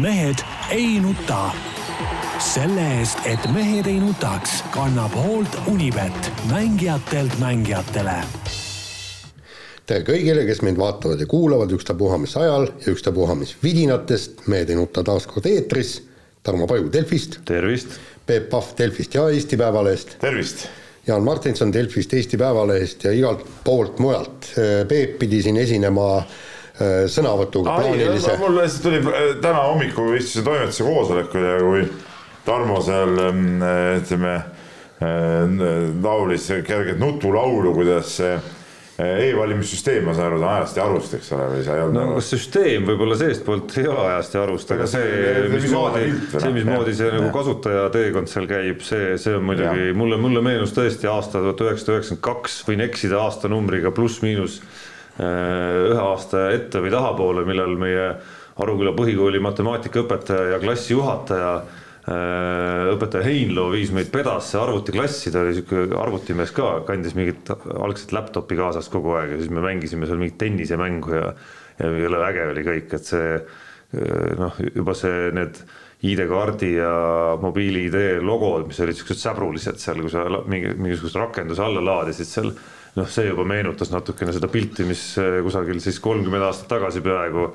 [0.00, 0.38] mehed
[0.70, 1.50] ei nuta.
[2.38, 8.14] selle eest, et mehed ei nutaks, kannab hoolt Unibet, mängijatelt mängijatele.
[9.86, 14.70] tere kõigile, kes meid vaatavad ja kuulavad ükstapuha mis ajal ja ükstapuha mis vidinatest, Mehed
[14.70, 16.00] ei nuta taas kord eetris.
[16.42, 17.40] Tarmo Paju Delfist.
[17.44, 17.98] tervist.
[18.26, 20.16] Peep Pahv Delfist ja Eesti Päevalehest.
[20.20, 20.66] tervist.
[21.06, 24.54] Jaan Martinson Delfist, Eesti Päevalehest ja igalt poolt mujalt.
[24.88, 26.26] Peep pidi siin esinema äh,
[27.10, 28.38] sõnavõtuga plaanilise.
[28.40, 31.84] mul lihtsalt tuli äh, täna hommikul istusin toimetuse koosolekul ja kui
[32.42, 33.44] Tarmo seal ähm,
[34.00, 34.42] ütleme äh,
[36.02, 38.34] laulis kerget nutulaulu, kuidas see
[39.02, 41.96] e-valimissüsteem, ma saan aru, ta on ajast ja arust, eks ole, või sa ei olnud
[41.96, 46.04] no nagu- kas süsteem võib-olla seestpoolt ei ole ajast ja arust, aga see, see- mismoodi,
[46.28, 50.44] see, noh, mismoodi see nagu kasutaja teekond seal käib, see, see on muidugi, mulle, mulle
[50.44, 54.60] meenus tõesti aasta tuhat üheksasada üheksakümmend kaks, võin eksida aastanumbriga pluss-miinus.
[54.60, 54.81] äh,
[55.20, 58.06] ühe aasta ette või tahapoole, millal meie
[58.62, 65.86] Aruküla põhikooli matemaatikaõpetaja ja klassijuhataja äh, õpetaja Heinloo viis meid pedasse arvutiklassi, ta oli sihuke
[65.96, 70.40] arvutimees ka, kandis mingit algset laptop'i kaasas kogu aeg ja siis me mängisime seal mingit
[70.44, 71.32] tennisemängu ja
[71.80, 75.62] ja jõle äge oli kõik, et see äh, noh, juba see need
[76.02, 76.92] ID-kaardi ja
[77.42, 82.50] mobiili-ID logod, mis olid siuksed säbrulised seal, kui sa mingi mingisugust rakenduse alla laadisid seal.
[82.98, 87.46] Noh, see juba meenutas natukene seda pilti, mis äh, kusagil siis kolmkümmend aastat tagasi peaaegu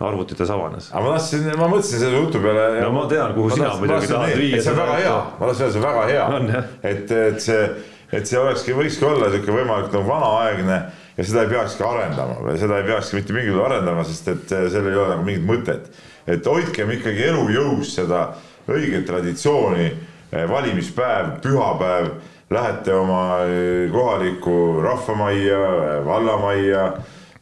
[0.00, 0.88] arvutites avanes.
[0.92, 2.66] aga ma tahtsin, ma mõtlesin selle jutu peale.
[2.80, 5.74] No ma tean, kuhu sina muidugi tahad viia see on väga hea, ma tahtsin öelda,
[5.74, 6.60] see on väga hea
[6.92, 7.66] et, et see,
[8.10, 10.78] et see olekski, võikski olla niisugune võimalik nagu vanaaegne
[11.16, 14.54] ja seda ei peakski arendama või seda ei peakski mitte mingil juhul arendama, sest et
[14.56, 15.90] eh, sellel ei ole nagu mingit mõtet.
[16.30, 18.30] et hoidkem ikkagi elujõus seda
[18.70, 19.86] õiget traditsiooni,
[20.30, 22.12] valimispäev, pühapäev,
[22.50, 25.58] lähete oma eh, kohalikku rahvamajja,
[26.04, 26.84] vallamajja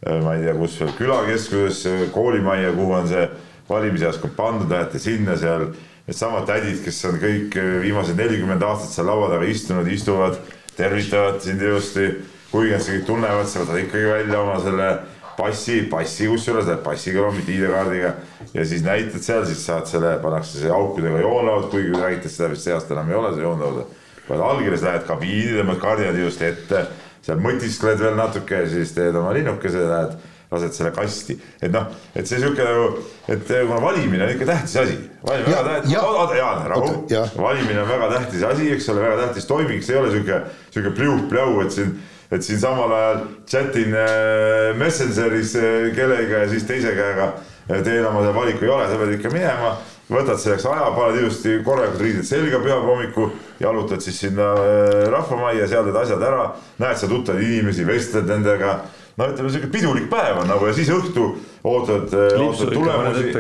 [0.07, 3.25] ma ei tea, kus veel külakeskusesse, koolimajja, kuhu on see
[3.69, 5.69] valimisjaoskond pandud, lähete sinna seal.
[6.09, 10.39] Needsamad tädid, kes on kõik viimased nelikümmend aastat seal laua taga istunud, istuvad,
[10.77, 12.09] tervitavad sind ilusti.
[12.49, 14.87] kuigi nad sind kõik tunnevad, sa võtad ikkagi välja oma selle
[15.37, 18.15] passi, passi kusjuures, läheb passiga, mitte ID-kaardiga.
[18.55, 22.65] ja siis näitad seal, siis saad selle, pannakse see aukudega joonlaud, kuigi räägitakse seda vist
[22.65, 23.99] see aasta enam ei ole, see joonlaud.
[24.29, 26.87] Paned allkirjas, lähed kabiini, tõmbad kardinad ilusti ette
[27.29, 30.15] seal mõtiskled veel natuke, siis teed oma linnukese, lähed,
[30.49, 31.37] lased selle kasti.
[31.61, 34.95] et noh, et see sihuke nagu, et kuna valimine on ikka tähtis asi.
[35.27, 39.27] valimine on väga tähtis, oota Jaan, rahu valimine on väga tähtis asi, eks ole, väga
[39.27, 40.41] tähtis toiming, see ei ole sihuke,
[40.71, 41.93] sihuke pliuh-pläu, et siin,
[42.33, 47.33] et siin samal ajal chatin äh, Messengeris äh, kellega ja siis teise käega
[47.69, 49.77] äh, teen oma valiku ei ole, sa pead ikka minema
[50.13, 55.69] võtad selleks aja, paned ilusti korralikud riided selga pühapäeva hommikul, jalutad siis sinna äh, rahvamajja,
[55.71, 56.47] seal teed asjad ära,
[56.83, 58.79] näed seal tuttavaid inimesi, vestled nendega.
[59.19, 61.33] no ütleme, sihuke pidulik päev on nagu ja siis õhtu
[61.65, 63.33] ootad, Lipsu ootad tulemusi.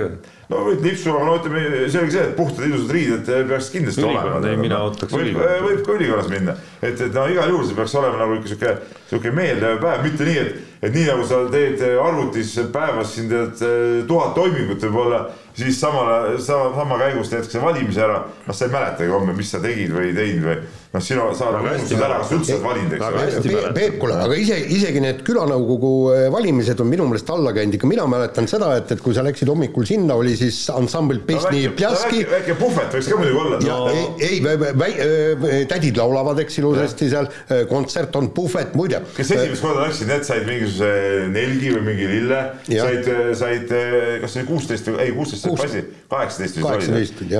[0.48, 4.62] No lipsu, aga no ütleme, selge see, et puhtad ilusad riided peaks kindlasti Ülikond, olema.
[4.62, 5.58] mina ootaks võib, ülikonda.
[5.66, 8.72] võib ka ülikonnas minna, et, et no igal juhul see peaks olema nagu ikka sihuke,
[9.10, 13.64] sihuke meeldiv päev, mitte nii, et, et nii nagu sa teed arvutis päevas siin teed
[13.68, 15.22] eh, tuhat toimingut võib-olla,
[15.58, 19.36] siis samal, sama, sama käigus teed ka see valimise ära, noh, sa ei mäletagi homme,
[19.36, 20.60] mis sa tegid või ei teinud või
[20.92, 23.72] noh, sina, sa oled unustanud ära, kas sa üldse oled valinud, eks Väga ole.
[23.76, 27.90] Peep, kuule, aga ise, isegi need külanõukogu eh, valimised on minu meelest alla käinud, ikka
[27.90, 31.74] mina mäletan seda, et, et kui sa läksid hommikul sinna, oli siis ansambel Pesni väike,
[31.76, 33.60] Pljaski väike, väike puhvet võiks ka muidugi olla.
[33.68, 33.90] ja no,
[34.24, 37.28] ei, ei, tädid laulavad, eks ilusasti seal,
[37.68, 39.02] kontsert on puhvet, muide.
[39.16, 43.76] kes esimest korda läksid, need said mingisuguse nelgi või mingi lille, said, said,
[44.24, 46.88] kas see oli kuusteist või ei, kuusteist said passi, kaheksateist vist oli.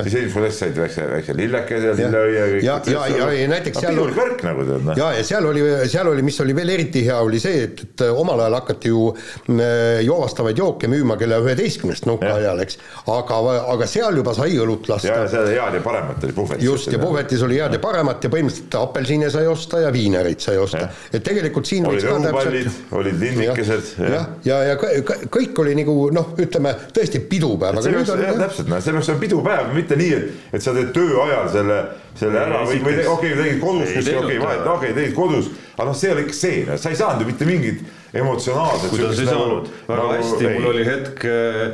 [0.05, 2.47] siis esimest korda said väikse, väikse lillekese, lilleõie.
[2.61, 4.99] ja, ja, ja, ja näiteks seal pidulik värk nagu tead, noh.
[4.99, 8.05] ja, ja seal oli, seal oli, mis oli veel eriti hea, oli see, et, et
[8.09, 9.61] omal ajal hakati ju mm,
[10.07, 12.79] joovastavaid jooke müüma kella üheteistkümnest nõukaajal, eks,
[13.13, 13.39] aga,
[13.75, 15.13] aga seal juba sai õlut ja, lasta.
[15.13, 16.65] ja seal head ja paremat oli puhvetis.
[16.65, 20.57] just, ja puhvetis oli head ja paremat ja põhimõtteliselt apelsine sai osta ja viinereid sai
[20.61, 20.87] osta.
[21.13, 23.93] et tegelikult siin olid õhupallid, olid linnikesed.
[24.03, 27.95] jah, ja, ja, ja kõ- kõ- kõik oli nagu noh, ütleme tõesti pidupäev, aga see
[27.95, 30.91] nüüd on jah, täpselt, noh, see peaks olema pidupäev, mitte nii, et, et sa teed
[30.95, 31.79] töö ajal selle,
[32.19, 35.51] selle ära või, või okei okay, tegid kodus okei okay, vahet, okei okay, tegid kodus,
[35.75, 38.89] aga noh, see oli ikka see, sa ei saanud ju mitte mingit emotsionaalset.
[38.89, 41.65] kuidas ei saanud, väga hästi, mul oli hetk eh,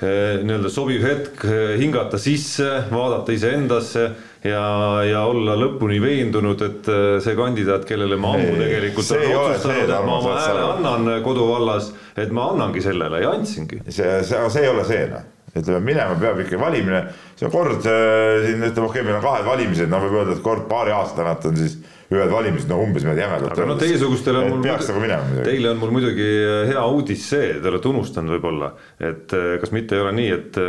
[0.00, 4.04] eh, nii-öelda sobiv hetk eh, hingata sisse, vaadata iseendasse
[4.44, 4.64] ja,
[5.08, 6.92] ja olla lõpuni veendunud, et
[7.24, 11.90] see kandidaat, kellele ma ammu tegelikult olen ole otsustanud, et ma oma hääle annan koduvallas,
[12.16, 13.82] et ma annangi sellele ja andsingi.
[13.88, 17.04] see, see, see ei ole see noh, ütleme minema peab ikka valimine,
[17.38, 20.36] see on kord äh, siin ütleme, okei okay,, meil on kahed valimised, no võib öelda,
[20.36, 21.78] et kord paari aasta tagant on siis
[22.08, 25.48] ühed valimised, no umbes midagi jämedat aga no teiesugustele on mul peaks nagu minema midagi.
[25.50, 26.28] Teile on mul muidugi
[26.70, 30.62] hea uudis see, te olete unustanud võib-olla, et eh, kas mitte ei ole nii, et,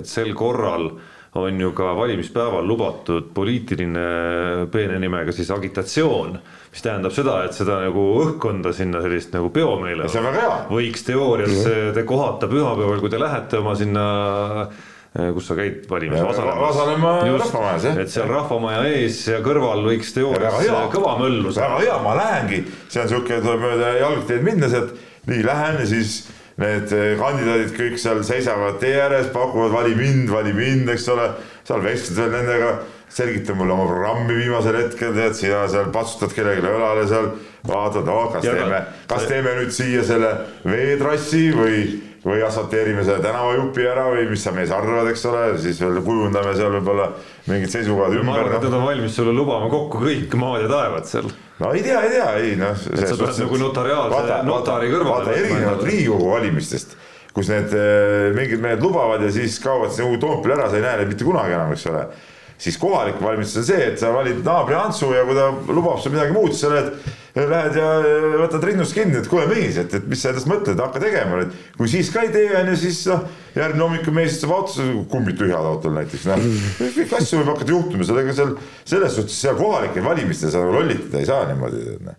[0.00, 0.90] et sel korral
[1.36, 6.36] on ju ka valimispäeval lubatud poliitiline peene nimega siis agitatsioon,
[6.72, 10.08] mis tähendab seda, et seda nagu õhkkonda sinna sellist nagu peomeele
[10.70, 11.56] võiks teoorias
[11.96, 14.06] te kohata pühapäeval, kui te lähete oma sinna
[15.16, 16.22] eh, kus sa käid valimas?
[16.26, 18.00] Vasalemma rahvamajas jah.
[18.04, 20.62] et seal rahvamaja ees ja kõrval võiks teoorias
[20.94, 21.60] kõva möllus.
[21.60, 24.96] väga hea, ma lähengi, see on sihuke, tuleb mööda jalgteed minna sealt,
[25.26, 26.18] nii lähen ja siis
[26.62, 31.28] need eh, kandidaadid kõik seal seisavad tee ääres, pakuvad vali mind, vali mind, eks ole,
[31.68, 32.70] seal vestled veel nendega,
[33.16, 37.30] selgita mulle oma programmi viimasel hetkel, tead, sina seal patsutad kellelegi õlale seal,
[37.66, 40.32] vaatad, oh, kas ja teeme, kas teeme nüüd siia selle
[40.64, 41.80] veetrassi või
[42.26, 46.56] või asfalteerime selle tänavajupi ära või mis sa mees arvad, eks ole, siis veel kujundame
[46.58, 47.12] seal võib-olla
[47.46, 48.26] mingid seisukohad ümber.
[48.26, 51.30] ma arvan, et nad on valmis sulle lubama kokku kõik maad ja taevad seal.
[51.62, 52.86] No ei tea, ei tea, ei noh.
[52.92, 55.26] et sa tuled nagu notariaalse, notari kõrvale.
[55.26, 56.96] vaata erinevalt Riigikogu valimistest,
[57.36, 61.02] kus need eh, mingid mehed lubavad ja siis kaovad nagu Toompeal ära, sa ei näe
[61.02, 62.06] neid mitte kunagi enam, eks ole
[62.58, 66.14] siis kohalik valimistus on see, et sa valid naabri Antsu ja kui ta lubab sul
[66.14, 66.92] midagi muud, siis sa lähed,
[67.36, 67.88] lähed ja
[68.40, 71.74] võtad rinnust kinni, et kuule mees, et, et mis sa endast mõtled, hakka tegema, et
[71.76, 73.26] kui siis ka ei tee, on ju, siis noh,
[73.56, 74.80] järgmine hommik mees istub autos,
[75.12, 76.46] kumbid tühjad autol näiteks, noh,
[76.80, 78.56] kõiki asju võib hakata juhtuma, sellega seal,
[78.88, 82.18] selles suhtes seal kohalikel valimistel sa nagu lollitada ei saa niimoodi, noh.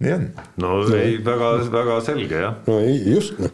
[0.00, 0.26] nii on.
[0.64, 2.58] no ei, väga, väga selge jah.
[2.68, 3.52] no ei, just noh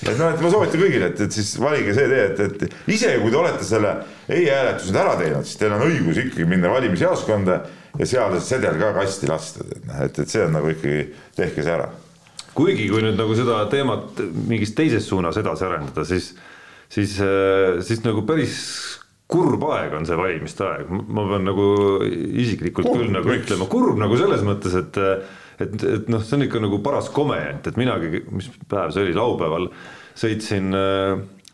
[0.00, 3.20] et noh, et ma soovitan kõigile, et, et siis valige see tee, et, et isegi
[3.22, 3.94] kui te olete selle
[4.28, 7.58] e-hääletuse ära teinud, siis teil on õigus ikkagi minna valimisjaoskonda
[7.98, 11.02] ja seal sedel ka kasti lasta, et noh, et, et see on nagu ikkagi,
[11.36, 11.90] tehke see ära.
[12.54, 16.32] kuigi, kui nüüd nagu seda teemat mingis teises suunas edasi arendada, siis,
[16.88, 17.18] siis,
[17.86, 18.56] siis nagu päris
[19.30, 21.66] kurb aeg on see valimiste aeg, ma pean nagu
[22.02, 24.98] isiklikult kurb, küll nagu ütlema, kurb nagu selles mõttes, et
[25.60, 29.16] et, et noh, see on ikka nagu paras komement, et minagi, mis päev see oli,
[29.16, 29.68] laupäeval
[30.18, 30.72] sõitsin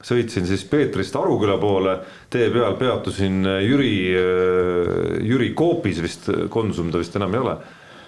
[0.07, 1.97] sõitsin siis Peetrist Aruküla poole,
[2.31, 3.95] tee peal peatusin Jüri,
[5.25, 7.57] Jüri Coopis vist, Konsum ta vist enam ei ole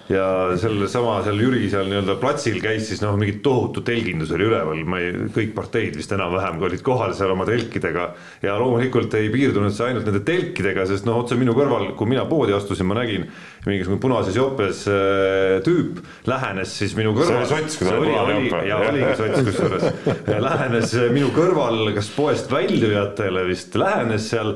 [0.09, 0.25] ja
[0.57, 5.01] sellesama seal Jüri seal nii-öelda platsil käis siis noh, mingi tohutu telgindus oli üleval, ma
[5.03, 8.07] ei, kõik parteid vist enam-vähem olid kohal seal oma telkidega.
[8.41, 12.25] ja loomulikult ei piirdunud see ainult nende telkidega, sest noh, otse minu kõrval, kui mina
[12.29, 13.27] poodi astusin, ma nägin
[13.67, 17.45] mingisugune punases jopes äh, tüüp lähenes siis minu kõrval.
[17.45, 18.65] see oli sots, kui ta oli punane jope.
[18.65, 24.55] ja oligi sots kusjuures lähenes minu kõrval, kas poest väljujatele vist lähenes seal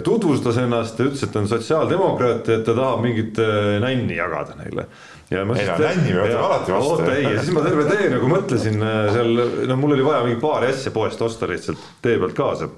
[0.00, 4.56] tutvustas ennast ja ütles, et on sotsiaaldemokraat ja et ta tahab mingit äh, nänni jagada
[4.56, 4.86] neile.
[5.32, 6.94] ei no nänni me võtame alati vastu.
[6.94, 10.24] oota ei, ja siis ma terve tee nagu mõtlesin äh, seal, noh, mul oli vaja
[10.24, 12.70] mingi paari asja poest osta lihtsalt tee pealt kaasa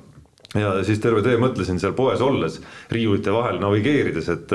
[0.59, 2.61] ja siis terve tee mõtlesin seal poes olles,
[2.95, 4.55] riiulite vahel navigeerides, et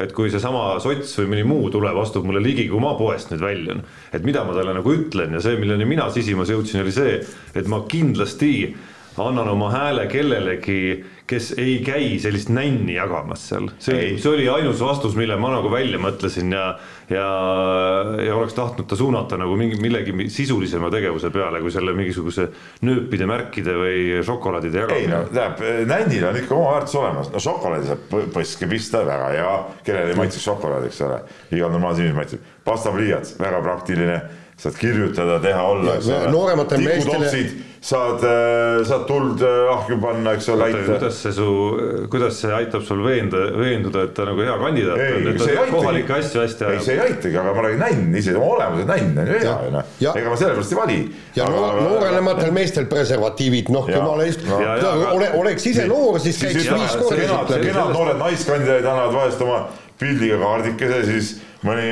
[0.00, 3.44] et kui seesama sots või mõni muu tuleb, astub mulle ligi, kui ma poest nüüd
[3.44, 3.82] väljun,
[4.12, 7.18] et mida ma talle nagu ütlen ja see, milleni mina sisimas jõudsin, oli see,
[7.56, 8.52] et ma kindlasti
[9.18, 14.80] annan oma hääle kellelegi kes ei käi sellist nänni jagamas seal, see, see oli ainus
[14.80, 16.70] vastus, mille ma nagu välja mõtlesin ja
[17.10, 17.26] ja,
[18.26, 22.48] ja oleks tahtnud ta suunata nagu mingi millegi sisulisema tegevuse peale, kui selle mingisuguse
[22.84, 25.04] nööpide, märkide või šokolaadide jagamine.
[25.04, 29.30] ei no tähendab, nännil on ikka oma väärtus olemas, no šokolaadi saab põske pista, väga
[29.36, 29.54] hea,
[29.86, 31.22] kellele ei maitseks šokolaad, eks ole,
[31.56, 34.20] igal normaalsel inimesel maitseb, pastapliiats, väga praktiline
[34.58, 36.30] saad kirjutada, teha, olla, eks ole.
[36.34, 37.26] noorematel meestel
[37.80, 40.66] saad, äh, saad tuld äh, ahju panna, eks ole.
[40.86, 41.46] kuidas see su,
[42.10, 45.66] kuidas see aitab sul veenda, veenduda, et ta nagu hea kandidaat ei, on, et ta
[45.70, 46.74] kohalikke asju hästi ajab?
[46.74, 49.56] ei, see ei aitagi, aga ma räägin nänn ise, oma olemuses nänn on ju hea
[49.68, 51.00] ju noh, ega ma sellepärast ei vali.
[51.38, 56.98] ja aga, noorematel meestel preservatiivid, noh jumala eest ole, oleks ise noor, siis käiks viis
[56.98, 57.62] korda.
[57.62, 59.68] kenad noored naiskandidaadid annavad vahest oma
[59.98, 61.34] pildiga kaardikese, siis
[61.66, 61.86] mõni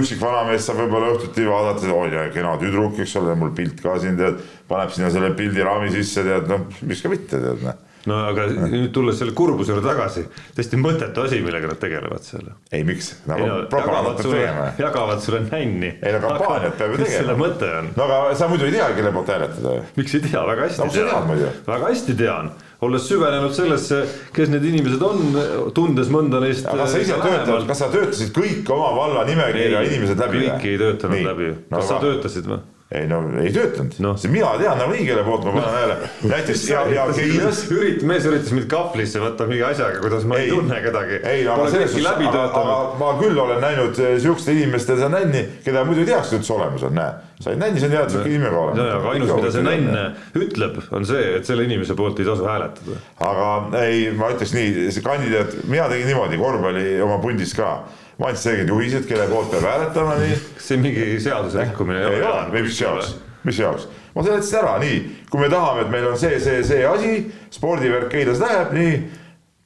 [0.00, 4.18] üksik vanamees saab võib-olla õhtuti vaadata, oi kena tüdruk, eks ole, mul pilt ka siin
[4.18, 8.46] tead, paneb sinna selle pildiraami sisse, tead noh, miks ka mitte tead noh no aga
[8.70, 10.24] nüüd tulles selle kurbuse juurde tagasi,
[10.56, 12.52] täiesti mõttetu asi, millega nad tegelevad seal.
[12.70, 13.56] ei, miks nagu no,?
[13.72, 14.68] peab tegema.
[14.78, 15.90] jagavad sulle nänni.
[15.98, 17.16] ei no kampaaniat peab ju tegema.
[17.16, 17.90] selle mõte on?
[17.96, 19.84] no aga sa muidu ei tea, kelle poolt hääletada ju.
[19.98, 21.60] miks ei tea, väga hästi no, tean.
[21.66, 22.52] väga hästi tean
[22.84, 24.02] olles süvenenud sellesse,
[24.36, 25.38] kes need inimesed on,
[25.76, 26.66] tundes mõnda neist.
[26.68, 30.46] kas sa ise töötad, kas sa töötasid kõik oma valla nimekirja inimesed läbi?
[30.46, 31.28] kõiki ei töötanud Nii.
[31.30, 32.60] läbi, kas no, sa töötasid või?
[32.94, 34.14] Ei no ei töötanud Noh.
[34.14, 35.96] no., mina tean nagunii, kelle poolt ma panen hääle,
[36.30, 40.46] näiteks ja, ja Keilas ürit-, mees üritas mind kahvlisse võtta mingi asjaga, kuidas ma ei,
[40.46, 41.18] ei tunne kedagi.
[41.26, 45.42] ei, aga selles suhtes, aga, aga ma küll olen näinud eh, siukeste inimeste seda nänni,
[45.66, 47.18] keda muidu ei teaks üldse olemas on, näe.
[47.42, 48.88] said nänni, sa tead siuke nimega ja, olema.
[49.00, 53.02] aga ainus, mida see nänn ütleb, on see, et selle inimese poolt ei tasu hääletada.
[53.32, 53.52] aga
[53.82, 57.80] ei, ma ütleks nii, see kandidaat, mina tegin niimoodi korvpalli oma pundis ka.
[58.18, 60.38] Ma andsin selged juhised, kelle poolt peab hääletama, nii.
[60.56, 63.12] kas see mingi seaduse rikkumine ei ole, või mis jaoks,
[63.46, 66.86] mis jaoks, ma seletasin ära, nii, kui me tahame, et meil on see, see, see
[66.88, 67.12] asi,
[67.54, 68.98] spordivärk Keilas läheb, nii.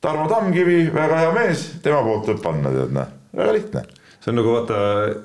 [0.00, 3.82] Tarmo Tammkivi, väga hea mees, tema poolt tuleb panna, tead noh, väga lihtne.
[4.20, 4.78] See on nagu vaata,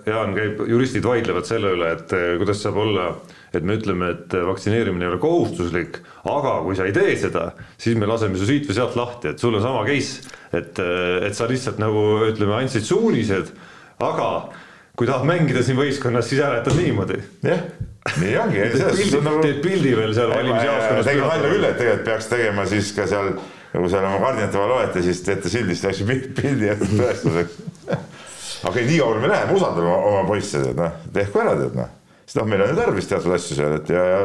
[0.07, 3.09] Jaan käib, juristid vaidlevad selle üle, et eh, kuidas saab olla,
[3.55, 7.97] et me ütleme, et vaktsineerimine ei ole kohustuslik, aga kui sa ei tee seda, siis
[7.99, 10.79] me laseme su siit või sealt lahti, et sul on sama case, et,
[11.27, 13.51] et sa lihtsalt nagu ütleme, andsid suunised,
[14.03, 14.29] aga
[14.97, 17.19] kui tahad mängida siin võistkonnas, siis hääletad niimoodi.
[17.45, 17.61] jah,
[18.21, 18.63] nii ongi.
[18.73, 21.09] teed pildi, teed pildi veel seal valimisjaoskonnas.
[21.09, 23.33] tegin nalja küll, et tegelikult peaks tegema siis ka seal,
[23.75, 27.59] nagu seal oma kardinate vahel olete, siis teete sildist asju pildi tõestuseks.
[28.65, 31.91] okei, nii kaugele me läheme, usaldame oma, oma poisse, tead noh, tehku ära, tead noh.
[32.23, 34.23] sest noh, meil on ju tarvis teatud asju seal, et ja, ja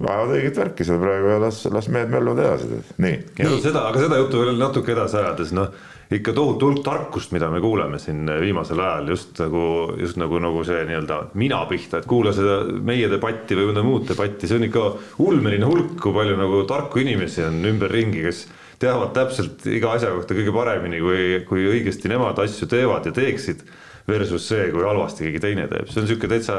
[0.00, 3.16] ajavad õiget värki seal praegu ja las, las mehed mölluvad edasi, nii.
[3.40, 5.72] ja no seda, aga seda juttu veel natuke edasi ajades, noh
[6.10, 9.60] ikka tohutu hulk tarkust, mida me kuuleme siin viimasel ajal just nagu,
[10.00, 14.08] just nagu, nagu see nii-öelda mina pihta, et kuula seda meie debatti või mõnda muud
[14.08, 14.86] debatti, see on ikka
[15.22, 18.42] ulmeline hulk, kui palju nagu tarku inimesi on ümberringi, kes
[18.82, 23.62] teavad täpselt iga asja kohta kõige paremini, kui, kui õigesti nemad asju teevad ja teeksid.
[24.08, 26.54] Versus see, kui halvasti keegi teine teeb, see on niisugune täitsa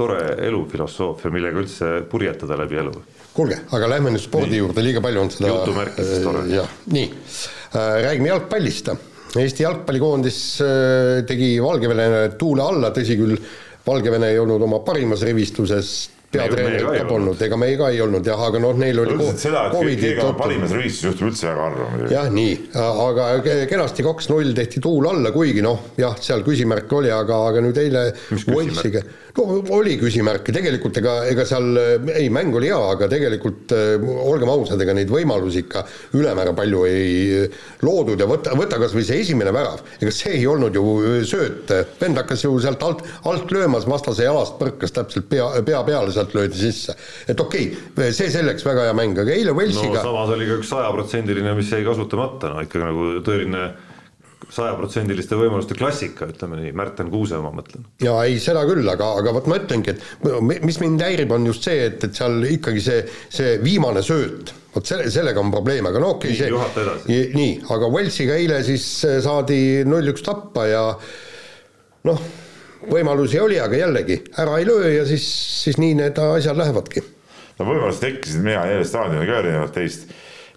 [0.00, 2.94] tore elufilosoofia, millega üldse purjetada läbi elu
[3.36, 4.62] kuulge, aga lähme nüüd spordi nii.
[4.64, 6.42] juurde, liiga palju on seda Jutumärkides tore.
[6.50, 7.06] jah, nii,
[8.08, 8.90] räägime jalgpallist.
[9.38, 13.36] Eesti jalgpallikoondis äh, tegi Valgevene tuule alla, tõsi küll,
[13.86, 15.92] Valgevene ei olnud oma parimas rivistuses,
[16.30, 19.62] peatreenerit ka polnud, ega meie ka ei olnud jah, aga noh, neil oli üldiselt seda,
[19.70, 22.12] et keegi tõttu- parimas rivistus juhtub üldse väga harva muidugi.
[22.14, 22.52] jah, nii,
[23.06, 27.64] aga ke- kenasti kaks-null tehti tuul alla, kuigi noh, jah, seal küsimärk oli, aga, aga
[27.64, 28.04] nüüd eile?
[28.50, 29.02] Walesiga,
[29.76, 31.78] oli küsimärke, tegelikult ega, ega seal
[32.12, 35.84] ei, mäng oli hea, aga tegelikult äh, olgem ausad, ega neid võimalusi ikka
[36.18, 37.10] ülemäära palju ei
[37.44, 38.20] äh, loodud.
[38.20, 41.72] Ja võta, võta kas või see esimene värav, ega see ei olnud ju äh, sööt,
[42.00, 46.34] vend hakkas ju sealt alt, alt löömas, vastase jalast põrkas täpselt pea, pea peale, sealt
[46.36, 46.96] löödi sisse.
[47.28, 50.58] et okei okay,, see selleks väga hea mäng, aga eile no Walesiga samas oli ka
[50.60, 53.70] üks sajaprotsendiline, mis jäi kasutamata, no ikka nagu tõeline
[54.48, 57.84] sajaprotsendiliste võimaluste klassika, ütleme nii, Märten Kuuse oma mõtlen.
[58.02, 61.46] ja ei, seda küll, aga, aga vot ma ütlengi, et mi- mis mind häirib, on
[61.50, 65.86] just see, et, et seal ikkagi see, see viimane sööt, vot selle, sellega on probleem,
[65.90, 67.06] aga no okei okay,, juhata edasi.
[67.08, 70.84] see nii, aga Walesiga eile siis eh, saadi null-üks tappa ja
[72.08, 72.24] noh,
[72.90, 75.26] võimalusi oli, aga jällegi ära ei löö ja siis,
[75.64, 77.04] siis nii need asjad lähevadki.
[77.60, 80.08] no võimalused tekkisid, mina jälle staadionil ka erinevalt teist,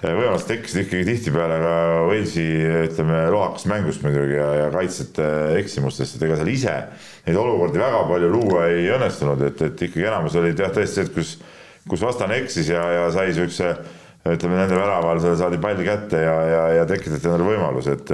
[0.03, 1.73] võimalused tekkisid ikkagi tihtipeale ka
[2.09, 2.45] Walesi
[2.89, 5.27] ütleme lohakast mängust muidugi ja, ja kaitsjate
[5.61, 6.77] eksimustest, et ega seal ise
[7.27, 11.07] neid olukordi väga palju luua ei õnnestunud, et, et ikkagi enamus olid jah, tõesti see,
[11.07, 11.35] et kus,
[11.89, 13.73] kus vastane eksis ja, ja sai siukse
[14.23, 18.11] ütleme nende väraval saadi pall kätte ja, ja, ja tekitati endale võimalus, et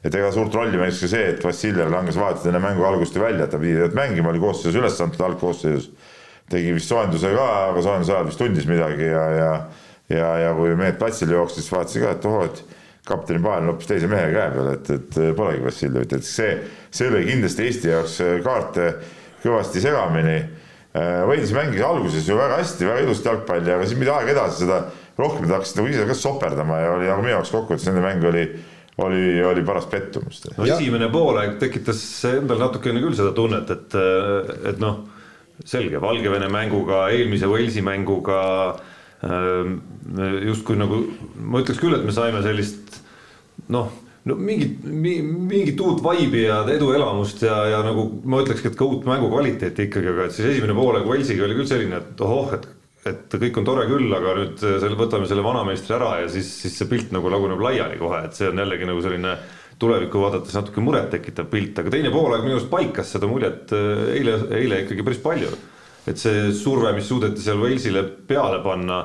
[0.00, 3.20] et ega suurt rolli mängis ka see, et Vassiljev langes vahetult enne mängu algust ju
[3.20, 5.90] välja, et ta pidi mängima, oli koosseisus üles antud algkoosseisus
[6.50, 9.50] tegi vist soojenduse ka, aga soojenduse ajal vist tundis midagi ja, ja
[10.10, 12.62] ja, ja kui mehed platsile jooksid, siis vaatasin ka, et ohoo, et
[13.10, 16.50] kapteni pael on hoopis teise mehe käe peal, et, et polegi Vassiljevit, et see,
[16.94, 18.90] see lõi kindlasti Eesti jaoks kaarte
[19.44, 20.40] kõvasti segamini.
[20.90, 24.80] Wales mängis alguses ju väga hästi, väga ilusat jalgpalli, aga siis mida aeg edasi, seda
[25.20, 28.26] rohkem nad hakkasid nagu ise ka soperdama ja oli nagu minu jaoks kokkuvõttes nende mäng
[28.26, 28.42] oli,
[29.06, 30.50] oli, oli paras pettumust.
[30.56, 32.02] no Ja- esimene poolaeg tekitas
[32.32, 33.98] endal natukene küll seda tunnet, et,
[34.72, 35.04] et noh,
[35.64, 38.40] selge Valgevene mänguga, eelmise Walesi mänguga
[38.74, 38.89] ähm,
[39.20, 41.02] justkui nagu
[41.36, 43.00] ma ütleks küll, et me saime sellist
[43.68, 43.90] noh,
[44.24, 49.08] no mingit, mingit uut vibe'i ja eduelamust ja, ja nagu ma ütlekski, et ka uut
[49.08, 52.68] mängu kvaliteeti ikkagi, aga et siis esimene poolaeg Walesiga oli küll selline, et ohoh, et
[53.08, 56.74] et kõik on tore küll, aga nüüd selle, võtame selle vanameistri ära ja siis, siis
[56.76, 59.38] see pilt nagu laguneb laiali kohe, et see on jällegi nagu selline
[59.80, 64.82] tulevikku vaadates natuke murettekitav pilt, aga teine poolaeg minu arust paikas seda muljet eile, eile
[64.84, 65.48] ikkagi päris palju.
[66.10, 69.04] Et see surve, mis suudeti seal Walesile peale panna,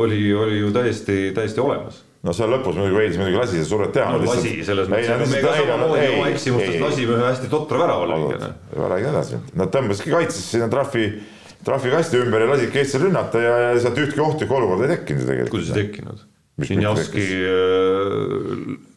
[0.00, 3.94] oli, oli ju täiesti, täiesti olemas no seal lõpus muidugi Wales muidugi lasi seda survet
[3.94, 4.12] teha.
[4.14, 8.08] no lasi selles mõttes, aga me ka samamoodi oma eksimustest lasime ühe hästi totra värava
[8.10, 8.52] lüüa.
[8.94, 11.10] räägin edasi, nad tõmbasidki kaitses sinna trahvi,
[11.66, 15.28] trahvikasti ümber ja lasidki Eestil rünnata ja, ja sealt ühtki ohtlikku olukorda ei tekkinud ju
[15.28, 15.54] tegelikult.
[15.58, 16.24] kuidas ei tekkinud?
[16.64, 17.22] Žinjavski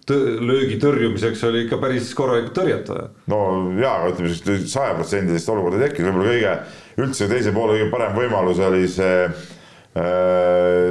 [0.07, 3.07] tõ- löögi tõrjumiseks oli ikka päris korralikult tõrjeta.
[3.33, 3.39] no
[3.81, 6.53] jaa, ütleme sajaprotsendilist olukorda ei tekkinud, võib-olla kõige
[6.97, 9.27] üldse teise poole kõige parem võimalus oli see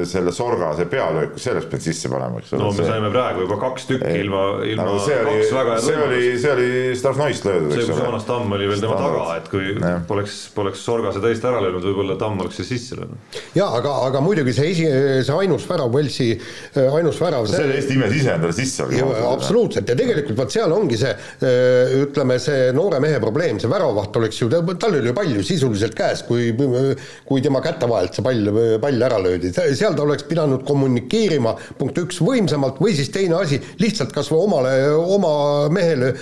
[0.06, 2.62] selle sorga see pealöök, see oleks pidanud sisse panema, eks ole.
[2.62, 2.88] no me see...
[2.88, 6.68] saime praegu juba kaks tükki ei, ilma, ilma nagu see oli, see oli, see oli
[6.98, 7.84] Stasnoist löödud, eks ole.
[7.84, 9.92] see, kus Joonas Tamm oli veel tema taga, et kui ja.
[10.08, 13.40] poleks, poleks sorga see tõesti ära löönud, võib-olla Tamm oleks see sisse löönud.
[13.56, 14.88] jaa, aga, aga muidugi see esi,
[15.28, 16.28] see ainus värav, Velsi
[16.84, 17.48] ainus värav.
[17.50, 18.88] see oli Eesti imes ise endale sisse.
[19.30, 24.16] absoluutselt ja tegelikult vot seal ongi see, äh, ütleme, see noore mehe probleem, see väravaht
[24.20, 26.50] oleks ju, tal oli ju palju sisuliselt käes, kui,
[27.26, 31.55] kui tema käte vahelt see pall, pall pall ära löödi, seal ta oleks pidanud kommunikeerima
[31.79, 36.12] punkt üks võimsamalt või siis teine asi, lihtsalt kas või omale, oma mehele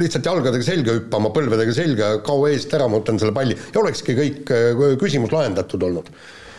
[0.00, 3.56] lihtsalt jalgadega selga hüppama, põlvedega selga, kao eest ära, ma võtan selle palli.
[3.74, 6.10] Ja olekski kõik äh, küsimus lahendatud olnud.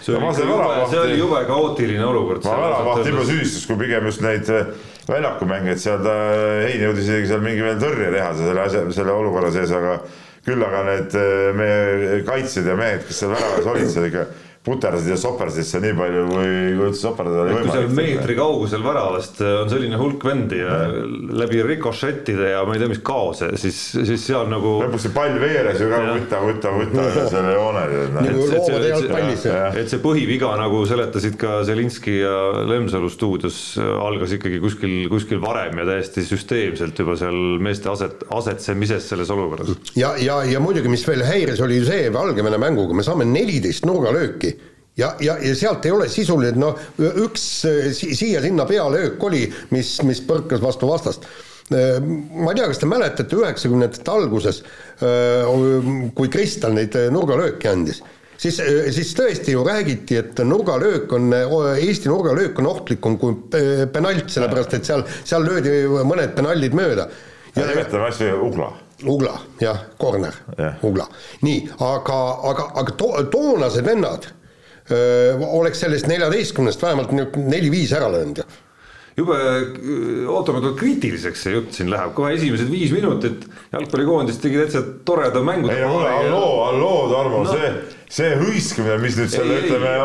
[0.07, 2.45] See oli, jube, see oli jube kaootiline olukord.
[2.47, 4.69] ma väravahti juba süüdistas, kui pigem just neid äh,
[5.09, 6.15] väljakumängijaid seal ta,
[6.63, 9.99] Hein jõudis isegi seal mingi veel tõrje teha selle asja, selle olukorra sees, aga
[10.47, 14.27] küll aga need äh, meie kaitsjad ja mehed, kes seal väravas olid, seal ikka
[14.67, 16.47] puterdasid ja soperdasid seal nii palju, kui,
[16.77, 17.69] kui üldse soperdada oli võimalik.
[17.69, 20.79] kui seal meetri kaugusel väravast äh, on selline hulk vendi ja
[21.41, 24.77] läbi rikošettide ja ma ei tea, mis kaose, siis, siis seal nagu.
[24.83, 27.83] lõpuks see pall veeres ju ka võta, võta, võta selle joone.
[29.79, 32.35] et see põhiviga nagu seletasid ka Zelinski ja
[32.67, 39.07] Lemsalu stuudios algas ikkagi kuskil, kuskil varem ja täiesti süsteemselt juba seal meeste aset, asetsemises
[39.13, 39.71] selles olukorras.
[39.95, 43.85] ja, ja, ja muidugi, mis veel häiris, oli ju see Valgevene mänguga, me saame neliteist
[43.87, 44.56] nurgalööki
[44.97, 46.79] ja, ja, ja sealt ei ole sisuliselt noh,
[47.23, 47.43] üks
[47.97, 51.27] siia-sinna pealöök oli, mis, mis põrkas vastu vastast
[51.69, 54.61] ma ei tea, kas te mäletate üheksakümnendate alguses,
[56.15, 57.99] kui Kristal neid nurgalööke andis,
[58.39, 58.61] siis,
[58.95, 61.27] siis tõesti ju räägiti, et nurgalöök on,
[61.73, 63.35] Eesti nurgalöök on ohtlikum kui
[63.91, 67.09] penalt, sellepärast et seal, seal löödi mõned penallid mööda.
[67.55, 68.71] ja nimetame asja Ugla
[69.05, 71.05] Ugla, jah, corner yeah., Ugla.
[71.45, 72.15] nii, aga,
[72.49, 74.25] aga, aga to, toonased vennad
[75.47, 78.43] oleks sellest neljateistkümnest vähemalt neli-viis ära löönud
[79.17, 79.37] jube
[80.29, 85.71] ootamatult kriitiliseks see jutt siin läheb, kohe esimesed viis minutit jalgpallikoondis tegi täitsa toreda mängu.
[85.73, 87.71] ei no kuule, halloo, halloo, Tarmo no., see,
[88.19, 89.95] see hõiskamine, mis nüüd selle ütleme,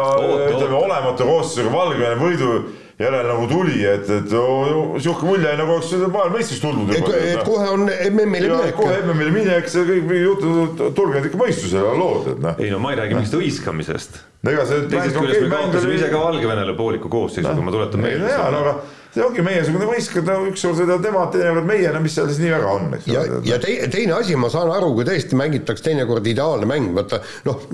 [0.54, 2.54] ütleme olematu koosseisuga Valgevene võidu
[3.00, 7.12] järel nagu tuli, et, et sihuke mulje nagu oleks maailmameistrist tulnud juba.
[7.16, 8.74] et kohe on MM-ile minek.
[8.76, 12.58] kohe MM-ile minek, see kõik jutud, tulge nüüd ikka mõistusele lood, et noh.
[12.62, 14.18] ei no ma ei räägi mingist hõiskamisest.
[14.44, 18.34] teisest küljest me kaotasime ise ka Valgevenele pooliku koosseisu, kui ma tuletan meelde.
[18.34, 18.76] jaa, no aga
[19.12, 22.52] see ongi meiesugune võistkond, no ükskord sõidavad nemad, teinekord meie, no mis seal siis nii
[22.54, 23.24] väga on, eks ole.
[23.28, 27.20] ja, ja te, teine asi, ma saan aru, kui tõesti mängitakse teinekord ideaalne mäng, vaata
[27.44, 27.66] noh,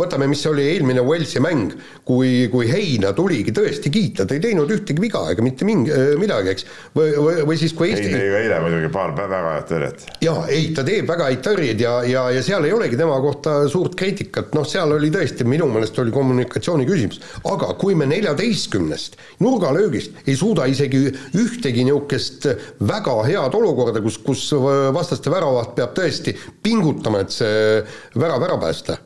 [0.00, 1.74] võtame, mis oli eelmine Walesi mäng,
[2.08, 6.54] kui, kui Heina tuligi tõesti kiita, ta ei teinud ühtegi viga ega mitte mingi, midagi,
[6.54, 6.66] eks.
[6.96, 8.08] või, või, või siis, kui Eesti.
[8.08, 10.08] Hein tegi ka eile muidugi paar väga head tõrjet.
[10.24, 13.58] jaa, ei, ta teeb väga häid tõrjeid ja, ja, ja seal ei olegi tema kohta
[13.68, 17.20] suurt kriitikat, noh, seal oli tõesti, minu meelest oli kommunikatsiooni küsimus,
[17.52, 21.06] aga kui me neljateistkümnest nurgalöögist ei suuda suuda isegi
[21.36, 22.46] ühtegi niisugust
[22.86, 24.48] väga head olukorda, kus, kus
[24.94, 27.82] vastaste väravaht peab tõesti pingutama, et see
[28.18, 29.00] värav ära päästa.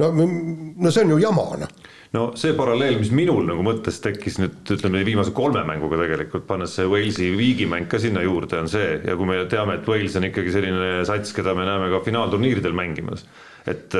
[0.00, 4.38] no, no see on ju jama, noh no see paralleel, mis minul nagu mõttes tekkis
[4.40, 9.00] nüüd ütleme viimase kolme mänguga tegelikult, pannes see Walesi viigimäng ka sinna juurde, on see
[9.04, 12.76] ja kui me teame, et Wales on ikkagi selline sats, keda me näeme ka finaalturniiridel
[12.76, 13.26] mängimas,
[13.68, 13.96] et,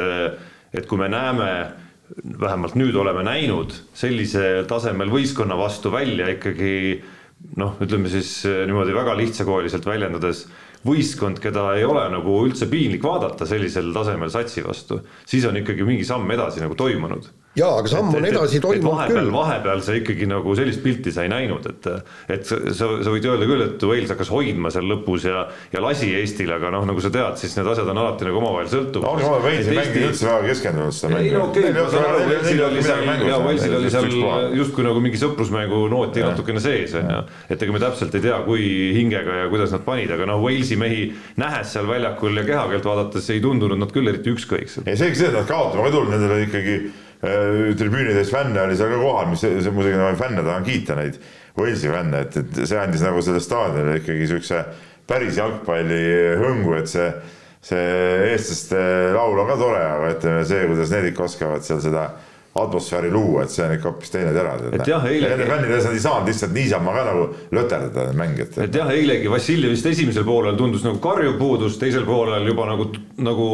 [0.73, 1.51] et kui me näeme
[2.41, 7.03] vähemalt nüüd oleme näinud sellisel tasemel võistkonna vastu välja ikkagi
[7.61, 10.47] noh, ütleme siis eh, niimoodi väga lihtsakoeliselt väljendades,
[10.87, 15.87] võistkond, keda ei ole nagu üldse piinlik vaadata sellisel tasemel satsi vastu, siis on ikkagi
[15.87, 19.33] mingi samm edasi nagu toimunud jaa, aga samm on edasi toimunud vahepeal, küll.
[19.35, 21.89] vahepeal sa ikkagi nagu sellist pilti sa ei näinud, et
[22.37, 26.13] et sa, sa, võid öelda küll, et Wales hakkas hoidma seal lõpus ja ja lasi
[26.19, 29.25] Eestile, aga noh, nagu sa tead, siis need asjad on alati nagu omavahel sõltuvuses.
[29.25, 31.31] no aga Wales ei mänginud üldse väga keskendunud seda mängu.
[31.31, 34.87] ei no okei okay,, ma saan aru, Walesil oli seal, jaa, Walesil oli seal justkui
[34.87, 37.23] nagu mingi sõprusmängu nooti natukene sees, on ju.
[37.49, 40.77] et ega me täpselt ei tea, kui hingega ja kuidas nad panid, aga noh, Walesi
[40.81, 41.09] mehi
[41.41, 44.87] nähes seal väljakul ja kehakeelt vaadates ei tundunud nad küll eriti ükskõiksed.
[44.87, 46.79] ei, selge see, et nad kaotama ei tulnud, nendel oli ikkagi
[47.79, 51.19] tribüünides fänne oli seal ka kohal, mis see muidugi nagu fänne tahan kiita neid
[51.57, 54.61] Walesi fänne, et, et see andis nagu sellele staadionile ikkagi siukse
[55.09, 56.01] päris jalgpalli
[56.41, 57.07] hõngu, et see,
[57.65, 57.85] see
[58.33, 58.81] eestlaste
[59.17, 62.11] laul on ka tore, aga ütleme see, kuidas need ikka oskavad seal seda
[62.63, 64.55] atmosfääri luua, et see on ikka hoopis teine tera.
[64.73, 65.31] et jah, eile.
[65.33, 67.27] Nende fännide ees nad ei saanud lihtsalt niisama ka nagu
[67.59, 68.59] löterdada mängijat.
[68.65, 72.89] et jah, eilegi Vassiljevist esimesel poolel tundus nagu karjuv puudus, teisel poolel juba nagu,
[73.19, 73.51] nagu,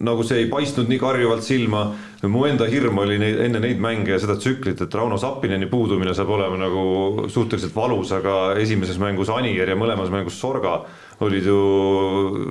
[0.00, 1.86] nagu see ei paistnud nii karjuvalt silma.
[2.24, 6.14] mu enda hirm oli neid, enne neid mänge ja seda tsüklit, et Rauno Sappineni puudumine
[6.16, 10.78] saab olema nagu suhteliselt valus, aga esimeses mängus Anier ja mõlemas mängus Sorga
[11.22, 11.58] olid ju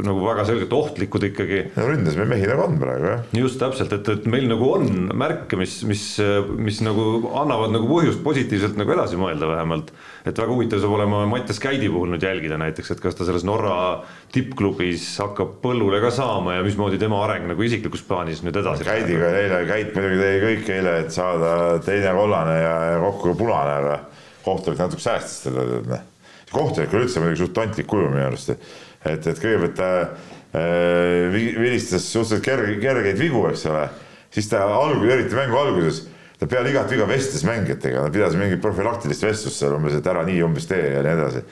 [0.06, 1.60] nagu väga selgelt ohtlikud ikkagi.
[1.76, 3.24] no ründas meil mehi nagu on praegu jah.
[3.36, 6.04] just täpselt, et, et meil nagu on märke, mis, mis,
[6.58, 7.08] mis nagu
[7.42, 9.92] annavad nagu põhjust positiivselt nagu edasi mõelda vähemalt.
[10.24, 13.44] et väga huvitav saab olema Mattias Käidi puhul nüüd jälgida näiteks, et kas ta selles
[13.48, 13.76] Norra
[14.34, 18.88] tippklubis hakkab põllule ka saama ja mismoodi tema areng nagu isiklikus plaanis nüüd edasi.
[18.88, 23.38] Käidiga eile, Käit muidugi tegi kõik eile, et saada teine kollane ja, ja kokku ka
[23.44, 24.00] punane, aga
[24.44, 26.10] kohtunik natuke säästis teda, tead noh
[26.54, 32.06] kohtunik oli üldse muidugi suht tantlik kuju minu arust, et, et kõigepealt ta äh, vilistas
[32.08, 33.88] suhteliselt kerge, kergeid vigu, eks ole,
[34.34, 36.04] siis ta algul, eriti mängu alguses,
[36.40, 40.26] ta peale igat viga vestles mängijatega, nad pidasid mingit profülaktilist vestlust seal umbes, et ära
[40.28, 41.44] nii umbes tee ja nii edasi.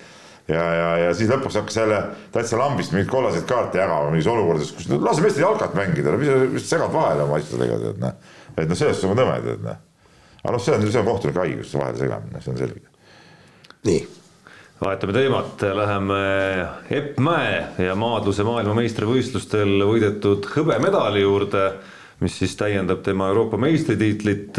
[0.51, 1.99] ja, ja, ja siis lõpuks hakkas jälle
[2.33, 6.65] täitsa lambist mingeid kollaseid kaarte jagama mingis olukordades, kus no, lase meestel jalkat mängida, mis
[6.65, 8.33] sa segad vahele oma asjadega, tead noh.
[8.57, 9.83] et noh, sellest on nõme, tead noh.
[10.41, 12.89] aga noh, see on, see on kohtunike haigus, vahele segamine, see on selge.
[13.87, 14.01] nii
[14.81, 16.21] vahetame teemat, läheme
[16.89, 21.67] Epp Mäe ja maadluse maailmameistrivõistlustel võidetud hõbemedali juurde,
[22.21, 24.57] mis siis täiendab tema Euroopa meistritiitlit.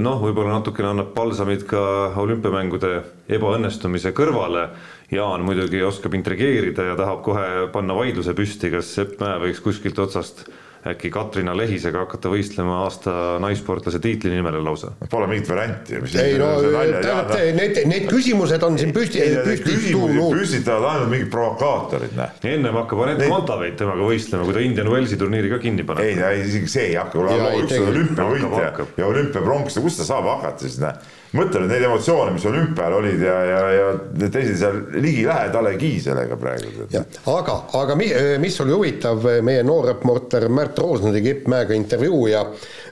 [0.00, 4.68] noh, võib-olla natukene annab palsamit ka olümpiamängude ebaõnnestumise kõrvale.
[5.10, 9.98] Jaan muidugi oskab intrigeerida ja tahab kohe panna vaidluse püsti, kas Epp Mäe võiks kuskilt
[9.98, 10.46] otsast
[10.86, 14.90] äkki Katrina Lehisega hakata võistlema aasta naissportlase tiitli nimele lausa?
[15.10, 16.00] Pole mingit varianti.
[16.18, 20.34] ei no tähendab, need, need küsimused on siin püsti, püsti tulnud.
[20.34, 22.34] püstitavad ainult mingid provokaatorid, näe.
[22.56, 26.08] ennem hakkab Anett Kontaveit temaga võistlema, kui ta Indian Wellsi turniiri ka kinni paneb.
[26.08, 27.26] ei, ei isegi see ei hakka,
[27.62, 30.98] üks on olümpiavõitja ja olümpiapronks, kust ta saab hakata siis, näe
[31.36, 36.86] mõtle nüüd neid emotsioone, mis olümpial olid ja, ja, ja teised seal ligilähedalegi sellega praegu.
[37.32, 42.44] aga, aga mis oli huvitav, meie noor reporter Märt Roosna tegi Epp Mäega intervjuu ja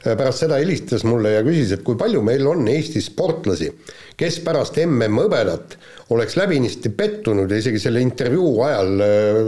[0.04, 3.70] pärast seda helistas mulle ja küsis, et kui palju meil on Eestis sportlasi,
[4.20, 5.76] kes pärast MM-hõbedat
[6.12, 9.38] oleks läbinisti pettunud ja isegi selle intervjuu ajal äh,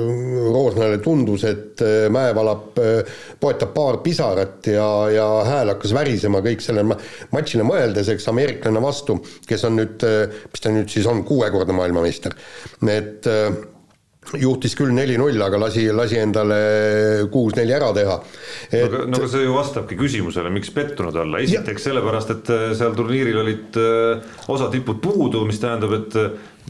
[0.53, 6.41] Roosnale tundus, et äh, Mäe valab, äh, poetab paar pisarat ja, ja hääl hakkas värisema
[6.45, 6.97] kõik sellele
[7.35, 10.07] matšile mõeldes, eks ameeriklane vastu, kes on nüüd,
[10.53, 12.37] mis ta nüüd siis on, kuuekordne maailmameister,
[12.93, 13.29] et
[14.39, 16.59] juhtis küll neli-null, aga lasi, lasi endale
[17.33, 18.15] kuus-neli ära teha
[18.71, 18.79] et....
[18.79, 21.91] no aga, no aga see ju vastabki küsimusele, miks pettunud olla, esiteks ja.
[21.91, 23.81] sellepärast, et seal turniiril olid
[24.53, 26.17] osa tipud puudu, mis tähendab, et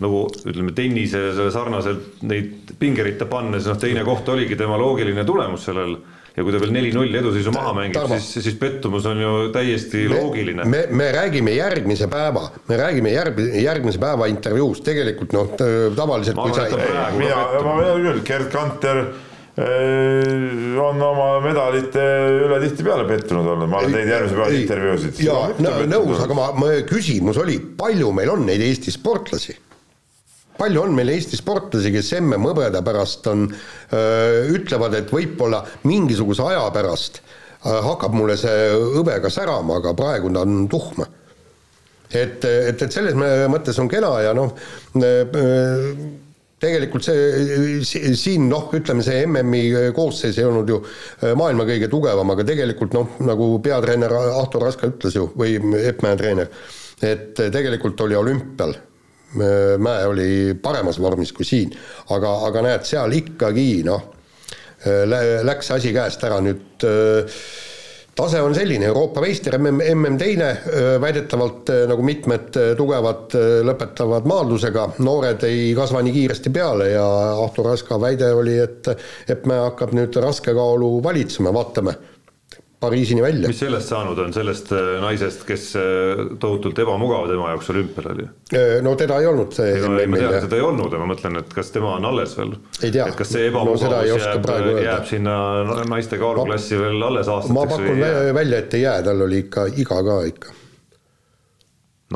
[0.03, 1.21] nagu ütleme, tennise
[1.53, 5.99] sarnaselt neid pingeritta pannes, noh teine koht oligi tema loogiline tulemus sellel
[6.37, 10.21] ja kui ta veel neli-null eduseisu maha mängib, siis, siis pettumus on ju täiesti me,
[10.21, 10.69] loogiline.
[10.69, 15.51] me, me räägime järgmise päeva, me räägime järg, järgmise päeva intervjuust, tegelikult noh,
[15.99, 17.11] tavaliselt ma arvan, et sa...
[17.19, 22.07] mina, ma tean küll, Gerd Kanter eh, on oma medalite
[22.47, 25.21] üle tihtipeale pettunud olnud, ma olen teinud järgmise päeva intervjuusid.
[25.27, 25.45] jaa,
[25.91, 29.59] nõus, aga ma, ma, küsimus oli, palju meil on neid Eesti sportlasi
[30.59, 33.47] palju on meil Eesti sportlasi, kes MM-hõbeda pärast on,
[34.53, 37.23] ütlevad, et võib-olla mingisuguse aja pärast
[37.63, 41.05] hakkab mulle see hõbe ka särama, aga praegu ta on tuhm.
[42.11, 44.53] et, et, et selles mõttes on kena ja noh,
[46.63, 47.81] tegelikult see,
[48.19, 50.81] siin noh, ütleme see MM-i koosseis ei olnud ju
[51.39, 56.19] maailma kõige tugevam, aga tegelikult noh, nagu peatreener Ahto Raska ütles ju, või Epp Mäe
[56.19, 56.51] treener,
[57.03, 58.75] et tegelikult oli olümpial
[59.33, 60.31] Mäe oli
[60.63, 61.73] paremas vormis kui siin,
[62.13, 64.11] aga, aga näed, seal ikkagi noh,
[65.47, 66.85] läks asi käest ära, nüüd
[68.13, 70.51] tase on selline, Euroopa meister, mm, mm teine,
[71.01, 77.07] väidetavalt nagu mitmed tugevad lõpetavad maadlusega, noored ei kasva nii kiiresti peale ja
[77.41, 78.93] Ahto Raska väide oli, et
[79.33, 81.97] et me hakkab nüüd raskekaalu valitsema, vaatame
[82.83, 83.49] Pariisini välja.
[83.49, 88.25] mis sellest saanud on, sellest äh, naisest, kes äh, tohutult ebamugav tema jaoks olümpial oli?
[88.59, 91.07] Äh, no teda ei olnud see no, ma tean, et teda ei olnud, aga ma
[91.13, 92.57] mõtlen, et kas tema on alles veel?
[92.83, 94.49] et kas see ebamugavus no, jääb,
[94.83, 95.37] jääb sinna
[95.93, 97.55] naiste kaaluklassi veel alles aastateks?
[97.55, 98.03] ma pakun
[98.41, 100.59] välja, et ei jää, tal oli ikka iga ka ikka.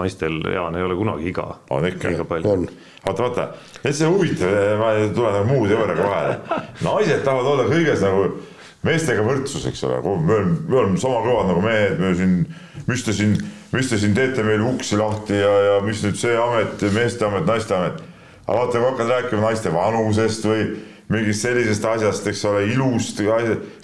[0.03, 1.47] naistel, Jaan, ei ole kunagi iga.
[1.71, 2.67] on ikka, on
[3.07, 3.47] vaata, vaata,
[3.85, 6.61] et see on huvitav, ma tulen nagu muu teooriaga vahele.
[6.91, 8.29] naised tahavad olla kõiges nagu
[8.87, 12.35] meestega võrdsus, eks ole, me oleme, me oleme sama kõvad nagu mehed, me siin,
[12.89, 13.37] mis te siin,
[13.75, 17.47] mis te siin teete meil uksi lahti ja, ja mis nüüd see amet, meeste amet,
[17.49, 18.03] naiste amet.
[18.47, 20.69] aga vaata, kui hakkad rääkima naiste vanusest või
[21.13, 23.21] mingist sellisest asjast, eks ole, ilust,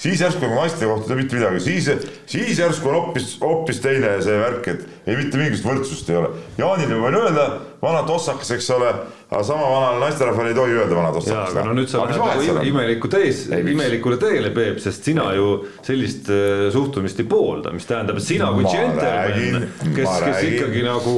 [0.02, 4.40] siis järsku nagu naiste kohta mitte midagi, siis, siis järsku on hoopis, hoopis teine see
[4.40, 6.32] värk, et ei mitte mingisugust võrdsust ei ole.
[6.58, 7.46] Jaanile võin öelda,
[7.82, 8.90] vana tossakas, eks ole,
[9.32, 11.56] aga sama vanale naisterahvale ei tohi öelda vanad jaa, otsad.
[11.56, 12.20] aga no nüüd sa lähed
[12.52, 15.46] nagu imeliku tees, imelikule teele, Peep, sest sina ju
[15.84, 21.14] sellist äh, suhtumist ei poolda, mis tähendab, et sina kui džentelmen, kes, kes ikkagi nagu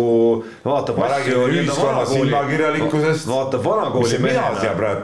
[0.64, 2.32] vaatab asju nii-öelda vanakooli,
[3.30, 4.20] vaatab vanakooli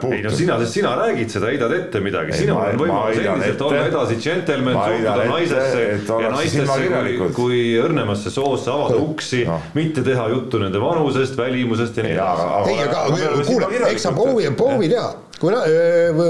[0.01, 0.17] puutun?
[0.17, 3.21] ei no sina, sest sina räägid seda, heidad ette midagi, sinul ma- on ma võimalus
[3.25, 5.83] endiselt olla edasi džentelmen, suhtuda naisesse
[6.23, 9.61] ja naistesse kui, õrnemasse soosse avada uksi Noh.
[9.77, 14.07] mitte teha juttu nende vanusest, välimusest ja nii Jaa, edasi aga- aga aga kuule, eks
[14.07, 15.11] sa proovi, proovi teha.
[15.41, 15.49] kui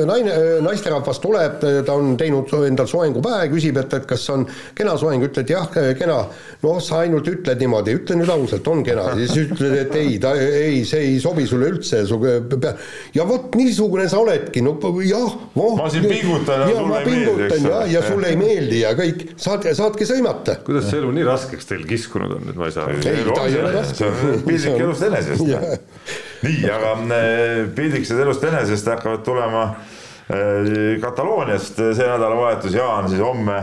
[0.07, 4.45] naine, naisterahvas tuleb, ta on teinud endal soengu pähe, küsib, et, et kas on
[4.77, 5.65] kena soeng, ütled jah,
[5.99, 6.21] kena.
[6.63, 10.31] noh, sa ainult ütled niimoodi, ütle nüüd ausalt, on kena, siis ütled, et ei, ta
[10.39, 12.71] ei, see ei sobi sulle üldse, su pea.
[13.17, 15.75] ja vot niisugune sa oledki, no jah, voh.
[15.75, 17.85] Ma siin pingutan ja ja sulle ei meeldi, eks ole.
[17.91, 20.61] ja sulle ei meeldi ja kõik, saad, saadki sõimata.
[20.63, 22.87] kuidas see elu nii raskeks teil kiskunud on nüüd, ma ei saa.
[22.95, 24.11] Ei, ta ei ole raske.
[24.47, 25.49] pildik elust enesest.
[26.41, 33.61] nii, aga äh, pildikesed elust enesest hakkavad tulema äh, Katalooniast see nädalavahetus, Jaan siis homme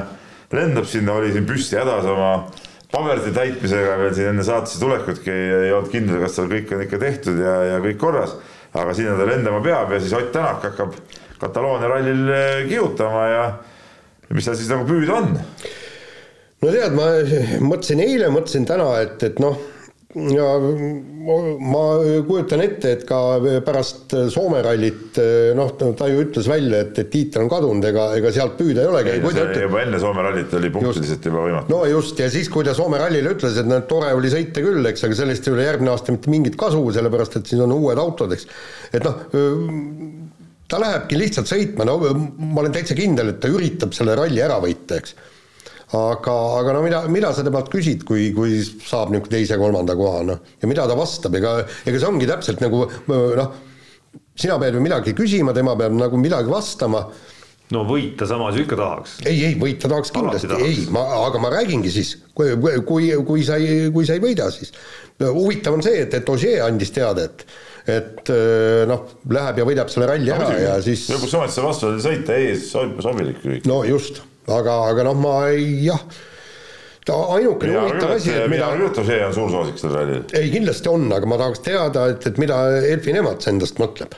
[0.53, 2.33] lendab sinna, oli siin püsti hädas oma
[2.93, 7.01] paberite täitmisega veel siin enne saatesse tulekutki, ei olnud kindel, kas seal kõik on ikka
[7.03, 8.37] tehtud ja, ja kõik korras.
[8.73, 10.95] aga sinna ta lendama peab ja siis Ott Tänak hakkab
[11.39, 13.43] Kataloonia rallil äh, kihutama ja
[14.35, 15.37] mis seal siis nagu püüda on?
[16.63, 17.11] no tead, ma
[17.65, 19.59] mõtlesin eile, mõtlesin täna, et, et noh,
[20.33, 21.83] ja ma
[22.27, 23.19] kujutan ette, et ka
[23.67, 25.19] pärast Soome rallit
[25.57, 28.91] noh, ta ju ütles välja, et, et tiitel on kadunud, ega, ega sealt püüda ei
[28.91, 29.17] olegi.
[29.65, 31.75] juba enne Soome rallit oli punktiliselt juba võimatu.
[31.75, 34.83] no just, ja siis, kui ta Soome rallile ütles, et noh, tore oli sõita küll,
[34.93, 38.01] eks, aga sellest ei ole järgmine aasta mitte mingit kasu, sellepärast et siin on uued
[38.01, 38.49] autod, eks.
[38.93, 39.25] et noh,
[40.69, 44.61] ta lähebki lihtsalt sõitma, no ma olen täitsa kindel, et ta üritab selle ralli ära
[44.65, 45.17] võita, eks
[45.97, 50.45] aga, aga no mida, mida sa temalt küsid, kui, kui saab niisugune teise-kolmanda koha, noh,
[50.61, 51.55] ja mida ta vastab, ega,
[51.89, 53.49] ega see ongi täpselt nagu noh,
[54.39, 57.07] sina pead ju midagi küsima, tema peab nagu midagi vastama.
[57.73, 59.17] no võita samas ju ikka tahaks.
[59.25, 62.53] ei, ei võita tahaks kindlasti, ei, ma, aga ma räägingi siis, kui,
[62.85, 64.75] kui, kui sa ei, kui sa ei võida, siis.
[65.19, 67.49] Huvitav on see, et, et Ožee andis teada, et
[67.89, 68.31] et
[68.89, 72.37] noh, läheb ja võidab selle ralli ära ja siis lõpuks ometi sa vastu oli sõita
[72.37, 74.21] ees, sobilik no just,
[74.55, 76.01] aga, aga noh, ma ei, jah,
[77.09, 80.25] ta ainukene huvitav asi, et mida et Ožee on suur soosik sellel rallil.
[80.37, 82.59] ei, kindlasti on, aga ma tahaks teada, et, et mida
[82.93, 84.17] Elfin Emats endast mõtleb.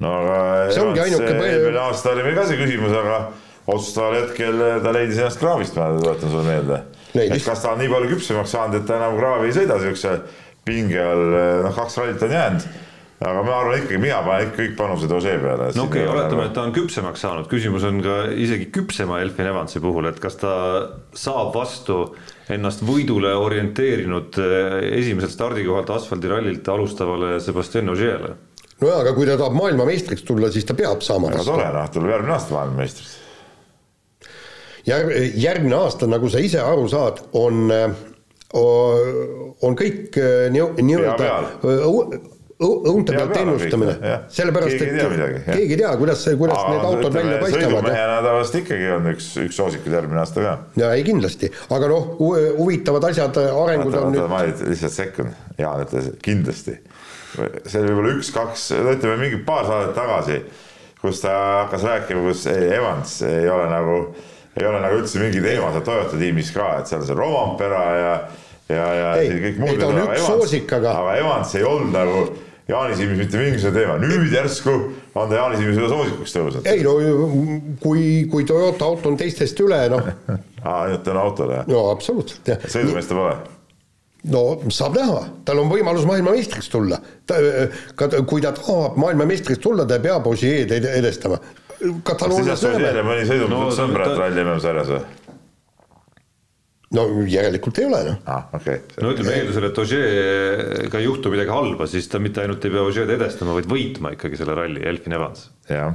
[0.00, 0.40] no aga
[0.74, 3.20] See ongi ainuke põhi- eelmine aasta oli meil ka see küsimus, aga
[3.70, 6.82] otsustaval hetkel ta leidis ennast kraavist, ma tuletan sulle meelde.
[7.20, 10.14] Et kas ta on nii palju küpsemaks saanud, et ta enam kraavi ei sõida siukse
[10.66, 12.66] pinge all, noh, kaks rallit on jäänud.
[13.20, 15.66] Aga ma arvan ikkagi, mina panen ikka kõik panused Ožee peale.
[15.76, 19.50] no okei okay,, oletame, et ta on küpsemaks saanud, küsimus on ka isegi küpsema Elfin
[19.50, 20.52] Evansi puhul, et kas ta
[21.12, 21.98] saab vastu
[22.50, 28.32] ennast võidule orienteerinud eh, esimeselt stardikohalt asfaldirallilt alustavale Sebastian Ožeele.
[28.80, 31.52] no jaa, aga kui ta tahab maailmameistriks tulla, siis ta peab saama vastu.
[31.52, 33.14] tore, noh, tuleb järgmine aasta maailmameistriks.
[34.88, 37.68] järg-, järgmine aasta, nagu sa ise aru saad, on,
[38.56, 40.16] on kõik
[40.56, 43.94] nii- nii-öelda õu- õu- õunte Pea pealt ennustamine
[44.28, 47.64] sellepärast, ei et keegi ei tea, kuidas, kuidas need autod välja paistavad.
[47.72, 51.88] sõidumehena ta vast ikkagi on üks, üks soosikuid järgmine aasta ka ja ei kindlasti, aga
[51.90, 56.76] noh, huvitavad asjad, arengud oota, on oota, nüüd, ma lihtsalt sekkun, Jaan ütles kindlasti.
[57.66, 60.40] see oli võib-olla üks-kaks, no ütleme mingi paar saadet tagasi,
[61.00, 63.96] kus ta hakkas rääkima, kus ei, Evans ei ole nagu,
[64.58, 67.82] ei ole nagu üldse mingi teema seal Toyota tiimis ka, et seal on see Rovampera
[68.00, 68.12] ja,
[68.68, 69.80] ja, ja Ei, kõik ei, muud.
[69.80, 72.24] ta on üks soosik, aga- aga Evans ei olnud nagu
[72.70, 74.74] Jaani silmis mitte mingisugune teema, nüüd järsku
[75.14, 76.66] on ta Jaani silmis üle soosikuks tõusnud.
[76.70, 76.96] ei no
[77.82, 80.10] kui, kui Toyota auto on teistest üle, noh,
[80.64, 81.70] aa, ainult tänu autole, jah?
[81.70, 82.68] no absoluutselt jah.
[82.70, 83.38] sõidumeest ta pole
[84.30, 84.42] no
[84.76, 86.98] saab näha, tal on võimalus maailmameistriks tulla.
[87.26, 87.38] ta,
[87.96, 91.38] ka ta- kui ta tahab maailmameistriks tulla, ta peab Osieed ed- edestama.
[91.80, 95.00] Ožeele näeme, mõni sõidub No ta- sõbrad ta- ralli MM-sarjas või?
[96.96, 98.20] No järelikult ei ole noh.
[98.26, 98.82] aa, okei.
[99.00, 102.86] no ütleme eeldusel, et Ožeega ei juhtu midagi halba, siis ta mitte ainult ei pea
[102.86, 105.48] Ožeed edestama, vaid võitma ikkagi selle ralli, Elfin Evans.
[105.70, 105.94] jah,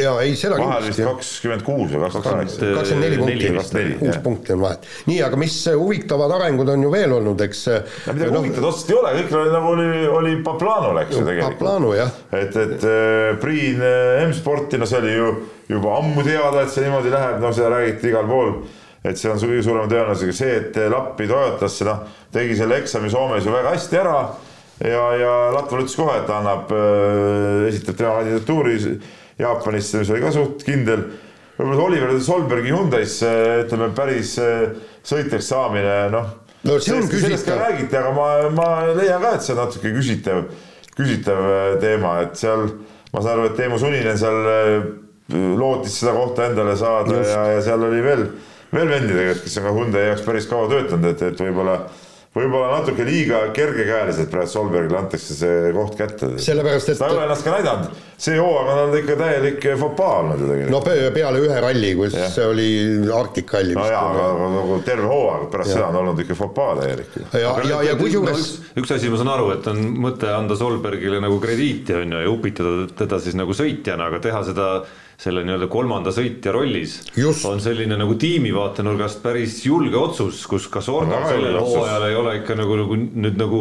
[0.00, 2.70] ja ei, seda vahel vist kakskümmend kuus või kakskümmend kaheksa.
[2.78, 4.88] kakskümmend neli punkti kuus punkti on vahet.
[5.10, 7.64] nii, aga mis huvitavad arengud on ju veel olnud, eks.
[8.08, 11.58] no midagi huvitavat otseselt ei ole, kõik oli nagu oli, oli Paplanol, eks ju tegelikult.
[11.58, 15.28] Paplanu jah, et, et äh, Priin äh, M-sporti, no see oli ju
[15.68, 18.56] juba ammu teada, et see niimoodi läheb, no seda räägiti igal pool.
[19.04, 23.44] Et see on kõige suurema tõenäosusega see, et Lappi Toyotasse noh, tegi selle eksami Soomes
[23.44, 24.16] ju väga hästi ära
[24.80, 26.72] ja, ja Latval ütles kohe, et ta annab,
[27.68, 28.78] esitab tema kandidatuuri
[29.38, 31.08] Jaapanisse, mis oli ka suht kindel.
[31.58, 33.18] võib-olla Oliver Solbergi Hyundai's
[33.64, 34.70] ütleme päris äh,
[35.06, 36.30] sõitjaks saamine, noh.
[36.64, 37.58] No see on sellest ka küsitav.
[37.60, 40.46] räägiti, aga ma, ma leian ka, et see on natuke küsitav
[40.94, 42.68] küsitav äh, teema, et seal
[43.12, 44.88] ma saan aru, et Teemu Suninen seal äh,
[45.58, 47.30] lootis seda kohta endale saada Just.
[47.32, 48.26] ja, ja seal oli veel,
[48.74, 51.78] veel vendi tegelikult, kes on ka Hyundai jaoks päris kaua töötanud, et, et võib-olla
[52.34, 56.32] võib-olla natuke liiga kergekäeliselt praegu Solbergile antakse see koht kätte.
[56.42, 60.16] sellepärast, et ta ei ole ennast ka näidanud, see hooaeg on tal ikka täielik fopaa
[60.22, 60.74] olnud ju tegelikult.
[60.74, 62.26] no peale ühe ralli, kus ja.
[62.34, 62.66] see oli
[63.20, 63.78] Arctic ralli.
[63.78, 65.78] no jaa, aga nagu terve hooaeg pärast ja.
[65.78, 67.14] seda on olnud ikka fopaa täielik.
[67.22, 70.34] ja, ja, ja, ja kusjuures no, üks, üks asi ma saan aru, et on mõte
[70.34, 74.70] anda Solbergile nagu krediiti on ju ja upitada teda siis nagu sõitjana, aga teha seda
[75.20, 77.44] selle nii-öelda kolmanda sõitja rollis Just.
[77.48, 82.18] on selline nagu tiimi vaatenurgast päris julge otsus, kus ka Sordo no, sellel hooajal ei
[82.18, 83.60] ole ikka nagu, nagu nüüd nagu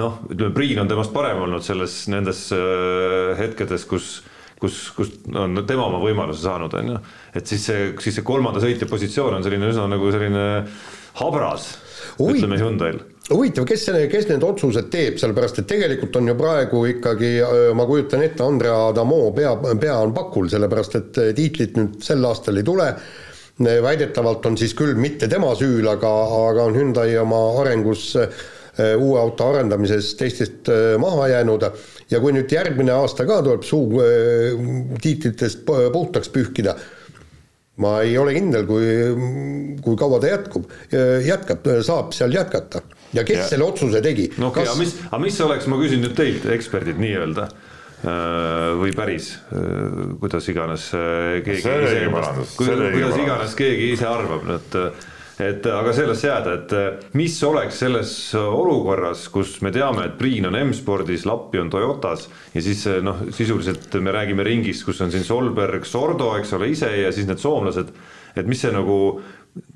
[0.00, 4.20] noh, ütleme Priin on temast parem olnud selles, nendes äh, hetkedes, kus
[4.60, 6.98] kus, kus on tema oma võimaluse saanud, on ju.
[7.38, 10.42] et siis see, siis see kolmanda sõitja positsioon on selline üsna nagu selline
[11.20, 11.70] habras,
[12.20, 13.00] ütleme Hyundai'l
[13.34, 17.32] huvitav, kes kes need otsused teeb, sellepärast et tegelikult on ju praegu ikkagi,
[17.78, 22.60] ma kujutan ette, Andrea Adamo pea, pea on pakul, sellepärast et tiitlit nüüd sel aastal
[22.60, 22.88] ei tule,
[23.60, 26.10] väidetavalt on siis küll mitte tema süül, aga,
[26.50, 28.14] aga on Hyundai oma arengus
[28.80, 30.70] uue auto arendamises teistest
[31.02, 31.66] maha jäänud.
[32.10, 34.00] Ja kui nüüd järgmine aasta ka tuleb suu
[35.02, 36.74] tiitlitest puhtaks pühkida,
[37.84, 38.86] ma ei ole kindel, kui,
[39.84, 40.70] kui kaua ta jätkub,
[41.26, 42.80] jätkab, saab seal jätkata
[43.16, 43.48] ja kes ja.
[43.54, 44.30] selle otsuse tegi?
[44.38, 47.46] no okei okay, Kas..., aga mis, aga mis oleks, ma küsin nüüd teilt, eksperdid nii-öelda
[47.50, 48.10] äh,
[48.80, 54.84] või päris, äh, kuidas iganes äh, keegi iseendast, kuidas iganes keegi ise arvab, et
[55.40, 60.58] et aga sellesse jääda, et mis oleks selles olukorras, kus me teame, et Priin on
[60.58, 65.88] M-spordis, Lappi on Toyotas ja siis noh, sisuliselt me räägime ringist, kus on siin Solberg,
[65.88, 67.88] Sordo, eks ole, ise ja siis need soomlased,
[68.36, 68.98] et mis see nagu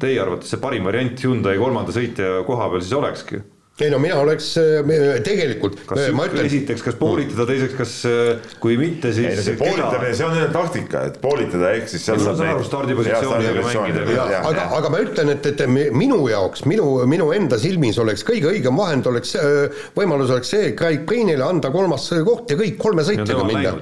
[0.00, 3.42] teie arvates see parim variant Hyundai kolmanda sõitja koha peal siis olekski?
[3.82, 4.84] ei no mina oleks äh,
[5.26, 9.46] tegelikult kas ma ütlen, esiteks, kas poolitada, teiseks, kas äh, kui mitte, siis ei, no
[9.48, 14.38] see poolitamine, see on jälle taktika, et poolitada, ehk siis seal saab neid stardipositsioonidega mängida.
[14.38, 18.78] aga, aga ma ütlen, et, et minu jaoks, minu, minu enda silmis oleks kõige õigem
[18.78, 23.50] vahend oleks, äh, võimalus oleks see, Craig Greenile anda kolmas koht ja kõik kolme sõitjaga
[23.50, 23.74] minna.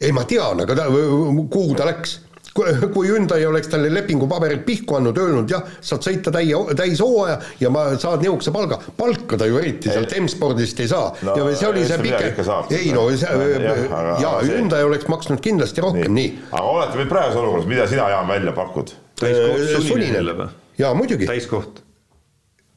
[0.00, 2.16] ei, ma tean, aga ta, kuhu ta läks
[2.54, 7.84] kui Hyundai oleks talle lepingupaberid pihku andnud, öelnud jah, saad sõita täie, täishooaja ja ma
[8.00, 9.96] saad nihukese palga, palka ta ju eriti ei.
[9.96, 11.36] sealt M-spordist ei saa no,.
[11.38, 12.42] ja see oli see pikem,
[12.76, 13.78] ei no see, ja,
[14.20, 16.50] ja Hyundai oleks maksnud kindlasti rohkem, nii, nii..
[16.50, 18.92] aga oletame praeguses olukorras, mida sina, Jaan, välja pakud?
[19.22, 20.44] täiskoht
[20.78, 21.26] jaa, muidugi.
[21.30, 21.82] täiskoht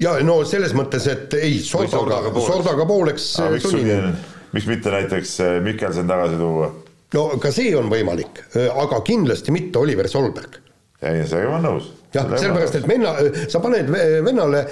[0.01, 3.27] ja no selles mõttes, et ei, Sordoga, Sordoga pooleks
[3.63, 4.15] sunnine.
[4.55, 6.71] miks mitte näiteks eh, Mikkelson tagasi tuua?
[7.15, 10.61] No ka see on võimalik, aga kindlasti mitte Oliver Solberg.
[11.01, 11.91] ei, sellega ma olen nõus.
[12.15, 13.13] jah, sellepärast, et venna,
[13.51, 13.91] sa paned
[14.25, 14.63] vennale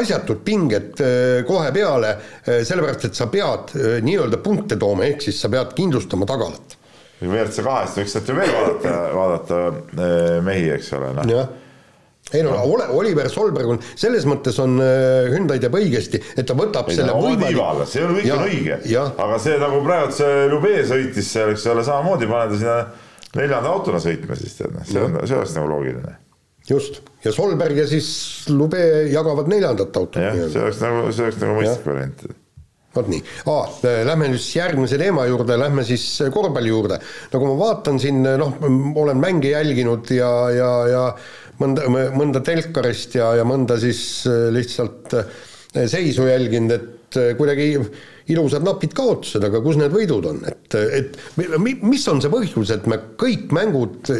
[0.00, 1.04] asjatud pinged
[1.48, 6.76] kohe peale, sellepärast et sa pead nii-öelda punkte tooma, ehk siis sa pead kindlustama tagalat.
[7.18, 11.56] WRC kahest võiks sealt ju veel vaadata, vaadata mehi, eks ole, noh
[12.34, 16.56] ei no ole, Oliver Solberg on, selles mõttes on äh, Hyundai teeb õigesti, et ta
[16.58, 17.84] võtab ei, selle no, võimalik...
[17.88, 21.84] see on, kõik on õige, aga see nagu praegu see Lube sõitis seal, eks ole,
[21.86, 22.80] samamoodi pane ta sinna
[23.38, 26.18] neljanda autona sõitma siis tead, noh, see on, see oleks nagu loogiline.
[26.68, 28.10] just, ja Solberg ja siis
[28.52, 30.20] Lube jagavad neljandat autot.
[30.20, 32.28] jah, see oleks nagu, see oleks nagu mõistlik variant.
[32.96, 33.20] Vot nii.
[33.52, 36.96] Ah,, lähme nüüd siis järgmise teema juurde, lähme siis korvpalli juurde.
[37.34, 38.56] nagu ma vaatan siin, noh,
[39.02, 41.02] olen mänge jälginud ja, ja, ja
[41.62, 45.34] mõnda, mõnda telkarist ja, ja mõnda siis äh, lihtsalt äh,
[45.90, 47.70] seisu jälginud, et äh, kuidagi
[48.28, 51.14] ilusad napid kaotused, aga kus need võidud on, et, et
[51.64, 54.10] mis on see põhjus, et me kõik mängud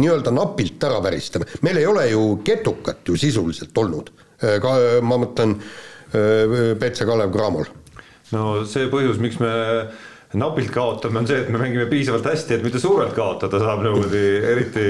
[0.00, 4.08] nii-öelda napilt ära väristame, meil ei ole ju ketukat ju sisuliselt olnud,
[4.40, 4.72] ka
[5.04, 5.58] ma mõtlen
[6.08, 7.68] Petse Kalev Cramol.
[8.32, 9.52] no see põhjus, miks me
[10.40, 14.24] napilt kaotame, on see, et me mängime piisavalt hästi, et mitte suurelt kaotada saab niimoodi
[14.54, 14.88] eriti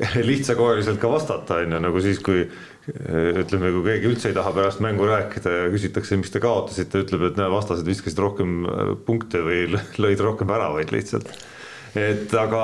[0.30, 2.44] lihtsakoeliselt ka vastata, on ju, nagu siis, kui
[2.90, 7.28] ütleme, kui keegi üldse ei taha pärast mängu rääkida ja küsitakse, miks te kaotasite, ütleb,
[7.28, 9.66] et näe, vastased viskasid rohkem äh, punkte või
[10.00, 11.30] lõid rohkem väravaid lihtsalt.
[11.98, 12.62] et aga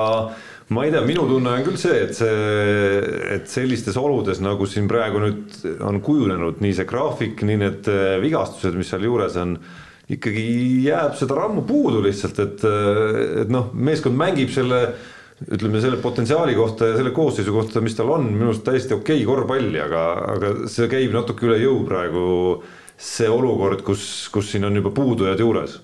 [0.73, 3.01] ma ei tea, minu tunne on küll see, et see,
[3.37, 8.15] et sellistes oludes, nagu siin praegu nüüd on kujunenud, nii see graafik, nii need äh,
[8.23, 9.59] vigastused, mis seal juures on,
[10.11, 10.47] ikkagi
[10.87, 12.65] jääb seda rammu puudu lihtsalt, et,
[13.43, 14.81] et noh, meeskond mängib selle
[15.45, 19.21] ütleme selle potentsiaali kohta ja selle koosseisu kohta, mis tal on, minu arust täiesti okei
[19.21, 22.27] okay korvpalli, aga, aga see käib natuke üle jõu praegu.
[22.97, 25.75] see olukord, kus, kus siin on juba puudujad juures.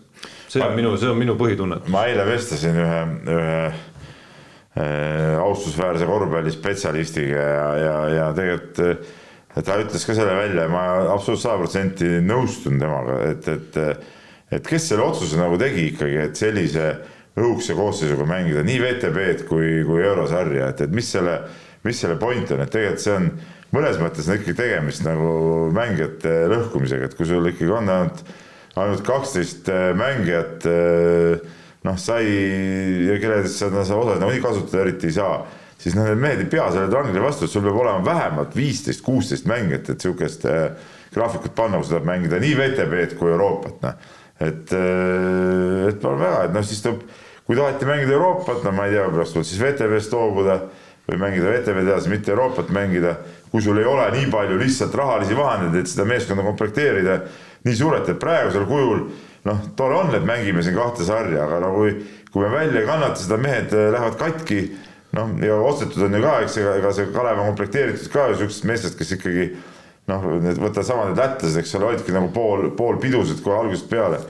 [0.49, 1.83] see on minu, see on minu põhitunne.
[1.93, 3.01] ma eile vestlesin ühe,
[3.35, 10.87] ühe äh, austusväärse korvpallispetsialistiga ja, ja, ja tegelikult äh, ta ütles ka selle välja, ma
[11.13, 13.81] absoluutselt sada protsenti nõustun temaga, et, et
[14.53, 16.87] et kes selle otsuse nagu tegi ikkagi, et sellise
[17.39, 21.39] õhukese koosseisuga mängida nii VTB-d kui, kui eurosarja, et, et mis selle,
[21.85, 23.29] mis selle point on, et tegelikult see on
[23.73, 25.33] mõnes mõttes on ikkagi tegemist nagu
[25.73, 28.23] mängijate lõhkumisega, et kui sul ikkagi on ainult,
[28.77, 32.29] ainult kaksteist äh, mängijat, äh, noh, sai
[33.09, 35.41] ja kelledest sa, sa osasid nagunii kasutada eriti ei saa,
[35.81, 39.49] siis noh, need mehed ei pea sellele trangile vastu, sul peab olema vähemalt viisteist, kuusteist
[39.49, 44.13] mängijat, et sihukest äh, graafikut panna, kus saab mängida nii VTB-d kui Euroopat, noh.
[44.41, 47.03] et, et palun väga, et noh, siis tuleb,
[47.47, 50.59] kui taheti mängida Euroopat, no ma ei tea, pärast tuleb siis VTB-st loobuda
[51.09, 53.17] või mängida VTV-d edasi, mitte Euroopat mängida,
[53.51, 57.19] kui sul ei ole nii palju lihtsalt rahalisi vahendeid, et seda meeskonda komplekteerida
[57.67, 59.03] nii suurelt, et praegusel kujul
[59.47, 61.93] noh, tore on, et mängime siin kahte sarja, aga no kui,
[62.31, 64.61] kui me välja ei kannata seda, mehed äh, lähevad katki,
[65.17, 68.69] noh, ja ostetud on ju ka, eks, ega, see Kalev on komplekteeritud ka ju sihukesest
[68.69, 69.49] meestest, kes ikkagi
[70.11, 73.91] noh, need võta sama need lätlased, eks ole, olidki nagu pool, pool pidused kohe algusest
[73.91, 74.23] peale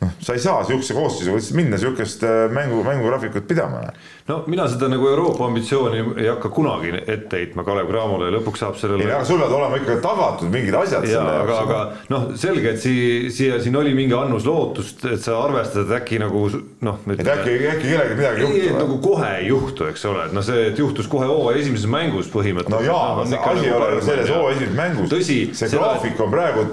[0.00, 3.80] noh, sa ei saa sihukese koosseisuga lihtsalt minna sihukest äh, mängu, mängugraafikut pidama.
[4.28, 8.62] no mina seda nagu Euroopa ambitsiooni ei hakka kunagi ette heitma Kalev Cramole ja lõpuks
[8.64, 9.04] saab sellele.
[9.04, 11.06] ei, aga sul peavad olema ikka tagatud mingid asjad.
[11.08, 11.80] jaa, aga, aga
[12.12, 16.20] noh, selge, et siia, siia siin oli mingi annus lootust, et sa arvestad, et äkki
[16.22, 16.46] nagu
[16.88, 17.02] noh.
[17.14, 18.78] et äkki, äkki kellelgi midagi ei juhtu.
[18.80, 22.32] nagu kohe ei juhtu, eks ole, et noh, see, et juhtus kohe hooaja esimeses mängus
[22.32, 22.80] põhimõtteliselt.
[22.80, 25.62] no jaa, aga see asi ei ole ju selles hooaja esimeses mängus.
[25.62, 26.66] see graafik on praegu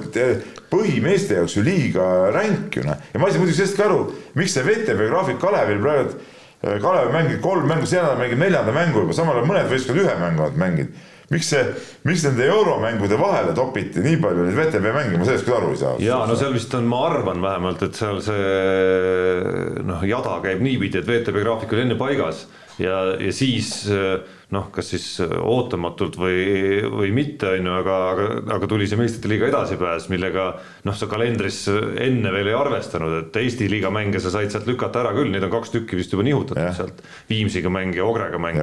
[0.71, 2.05] põhimeeste jaoks ju liiga
[2.35, 4.03] ränk ju noh, ja ma ei saa muidugi sellest ka aru,
[4.39, 6.19] miks see VTB graafik Kalevil praegu,
[6.63, 10.05] äh, Kalev mängib kolm mängu, see nädal mängib neljanda mängu juba, samal ajal mõned võistkonnad
[10.05, 11.07] ühe mängu oled mänginud.
[11.31, 11.61] miks see,
[12.03, 15.79] miks nende euromängude vahele topiti nii palju neid VTB mänge, ma sellest küll aru ei
[15.79, 15.93] saa.
[16.03, 20.99] ja no seal vist on, ma arvan vähemalt, et seal see noh, jada käib niipidi,
[20.99, 22.45] et VTB graafik oli enne paigas
[22.79, 24.19] ja, ja siis äh,
[24.51, 28.25] noh, kas siis ootamatult või, või mitte, on ju, aga, aga,
[28.57, 30.47] aga tuli see meistrite liiga edasipääs, millega
[30.87, 35.05] noh, sa kalendris enne veel ei arvestanud, et Eesti liiga mänge sa said sealt lükata
[35.05, 36.73] ära küll, neid on kaks tükki vist juba nihutatud ja.
[36.75, 36.99] sealt.
[37.31, 38.59] Viimsiga mäng ja Ogrega mäng.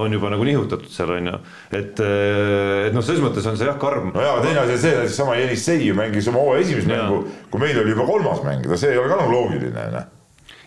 [0.00, 3.78] on juba nagu nihutatud seal on ju, et, et noh, selles mõttes on see jah
[3.80, 4.10] karm.
[4.14, 6.90] no jaa, aga teine asi on see, näiteks sama Jenissei ju mängis oma hooaja esimest
[6.90, 7.22] mängu,
[7.52, 10.16] kui meil oli juba kolmas mäng, no see ei ole ka nagu loogiline, noh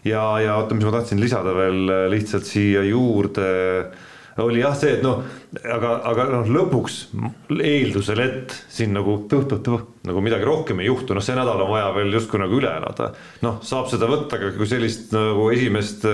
[0.08, 3.52] ja, ja oota, mis ma tahtsin lisada veel lihtsalt siia juurde
[4.42, 5.22] oli jah see, et noh,
[5.62, 6.98] aga, aga noh, lõpuks
[7.54, 11.92] eeldusel, et siin nagu tõh-tõh-tõh nagu midagi rohkem ei juhtu, noh, see nädal on vaja
[11.98, 13.12] veel justkui nagu üle elada.
[13.46, 16.08] noh, saab seda võtta ka kui sellist nagu esimest,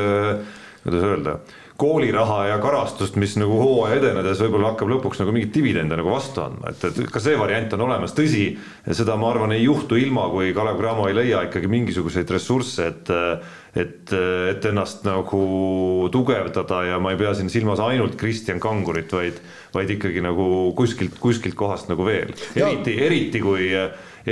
[0.83, 1.39] kuidas öelda
[1.79, 6.43] kooliraha ja karastust, mis nagu hooaja edenedes võib-olla hakkab lõpuks nagu mingit dividende nagu vastu
[6.43, 8.49] andma, et, et ka see variant on olemas, tõsi,
[8.87, 13.15] seda ma arvan, ei juhtu ilma, kui Kalev Cramo ei leia ikkagi mingisuguseid ressursse, et
[13.77, 14.11] et,
[14.49, 15.39] et ennast nagu
[16.11, 19.37] tugevdada ja ma ei pea siin silmas ainult Kristjan Kangurit, vaid,
[19.75, 23.69] vaid ikkagi nagu kuskilt, kuskilt kohast nagu veel, eriti, eriti kui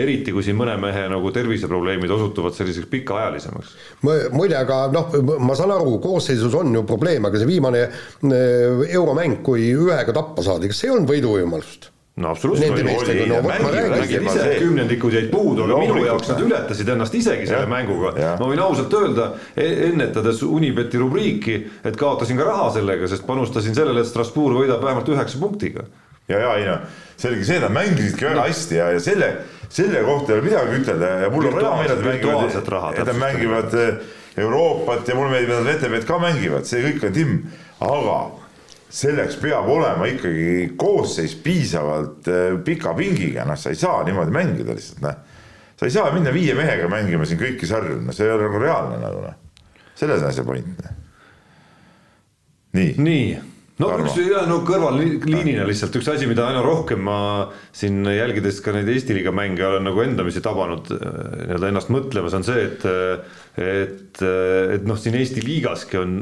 [0.04, 3.76] eriti kui siin mõne mehe nagu terviseprobleemid osutuvad selliseks pikaajalisemaks.
[4.32, 9.42] muide, aga noh, ma saan aru, koosseisus on ju probleem, aga see viimane äh, euromäng,
[9.44, 11.92] kui ühega tappa saadi, kas see ei olnud võiduvõimalust?
[12.18, 12.70] no absoluutselt.
[12.70, 14.26] Nende meestega, no ma räägin.
[14.26, 18.14] ise kümnendikud jäid puudu, aga minu jaoks nad ületasid ennast isegi selle mänguga.
[18.40, 23.78] ma võin ausalt öelda, e-, ennetades Unibeti rubriiki, et kaotasin ka raha sellega, sest panustasin
[23.78, 25.86] sellele, et Strasbourg võidab vähemalt üheksa punktiga.
[26.28, 26.90] ja, ja ei noh,
[27.22, 29.30] selge see, nad mängisidki väga hästi ja, ja selle
[29.70, 32.58] selle kohta ei ole midagi ütelda ja mul on hea meel, et mängivad,
[32.96, 34.02] et nad mängivad eh,
[34.38, 37.40] Euroopat ja mulle meeldib, et nad VTV-d ka mängivad, see kõik on timm,
[37.88, 38.18] aga
[38.98, 44.78] selleks peab olema ikkagi koosseis piisavalt eh, pika pingiga, noh, sa ei saa niimoodi mängida
[44.78, 45.20] lihtsalt, noh.
[45.76, 48.64] sa ei saa minna viie mehega mängima siin kõiki sarju, no see ei ole nagu
[48.64, 49.38] reaalne nagu noh.
[49.98, 50.82] selles on asja point.
[50.86, 50.98] Noh.
[52.78, 52.96] nii.
[53.02, 53.30] nii
[53.82, 54.08] no Arvo.
[54.08, 57.20] üks jah, no kõrvalliinina lihtsalt üks asi, mida aina rohkem ma
[57.76, 61.06] siin jälgides ka neid Eesti liiga mänge olen nagu endamisi tabanud äh,
[61.44, 62.88] nii-öelda ennast mõtlemas, on see, et
[63.58, 66.20] et, et noh, siin Eesti liigaski on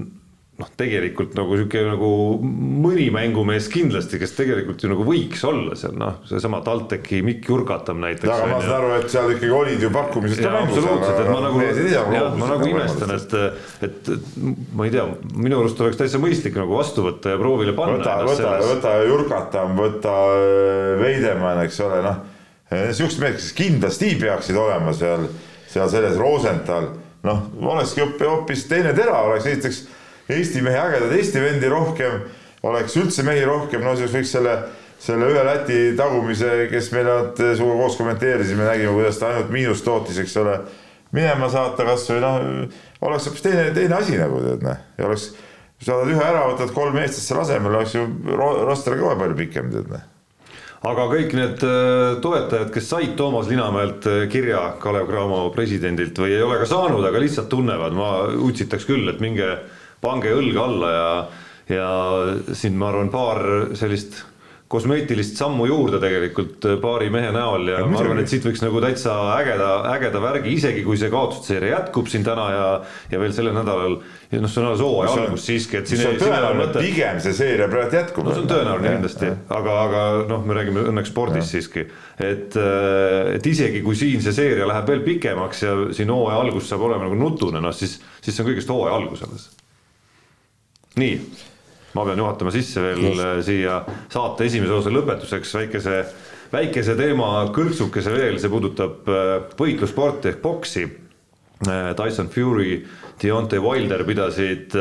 [0.56, 5.97] noh, tegelikult nagu sihuke nagu mõni mängumees kindlasti, kes tegelikult ju nagu võiks olla seal
[5.99, 8.30] noh, seesama TalTechi Mikk Jurgatam näiteks.
[8.32, 12.38] aga ma saan aru, et seal ikkagi olid ju pakkumised absoluutselt, et ma nagu, jah,
[12.39, 13.36] ma nagu imestan, et,
[13.84, 14.38] et, et
[14.80, 15.03] ma ei tea,
[15.34, 17.99] minu arust oleks täitsa mõistlik nagu vastu võtta ja proovile panna.
[17.99, 22.24] võta, võta, võta Jurgatam, võta äh, Veidemann, eks ole, noh.
[22.72, 25.28] sihukesed mehed, kes kindlasti peaksid olema seal,
[25.68, 26.93] seal selles Rosenthal,
[27.28, 27.45] noh,
[27.76, 29.84] olekski hoopis teine tera, oleks esiteks
[30.30, 32.23] Eesti mehi ägedaid Eesti vendi rohkem,
[32.65, 34.55] oleks üldse mehi rohkem, no siis võiks selle,
[35.01, 39.86] selle ühe Läti tagumise, kes me nad sinuga koos kommenteerisime, nägime, kuidas ta ainult miinust
[39.86, 40.57] tootis, eks ole,
[41.15, 42.39] minema saata kasvõi noh,
[43.05, 45.30] oleks hoopis teine, teine asi nagu tead noh, ja oleks,
[45.86, 48.09] saadad ühe ära, võtad kolm eestlast selle asemele, oleks ju
[48.65, 50.11] roster kohe palju pikem tead noh.
[50.86, 56.36] Aga kõik need äh, toetajad, kes said Toomas Linamäelt äh, kirja Kalev Cramo presidendilt või
[56.36, 58.09] ei ole ka saanud, aga lihtsalt tunnevad, ma
[58.45, 59.47] utsitaks küll, et minge
[60.06, 61.10] pange õlg alla ja,
[61.76, 61.89] ja
[62.53, 63.43] siin ma arvan, paar
[63.78, 64.22] sellist
[64.68, 68.80] kosmeetilist sammu juurde tegelikult paari mehe näol ja, ja ma arvan, et siit võiks nagu
[68.82, 72.70] täitsa ägeda, ägeda värgi, isegi kui see kaotusseeria jätkub siin täna ja,
[73.12, 73.99] ja veel sellel nädalal.
[74.32, 76.80] ja noh, see on alles hooaja algus siiski, et siin ei, ole mõtet.
[76.82, 78.26] pigem see seeria praegu jätkub.
[78.26, 79.30] no see on tõenäoline kindlasti,
[79.60, 81.86] aga, aga noh, me räägime õnneks spordist siiski.
[82.18, 82.58] et,
[83.36, 87.06] et isegi kui siin see seeria läheb veel pikemaks ja siin hooaja algus saab olema
[87.06, 89.45] nagu nutune, noh siis, siis see on kõigest hooaja algus alles.
[91.00, 91.20] Nii
[91.96, 93.24] ma pean juhatama sisse veel Just.
[93.24, 93.80] Äh, siia
[94.12, 96.02] saate esimese osa lõpetuseks väikese,
[96.52, 100.86] väikese teema kõrtsukese veel, see puudutab äh, võitlussporti ehk boksi.
[101.66, 102.82] Äh, Tyson Fury,
[103.22, 104.76] Deontay Wilder pidasid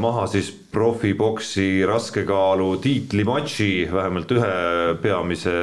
[0.00, 4.50] maha siis profiboksi raskekaalu tiitlimatši, vähemalt ühe
[5.00, 5.54] peamise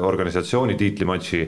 [0.00, 1.40] organisatsiooni tiitlimatši,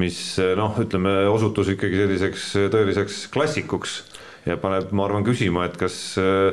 [0.00, 0.18] mis
[0.60, 3.96] noh, ütleme osutus ikkagi selliseks tõeliseks klassikuks
[4.44, 6.52] ja paneb, ma arvan, küsima, et kas äh,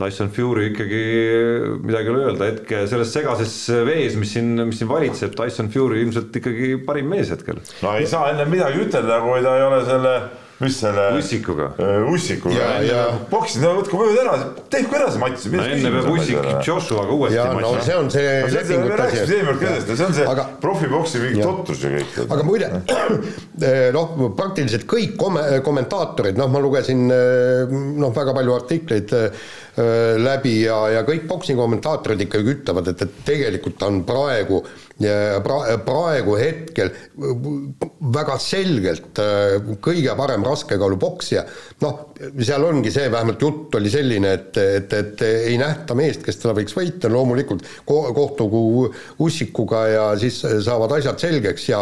[0.00, 1.00] Tyson Fury ikkagi
[1.84, 6.00] midagi ei ole öelda, hetke selles segases vees, mis siin, mis siin valitseb, Tyson Fury
[6.02, 7.60] ilmselt ikkagi parim mees hetkel.
[7.84, 10.14] no ei saa enne midagi ütelda, kui ta ei ole selle
[10.62, 15.52] mis selle Ussikuga uh,, Ussikuga ja, ja boksid, no võtku võivad edasi, tehku edasi matši.
[15.54, 17.72] no enne peab Ussik Joshuaga uuesti ja, matši.
[17.72, 19.24] no see on see lepingute asi.
[19.96, 22.20] see on see aga, profiboksi mingi totrus ju kõik.
[22.36, 22.70] aga muide,
[23.96, 29.16] noh, praktiliselt kõik kom-, kommentaatorid, noh, ma lugesin noh, väga palju artikleid
[29.72, 34.58] läbi ja, ja kõik boksi kommentaatorid ikkagi ütlevad, et, et tegelikult on praegu
[35.00, 36.90] pra-, praegu hetkel
[38.12, 39.20] väga selgelt
[39.80, 41.44] kõige parem raskekaalupoksija,
[41.80, 42.02] noh,
[42.36, 46.52] seal ongi see, vähemalt jutt oli selline, et, et, et ei nähta meest, kes teda
[46.60, 48.62] võiks võita, loomulikult ko-, kohtugu
[49.24, 51.80] Ussikuga ja siis saavad asjad selgeks ja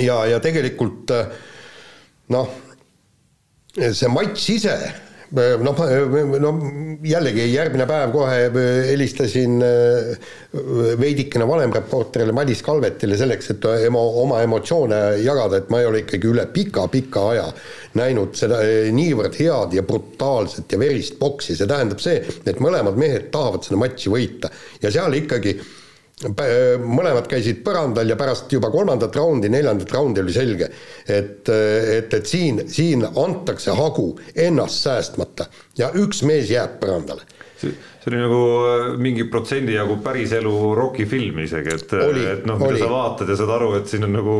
[0.00, 1.12] ja, ja tegelikult
[2.32, 2.58] noh,
[3.76, 4.80] see matš ise
[5.30, 5.80] noh,
[6.42, 6.52] no
[7.06, 8.38] jällegi järgmine päev kohe
[8.88, 10.30] helistasin äh,
[11.00, 16.02] veidikene vanem reporterile Madis Kalvetile selleks, et emo, oma emotsioone jagada, et ma ei ole
[16.04, 17.48] ikkagi üle pika-pika aja
[17.98, 18.60] näinud seda
[18.94, 23.78] niivõrd head ja brutaalset ja verist boksi, see tähendab see, et mõlemad mehed tahavad seda
[23.80, 24.50] matši võita.
[24.82, 25.58] Ja seal ikkagi
[26.20, 30.68] mõlemad käisid põrandal ja pärast juba kolmandat raundi, neljandat raundi oli selge,
[31.06, 35.48] et, et, et siin, siin antakse hagu ennast säästmata
[35.80, 37.24] ja üks mees jääb põrandale
[38.00, 41.92] see oli nagu äh, mingi protsendi jagu päriselu rokifilm isegi, et,
[42.34, 44.36] et noh, mida sa vaatad ja saad aru, et siin on nagu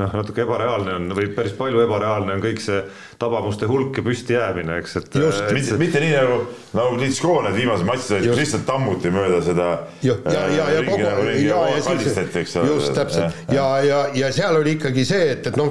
[0.00, 2.82] noh, natuke ebareaalne on või päris palju ebareaalne on kõik see
[3.20, 5.18] tabamuste hulk ja püstijäämine, eks, et.
[5.22, 6.40] just, mitte, mitte nii nagu,
[6.74, 9.68] nagu Klitschko need viimased matšid olid, kus lihtsalt tammuti mööda seda.
[10.02, 13.38] ja, ja, ja, ja kogu, nagu ja, ja siis, just täpselt.
[13.52, 15.70] Ja, ja, ja seal oli ikkagi see, et, et noh,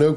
[0.00, 0.12] no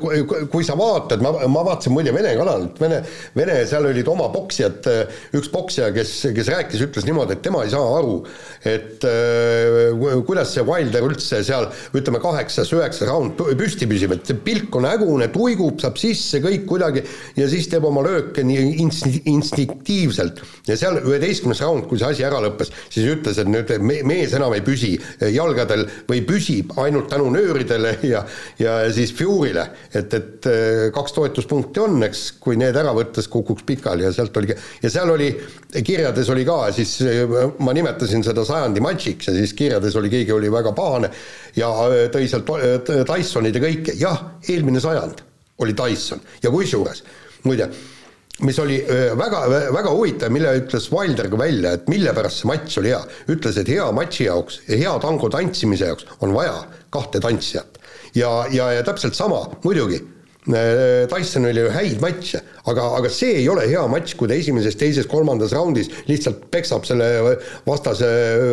[0.51, 2.99] kui sa vaatad, ma, ma vaatasin muide Vene kanalit, Vene,
[3.37, 4.91] Vene, seal olid oma poksijad,
[5.39, 8.17] üks poksija, kes, kes rääkis, ütles niimoodi, et tema ei saa aru,
[8.65, 9.93] et äh,
[10.27, 15.79] kuidas see Wilder üldse seal ütleme, kaheksas-üheksas raund püsti püsib, et pilk on hägune, tuigub,
[15.83, 17.03] saab sisse kõik kuidagi
[17.39, 20.41] ja siis teeb oma lööke nii inst-, instinktiivselt.
[20.67, 24.53] ja seal üheteistkümnes raund, kui see asi ära lõppes, siis ütles, et nüüd mees enam
[24.55, 24.95] ei püsi
[25.33, 28.23] jalgadel või püsib ainult tänu nööridele ja,
[28.59, 33.65] ja siis Fury'le, et, et äh, kaks toetuspunkti on, eks, kui need ära võttes kukuks
[33.67, 35.29] pikali ja sealt oligi, ja seal oli,
[35.83, 40.35] kirjades oli ka siis, äh, ma nimetasin seda sajandi matšiks ja siis kirjades oli, keegi
[40.35, 41.11] oli väga pahane
[41.57, 42.49] ja äh, tõi sealt
[43.09, 45.23] Tysonid ja kõike, jah, eelmine sajand
[45.63, 47.03] oli Tyson ja kusjuures
[47.47, 47.67] muide,
[48.47, 48.79] mis oli
[49.19, 49.43] väga,
[49.75, 53.01] väga huvitav, mille ütles Wilder ka välja, et mille pärast see matš oli hea.
[53.29, 56.55] ütles, et hea matši jaoks ja hea tango tantsimise jaoks on vaja
[56.93, 57.77] kahte tantsijat.
[58.15, 60.01] ja, ja, ja täpselt sama, muidugi,
[60.43, 65.07] Tysonil oli häid matše, aga, aga see ei ole hea matš, kui ta esimeses, teises,
[65.07, 67.07] kolmandas raundis lihtsalt peksab selle
[67.67, 68.09] vastase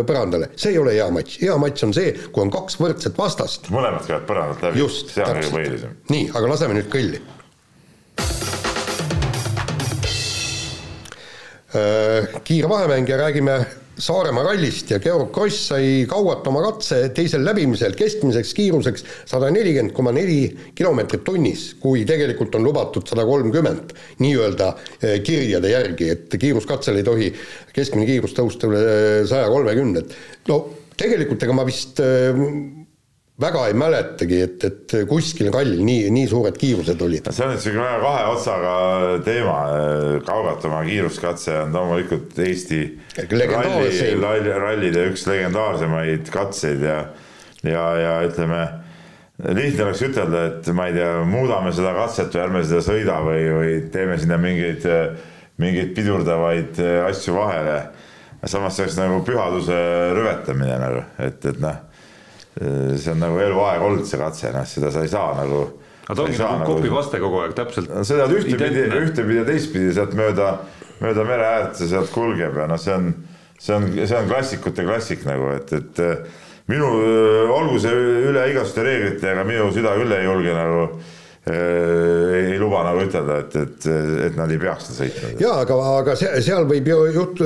[0.06, 0.52] põrandale.
[0.54, 3.72] see ei ole hea matš, hea matš on see, kui on kaks võrdset vastast.
[3.74, 4.84] mõlemad käivad põrandalt läbi.
[4.84, 5.90] just, täpselt.
[6.14, 7.22] nii, aga laseme nüüd kõlli.
[12.46, 13.60] kiire vahemäng ja räägime
[14.00, 19.92] Saaremaa rallist ja Georg Kross sai kauat oma katse teisel läbimisel keskmiseks kiiruseks sada nelikümmend
[19.96, 23.92] koma neli kilomeetrit tunnis, kui tegelikult on lubatud sada kolmkümmend
[24.24, 24.72] nii-öelda
[25.02, 27.32] eh, kirjade järgi, et kiiruskatsel ei tohi
[27.76, 28.84] keskmine kiirus tõusta üle
[29.28, 30.62] saja kolmekümne, et no
[31.00, 32.40] tegelikult ega ma vist eh,
[33.40, 37.30] väga ei mäletagi, et, et kuskil rallil nii, nii suured kiirused olid.
[37.32, 38.74] see on niisugune väga kahe otsaga
[39.24, 39.56] teema,
[40.26, 42.82] Kaugatamaa kiiruskatse on loomulikult Eesti
[43.16, 47.00] ralli, ralli, rallide üks legendaarsemaid katseid ja,
[47.64, 48.60] ja, ja ütleme,
[49.56, 53.42] lihtne oleks ütelda, et ma ei tea, muudame seda katset või ärme seda sõida või,
[53.56, 54.84] või teeme sinna mingeid,
[55.60, 57.82] mingeid pidurdavaid asju vahele.
[58.44, 59.76] samas see oleks nagu pühaduse
[60.16, 61.86] rüvetamine nagu, et, et noh
[62.60, 65.62] see on nagu eluaeg olnud see katse, noh, seda sa ei saa nagu.
[66.06, 67.88] aga ta ongi nagu copy-paste kogu aeg täpselt.
[67.94, 70.52] no sõidad ühtepidi, ühtepidi ja teistpidi sealt mööda,
[71.00, 73.14] mööda mere äärt ja sealt kulgeb ja noh, see on,
[73.56, 76.04] see on, see on klassikute klassik nagu, et, et
[76.70, 76.90] minu,
[77.54, 77.96] olgu see
[78.28, 80.84] üle igasuguste reeglite, aga minu süda küll ei julge nagu
[81.48, 83.86] ei luba nagu ütelda, et, et,
[84.26, 85.30] et nad ei peaks seda sõitma.
[85.40, 87.40] jaa, aga, aga seal võib ju juht-,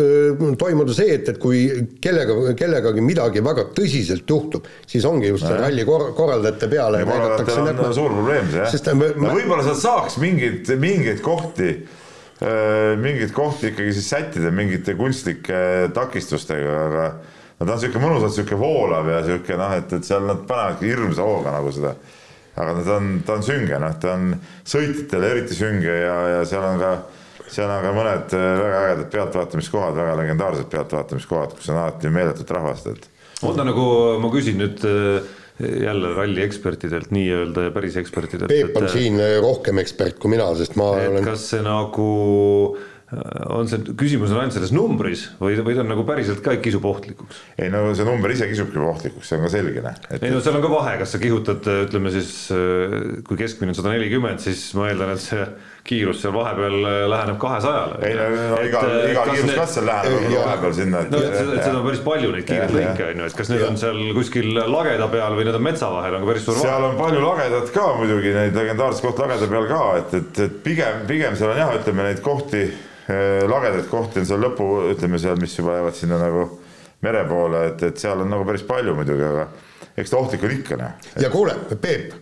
[0.59, 1.61] toimuda see, et, et kui
[2.03, 7.05] kellega, kellegagi midagi väga tõsiselt juhtub, siis ongi just see ralli kor-, korraldajate peale.
[7.07, 7.93] korraldajatel on näpma.
[7.95, 8.99] suur probleem see jah.
[8.99, 11.77] no võib-olla sealt saaks mingeid, mingeid kohti
[12.99, 15.61] mingeid kohti ikkagi siis sättida mingite kunstlike
[15.95, 20.27] takistustega, aga no ta on niisugune mõnusalt niisugune voolav ja niisugune noh, et, et seal
[20.27, 21.95] nad panevadki hirmsa hooga nagu seda
[22.55, 24.33] aga ta on, ta on sünge, noh, ta on
[24.69, 26.93] sõitjatele eriti sünge ja, ja seal on ka,
[27.49, 32.53] seal on ka mõned äh, väga ägedad pealtvaatamiskohad, väga legendaarsed pealtvaatamiskohad, kus on alati meeletut
[32.57, 33.09] rahvast, et.
[33.43, 33.87] on ta nagu,
[34.23, 35.35] ma küsin nüüd äh,
[35.85, 38.51] jälle ralli ekspertidelt nii-öelda ja päris ekspertidelt.
[38.51, 41.27] Peep on et, siin rohkem ekspert kui mina, sest ma et olen.
[41.27, 42.09] kas see nagu
[43.55, 46.87] on see küsimus on ainult selles numbris või, või ta on nagu päriselt ka kisub
[46.89, 47.43] ohtlikuks?
[47.59, 49.85] ei no see number ise kisubki ohtlikuks, see on ka selge.
[49.85, 50.23] Noh, et...
[50.23, 52.35] ei no seal on ka vahe, kas sa kihutad, ütleme siis
[53.29, 55.47] kui keskmine on sada nelikümmend, siis ma eeldan, et see
[55.85, 56.79] kiirus seal vahepeal
[57.13, 57.99] läheneb kahesajale.
[58.09, 58.81] ei no, iga,
[59.11, 61.03] iga kiiruskatsel läheneb vahepeal sinna.
[61.11, 63.67] no et, et seda on päris palju neid kiireid lõike on ju, et kas need
[63.69, 66.71] on seal kuskil lageda peal või need on metsa vahel, on ka päris suur vahe.
[66.71, 70.59] seal on palju lagedat ka muidugi, neid legendaarseid kohti lageda peal ka, et, et, et
[70.65, 72.67] pigem, pigem seal on jah, ütleme neid kohti
[73.11, 76.47] Äh, lagedaid kohti on seal lõpu, ütleme seal, mis juba jäävad sinna nagu
[77.05, 79.45] mere poole, et, et seal on nagu päris palju muidugi, aga
[80.01, 81.11] eks ta ohtlik on ikka, noh.
[81.21, 82.15] ja kuule, Peep,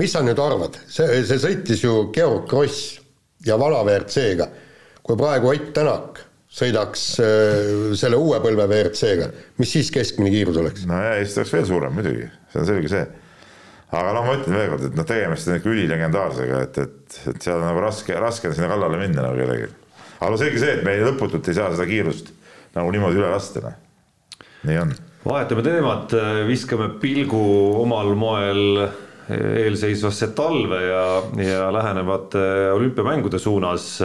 [0.00, 2.99] mis sa nüüd arvad, see, see sõitis ju Georg Kross
[3.46, 4.50] ja vana WRC-ga.
[5.02, 6.20] kui praegu Ott Tänak
[6.50, 9.30] sõidaks äh, selle uue põlve WRC-ga,
[9.62, 10.86] mis siis keskmine kiirus oleks?
[10.90, 13.04] no ja siis oleks veel suurem muidugi, see on selge see.
[13.90, 17.46] aga noh, ma ütlen veel kord, et noh, tegemist on ikka ülilegendaarsega, et, et, et
[17.46, 19.70] seal on nagu raske, raske on sinna kallale minna nagu kellelgi
[20.20, 22.34] aga no selge see, et me lõputult ei saa seda kiirust
[22.76, 23.78] nagu niimoodi üle lasta, noh.
[24.68, 24.92] nii on.
[25.24, 26.16] vahetame teemat,
[26.48, 27.44] viskame pilgu
[27.80, 28.82] omal moel
[29.30, 31.04] eelseisvasse talve ja,
[31.44, 32.42] ja lähenevate
[32.74, 34.02] olümpiamängude suunas.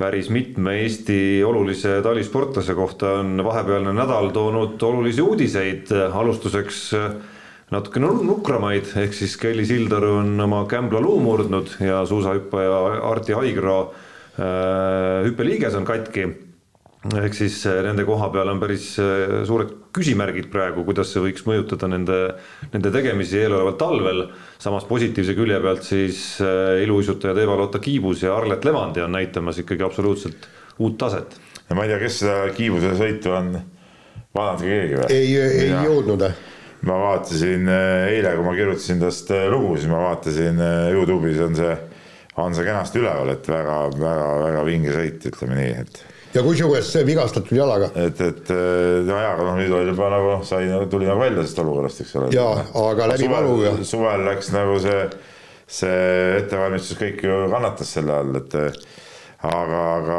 [0.00, 6.78] päris mitme Eesti olulise talisportlase kohta on vahepealne nädal toonud olulisi uudiseid, alustuseks
[7.70, 12.78] natukene nukramaid, ehk siis Kelly Sildaru on oma kämbla luu murdnud ja suusahüppaja
[13.10, 13.76] Arti Haigro
[14.40, 16.28] Äh, hüppeliiges on katki.
[17.08, 21.46] Ehk siis äh, nende koha peal on päris äh, suured küsimärgid praegu, kuidas see võiks
[21.48, 22.18] mõjutada nende,
[22.74, 24.26] nende tegemisi eeloleval talvel.
[24.60, 26.20] samas positiivse külje pealt siis
[26.84, 30.48] iluuisutajad Eva-Lotta Kiibus ja Arlet Levandi on näitamas ikkagi absoluutselt
[30.78, 31.40] uut taset.
[31.68, 33.54] ja ma ei tea, kes seda Kiibuse sõitu on
[34.36, 35.10] vaadanud keegi või?
[35.16, 35.82] ei, ei ja.
[35.88, 36.26] jõudnud
[36.88, 40.60] ma vaatasin eile, kui ma kirjutasin tast lugu, siis ma vaatasin
[40.92, 41.74] Youtube'is on see
[42.40, 46.02] on see kenasti üleval, et väga-väga-väga vinge sõit, ütleme nii, et.
[46.34, 47.90] Ja kusjuures vigastatud jalaga.
[47.94, 48.52] et, et
[49.06, 52.16] no jaa, aga noh, nüüd oli juba nagu sai, tuli nagu välja sellest olukorrast, eks
[52.20, 52.30] ole.
[52.36, 53.74] jaa, aga läbi valu ja.
[53.86, 55.04] suvel läks nagu see,
[55.80, 56.00] see
[56.40, 60.18] ettevalmistus kõik ju kannatas selle all, et aga, aga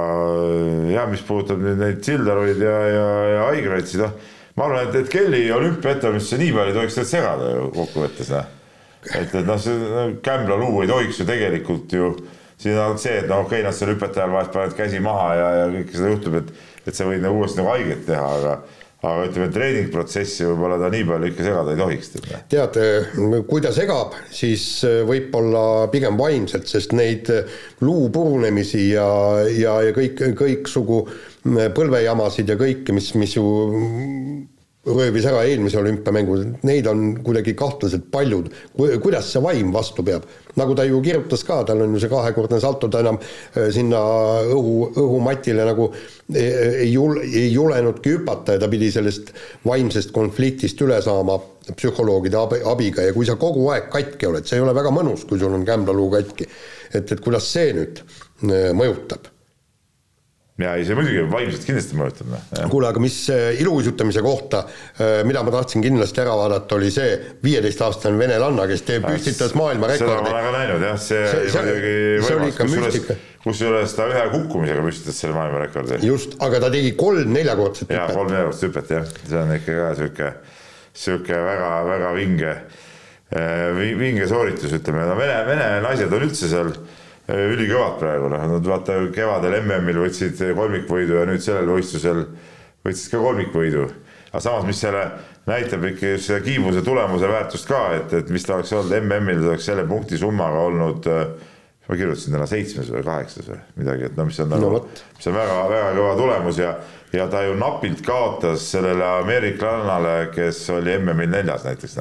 [0.91, 4.15] jah, mis puudutab nüüd neid Sildaruid ja, ja, ja Aigraid, siis noh,
[4.57, 8.57] ma arvan, et, et Kelly olümpiaettevalmistusse nii palju ei tohiks tegelikult segada ju kokkuvõttes, noh
[9.09, 12.11] et, et noh, see Kämbla luu ei tohiks ju tegelikult ju,
[12.61, 15.31] siin on see, et noh, okei okay,, nad seal hüpete ajal vahest panevad käsi maha
[15.37, 16.53] ja, ja kõike seda juhtub, et,
[16.85, 18.59] et see võib nagu uuesti nagu haiget teha, aga
[19.01, 22.11] aga ütleme, treeningprotsessi võib-olla ta nii palju ikka segada ei tohiks.
[22.51, 22.77] tead,
[23.49, 24.65] kui ta segab, siis
[25.09, 27.31] võib-olla pigem vaimselt, sest neid
[27.81, 29.07] luu purunemisi ja,
[29.49, 31.01] ja, ja kõik, kõiksugu
[31.77, 33.45] põlvejamasid ja kõike, mis, mis ju
[34.85, 38.49] röövis ära eelmise olümpiamängu, neid on kuidagi kahtlaselt paljud.
[39.03, 40.23] kuidas see vaim vastu peab?
[40.57, 43.99] nagu ta ju kirjutas ka, tal on ju see kahekordne salto, ta enam äh, sinna
[44.51, 45.91] õhu, õhumatile nagu
[46.33, 49.31] ei jul-, ei julenudki hüpata ja ta pidi sellest
[49.67, 51.37] vaimsest konfliktist üle saama
[51.69, 55.27] psühholoogide abi, abiga ja kui sa kogu aeg katki oled, see ei ole väga mõnus,
[55.29, 56.49] kui sul on kämblaluu katki.
[56.91, 59.29] et, et kuidas see nüüd äh, mõjutab?
[60.65, 62.29] Ja ei, see muidugi vaimselt kindlasti mõjutab.
[62.31, 64.63] Noh, kuule, aga mis äh, iluuisutamise kohta,
[64.97, 70.11] äh, mida ma tahtsin kindlasti ära vaadata, oli see viieteistaastane venelanna, kes teeb, püstitas maailmarekordi.
[70.11, 71.95] seda ma olen ka näinud jah, see, see muidugi
[72.27, 75.99] võimas, kusjuures, kusjuures ta ühe kukkumisega püstitas selle maailmarekordi.
[76.07, 77.97] just, aga ta tegi kolm neljakordset hüpet.
[77.99, 80.31] jaa, kolm neljakordset hüpet jah, see on ikka ka sihuke,
[81.05, 82.55] sihuke väga-väga vinge,
[83.33, 86.75] äh, vinge sooritus, ütleme, no vene, vene naised on üldse seal
[87.29, 92.25] ülikõvad praegu, noh, nad vaata kevadel MM-il võtsid kolmikvõidu ja nüüd sellel võistlusel
[92.85, 93.85] võtsid ka kolmikvõidu.
[94.31, 95.05] aga samas, mis selle
[95.47, 99.53] näitab ikka seda kiibuse tulemuse väärtust ka, et, et mis ta oleks olnud MM-il, ta
[99.53, 101.09] oleks selle punkti summaga olnud
[101.91, 104.81] ma kirjutasin täna seitsmes või kaheksas või midagi, et no mis on nagu no,,
[105.17, 106.75] mis on väga-väga kõva tulemus ja,
[107.11, 111.97] ja ta ju napilt kaotas sellele ameeriklannale, kes oli MM-il neljas näiteks,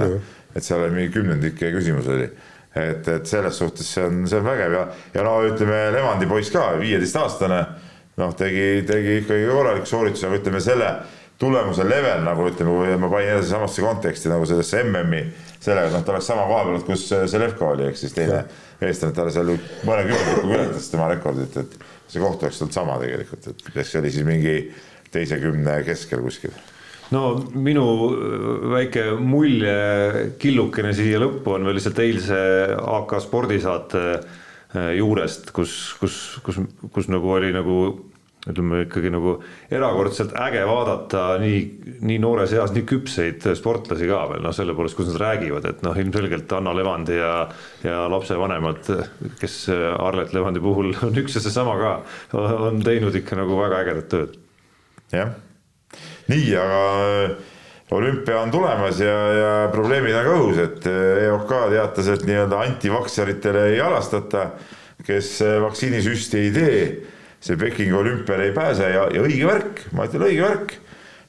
[0.54, 2.28] et seal oli mingi kümnendike küsimus oli
[2.74, 4.74] et, et selles suhtes see on, see on vägev.
[4.76, 4.82] Ja,
[5.14, 7.60] ja no ütleme, Levandi poiss ka, viieteistaastane,
[8.20, 10.90] noh, tegi, tegi ikkagi korraliku soorituse, aga ütleme selle
[11.40, 15.22] tulemuse level nagu ütleme, kui ma panin jälle samasse konteksti nagu sellesse MM-i,
[15.60, 18.42] sellega, noh, ta oleks sama koha peal, kus Selevko oli, ehk siis teine
[18.84, 19.54] eestlane, ta seal
[19.88, 21.78] mõne kümnendikuga ületas tema rekordit, et
[22.10, 24.54] see koht oleks olnud sama tegelikult, et kes oli siis mingi
[25.10, 26.52] teise kümne keskel kuskil
[27.14, 27.22] no
[27.54, 27.86] minu
[28.72, 32.38] väike mulje killukene siia lõppu on veel lihtsalt eilse
[32.78, 36.62] AK spordisaate äh, juurest, kus, kus, kus,
[36.94, 37.80] kus nagu oli nagu
[38.48, 39.34] ütleme ikkagi nagu
[39.68, 41.58] erakordselt äge vaadata nii,
[42.08, 45.84] nii noores eas nii küpseid sportlasi ka veel noh, selle poolest, kus nad räägivad, et
[45.84, 47.34] noh, ilmselgelt Anna Levandi ja,
[47.84, 48.88] ja lapsevanemad,
[49.42, 49.58] kes
[49.98, 51.92] Arlet Levandi puhul on üks ja seesama ka,
[52.70, 54.42] on teinud ikka nagu väga ägedat tööd.
[55.12, 55.36] jah
[56.30, 57.30] nii, aga äh,
[57.96, 62.60] olümpia on tulemas ja, ja probleemid on ka õhus, et äh, EOK teatas, et nii-öelda
[62.66, 64.50] antivaktsiaritele ei halastata,
[65.06, 66.84] kes äh, vaktsiinisüsti ei tee,
[67.40, 70.78] see Pekingi olümpiale ei pääse ja, ja õige värk, ma ütlen õige värk.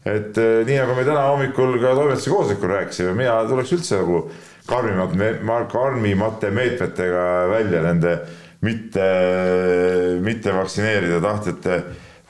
[0.01, 4.23] et nii nagu me täna hommikul ka toimetuse koosolekul rääkisime, mina tuleks üldse nagu
[4.65, 5.13] karmimat,
[5.69, 8.15] karmimate meetmetega välja nende
[8.65, 9.05] mitte,
[10.25, 11.77] mitte vaktsineerida tahtjate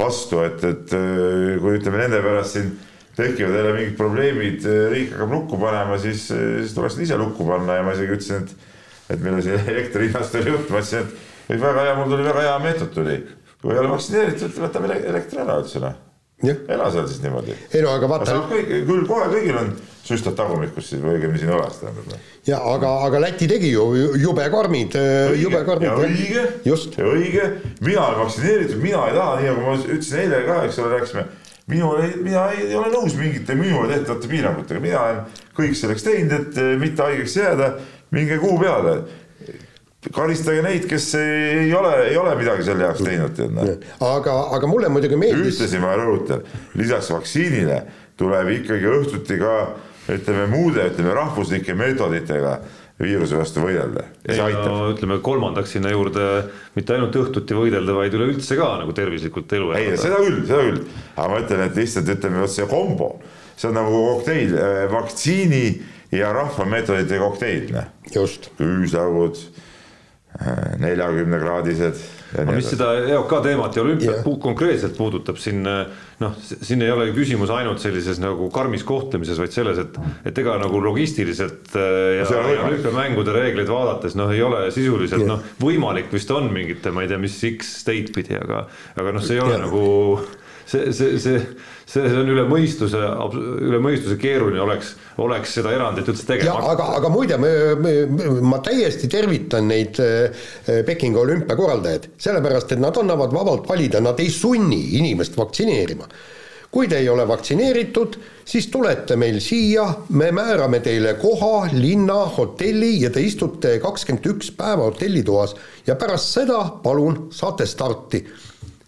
[0.01, 2.73] vastu, et, et äh, kui ütleme nende pärast siin
[3.17, 7.47] tekivad jälle mingid probleemid, äh, riik hakkab lukku panema, siis, äh, siis tuleks ise lukku
[7.47, 8.69] panna ja ma isegi ütlesin, et
[9.11, 11.09] et meil oli siin elektri hinnast oli jutt, ma ütlesin,
[11.49, 13.19] et väga hea, mul tuli väga hea meetod tuli.
[13.61, 15.99] kui ei ole vaktsineeritud, võtame elektri ära üldse noh
[16.49, 17.55] ela seal siis niimoodi.
[17.73, 18.37] ei no aga vaata.
[18.49, 19.71] küll kohe kõigil on
[20.05, 22.15] süstad tagumikus siis või õigemini siin õlas tähendab.
[22.47, 23.85] Ja aga, aga Läti tegi ju
[24.17, 24.97] jube karmid,
[25.37, 25.91] jube karmid.
[25.93, 27.51] õige, ja õige,
[27.85, 31.27] mina olen vaktsineeritud, mina ei taha, nii nagu ma ütlesin eile ka, eks ole, rääkisime
[31.71, 35.19] minul ei, mina ei ole nõus mingite minule tehtavate piirangutega, mina olen
[35.57, 37.73] kõik selleks teinud, et eh, mitte haigeks jääda,
[38.15, 39.01] minge kuu peale
[40.11, 43.69] karistage neid, kes ei ole, ei ole midagi selle jaoks teinud, tead noh.
[44.07, 45.53] aga, aga mulle muidugi meeldis.
[45.53, 46.41] ühtlasi ma rõhutan,
[46.79, 47.77] lisaks vaktsiinile
[48.17, 49.53] tuleb ikkagi õhtuti ka
[50.09, 52.55] ütleme muude, ütleme rahvuslike meetoditega
[53.01, 54.03] viiruse vastu võidelda.
[54.65, 56.25] No, ütleme kolmandaks sinna juurde
[56.75, 59.95] mitte ainult õhtuti võidelda, vaid üleüldse ka nagu tervislikult elu elada.
[59.95, 60.83] ei, seda küll, seda küll,
[61.15, 63.09] aga ma ütlen, et lihtsalt ütleme, vot see kombo,
[63.55, 65.65] see on nagu kokteil, äh, vaktsiini
[66.17, 67.91] ja rahvameetodite kokteil, noh.
[68.13, 68.51] just.
[68.59, 69.41] küüslaugud
[70.81, 71.99] neljakümnekraadised.
[72.37, 74.39] Aga mis seda EOK teemat ja olümpiat yeah.
[74.43, 79.81] konkreetselt puudutab siin noh, siin ei ole küsimus ainult sellises nagu karmis kohtlemises, vaid selles,
[79.81, 79.97] et,
[80.29, 85.33] et ega nagu logistiliselt äh, ja, ja olümpiamängude reegleid vaadates noh, ei ole sisuliselt yeah.
[85.35, 88.65] noh, võimalik vist on mingite, ma ei tea, mis X state pidi, aga,
[89.01, 89.65] aga noh, see ei ole yeah.
[89.65, 89.83] nagu
[90.71, 91.39] see, see, see,
[91.85, 92.99] see, see on üle mõistuse,
[93.67, 96.59] üle mõistuse keeruline oleks, oleks seda erandit üldse tegema.
[96.71, 100.43] Aga, aga muide, ma täiesti tervitan neid äh,
[100.87, 106.07] Pekingi olümpiakorraldajaid, sellepärast et nad annavad vabalt valida, nad ei sunni inimest vaktsineerima.
[106.71, 108.13] Kui te ei ole vaktsineeritud,
[108.47, 114.53] siis tulete meil siia, me määrame teile koha, linna, hotelli ja te istute kakskümmend üks
[114.55, 115.57] päeva hotellitoas
[115.89, 118.23] ja pärast seda palun saate starti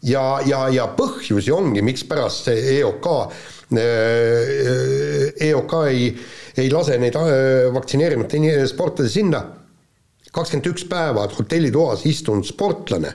[0.04, 3.10] ja, ja, ja põhjusi ongi, mikspärast see EOK,
[5.48, 6.08] EOK äh, ei,
[6.64, 9.44] ei lase neid äh, vaktsineerimata sportlasi sinna.
[10.34, 13.12] kakskümmend üks päeva hotellitoas istunud sportlane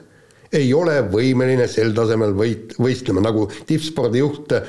[0.55, 4.64] ei ole võimeline sel tasemel võit-, võistlema, nagu tippspordijuht äh,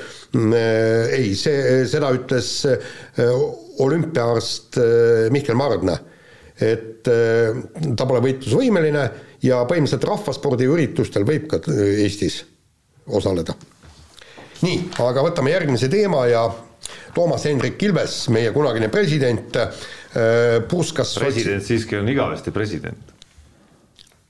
[1.16, 3.34] ei, see, seda ütles äh,
[3.80, 5.96] olümpiaarst äh, Mihkel Mardna,
[6.60, 7.62] et äh,
[7.96, 9.08] ta pole võitlusvõimeline
[9.42, 12.42] ja põhimõtteliselt rahvaspordiüritustel võib ka Eestis
[13.06, 13.54] osaleda.
[14.60, 16.44] nii, aga võtame järgmise teema ja
[17.14, 23.14] Toomas Hendrik Ilves, meie kunagine president, äh, puskas president siiski on igavesti president.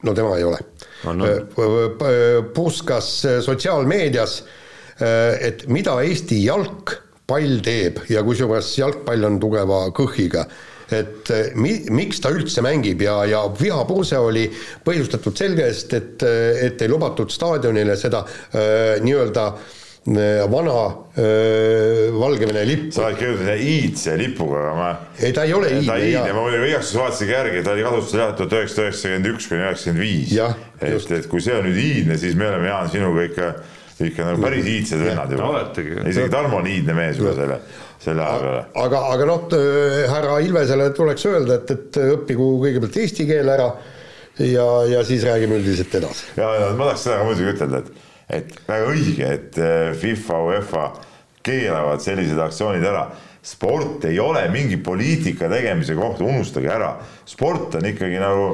[0.03, 0.59] no tema ei ole
[1.09, 1.27] On, no.
[2.55, 3.07] puskas
[3.45, 4.35] sotsiaalmeedias,
[5.41, 10.45] et mida Eesti jalgpall teeb ja kusjuures jalgpall on tugeva kõhiga
[10.97, 14.47] et mi-, miks ta üldse mängib ja, ja vihapurse oli
[14.87, 16.25] põhjustatud sellest, et,
[16.67, 19.51] et ei lubatud staadionile seda äh, nii-öelda
[20.51, 22.93] vana äh, Valgevene lippu.
[22.95, 24.89] sa oled kirjutanud iidse lipuga, aga ma.
[25.21, 25.87] ei, ta ei ole iidne.
[25.87, 29.29] ta iidne, ma muidugi igaks juhuks vaatasin järgi, ta oli kasutusel jah tuhat üheksasada üheksakümmend
[29.35, 30.33] üks kuni üheksakümmend viis.
[30.81, 33.51] et, et kui see on nüüd iidne, siis me oleme Jaan sinuga ikka,
[34.09, 35.63] ikka nagu päris iidsed vennad juba.
[36.09, 37.61] isegi Tarmo on iidne mees juba selle
[38.01, 38.65] selle aja peale.
[38.85, 39.57] aga, aga noh,
[40.15, 43.69] härra Ilvesele tuleks öelda, et, et õppigu kõigepealt eesti keel ära
[44.41, 46.31] ja, ja siis räägime üldiselt edasi.
[46.41, 48.07] ja, ja ma tahaks seda ka muidugi ütelda, et,
[48.41, 50.87] et väga õige, et äh, FIFA, UEFA
[51.45, 53.09] keelavad sellised aktsioonid ära
[53.43, 56.95] sport ei ole mingi poliitika tegemise koht, unustage ära.
[57.29, 58.51] sport on ikkagi nagu,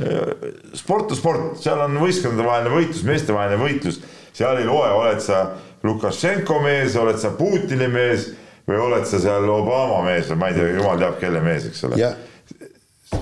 [0.00, 4.00] äh, sport on sport, seal on võistkondadevaheline võitlus, meestevaheline võitlus,
[4.36, 5.44] seal ei loe, oled sa
[5.86, 8.30] Lukašenko mees, oled sa Putini mees
[8.66, 11.84] või oled sa seal Obama mees või ma ei tea, jumal teab, kelle mees, eks
[11.88, 12.00] ole.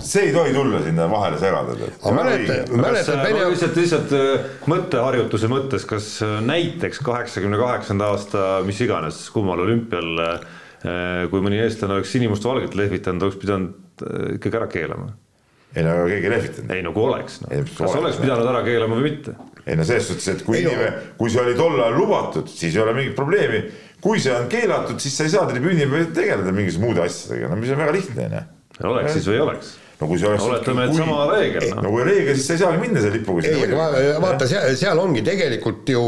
[0.01, 1.77] see ei tohi tulla sinna vahele segada.
[1.77, 3.47] Vene.
[3.53, 10.15] lihtsalt, lihtsalt äh, mõtteharjutuse mõttes, kas äh, näiteks kaheksakümne kaheksanda aasta, mis iganes, kummal olümpial,
[10.25, 14.09] äh, kui mõni eestlane oleks sinimustvalget lehvitanud, oleks pidanud
[14.39, 15.13] ikkagi ära keelama?
[15.75, 16.73] ei no aga keegi ei lehvitanud.
[16.75, 19.35] ei no kui oleks no., kas oleks pidanud ära keelama või mitte?
[19.65, 22.83] Ei no selles suhtes, et kui inimene, kui see oli tol ajal lubatud, siis ei
[22.83, 23.63] ole mingit probleemi
[24.05, 27.57] kui see on keelatud, siis sa ei saa tribüüni peal tegeleda mingisuguse muude asjadega, no
[27.61, 28.43] mis on väga lihtne onju.
[28.91, 29.71] oleks siis või ei oleks?
[30.01, 30.45] No kui see oleks.
[30.49, 31.83] oletame, et sama reegel no..
[31.87, 33.45] no kui reegel, siis sa ei saagi minna selle lipuga.
[33.47, 36.03] ei, aga vaata, seal, seal ongi tegelikult ju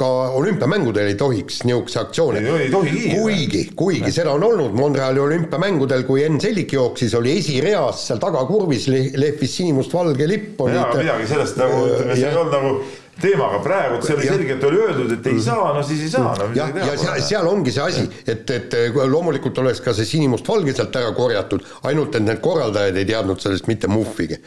[0.00, 2.42] ka olümpiamängudel ei tohiks niisuguse aktsiooni.
[2.64, 3.04] ei tohigi.
[3.18, 8.88] kuigi, kuigi seda on olnud Montreali olümpiamängudel, kui Enn Sellik jooksis, oli esireas seal tagakurvis
[8.90, 10.62] lehvis sinimustvalge lipp.
[10.70, 12.76] jaa, midagi sellest nagu ütleme, see ei olnud nagu
[13.20, 16.34] teemaga praegu, et see oli selgelt oli öeldud, et ei saa, no siis ei saa
[16.40, 16.50] no,.
[16.56, 20.98] ja, ja seal, seal ongi see asi, et, et loomulikult oleks ka see sinimustvalge sealt
[21.00, 24.40] ära korjatud, ainult et need korraldajad ei teadnud sellest mitte muhvigi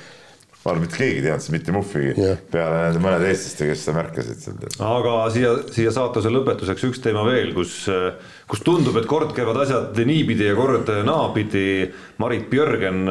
[0.68, 2.40] ma arvan, mitte keegi ei teadnud mitte muhvigi yeah.
[2.52, 4.66] peale nende mõnede eestlaste, kes seda märkasid.
[4.84, 7.80] aga siia, siia saatuse lõpetuseks üks teema veel, kus,
[8.52, 11.68] kus tundub, et kord käivad asjad niipidi ja kord naapidi.
[12.20, 13.06] Marit Björgen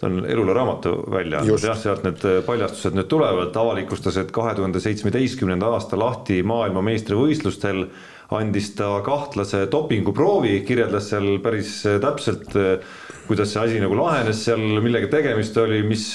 [0.00, 4.30] ta on Elula raamatu välja andnud, jah, sealt need äh, paljastused nüüd tulevad, avalikustas, et
[4.32, 7.84] kahe tuhande seitsmeteistkümnenda aasta Lahti maailmameistrivõistlustel
[8.32, 12.86] andis ta kahtlase dopinguproovi, kirjeldas seal päris äh, täpselt, äh,
[13.28, 16.06] kuidas see asi nagu lahenes seal, millega tegemist oli, mis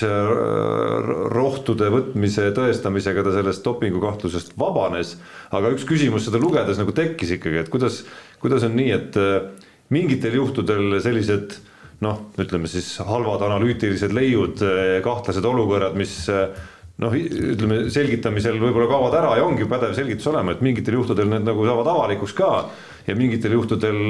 [1.31, 5.13] rohtude võtmise tõestamisega ta sellest dopingukahtlusest vabanes.
[5.55, 8.01] aga üks küsimus seda lugedes nagu tekkis ikkagi, et kuidas,
[8.41, 9.21] kuidas on nii, et
[9.93, 11.55] mingitel juhtudel sellised
[12.03, 16.47] noh, ütleme siis halvad analüütilised leiud, eh, kahtlased olukorrad, mis eh,
[17.03, 21.45] noh, ütleme selgitamisel võib-olla kaovad ära ja ongi pädev selgitus olema, et mingitel juhtudel need
[21.47, 22.49] nagu saavad avalikuks ka
[23.07, 24.01] ja mingitel juhtudel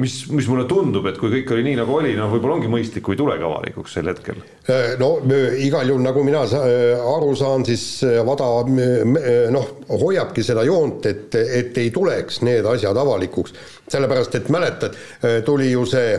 [0.00, 3.04] mis, mis mulle tundub, et kui kõik oli nii, nagu oli, noh, võib-olla ongi mõistlik,
[3.06, 4.44] kui ei tulegi avalikuks sel hetkel.
[4.68, 5.14] Eh, no
[5.64, 8.50] igal juhul, nagu mina aru saan, siis Vada
[9.54, 13.56] noh, hoiabki seda joont, et, et ei tuleks need asjad avalikuks,
[13.88, 14.98] sellepärast et mäletad,
[15.46, 16.18] tuli ju see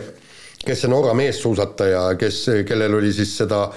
[0.66, 3.68] kes see Norra meessuusataja, kes, kellel oli siis seda,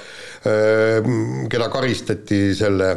[1.49, 2.91] keda karistati selle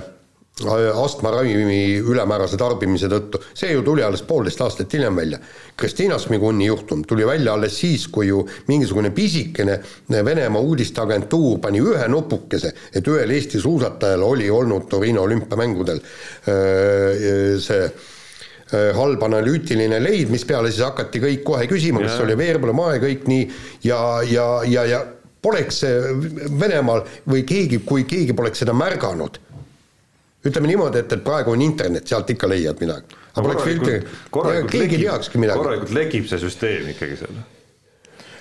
[0.62, 5.40] astmaravimi ülemäärase tarbimise tõttu, see ju tuli alles poolteist aastat hiljem välja.
[5.78, 9.80] Kristina Smiguni juhtum tuli välja alles siis, kui ju mingisugune pisikene
[10.12, 16.04] Venemaa uudisteagentuur pani ühe nupukese, et ühel Eesti suusatajal oli olnud Torino olümpiamängudel
[16.46, 17.86] see
[18.72, 23.48] halb analüütiline leid, mispeale siis hakati kõik kohe küsima, kas oli veerpõlemaa ja kõik nii
[23.84, 25.02] ja, ja, ja, ja
[25.42, 25.82] poleks
[26.62, 29.40] Venemaal või keegi, kui keegi poleks seda märganud,
[30.48, 33.18] ütleme niimoodi, et, et praegu on internet, sealt ikka leiad midagi.
[33.34, 33.98] aga poleks filtri,
[34.72, 35.64] keegi ei teakski midagi.
[35.64, 37.42] korralikult lekib see süsteem ikkagi seal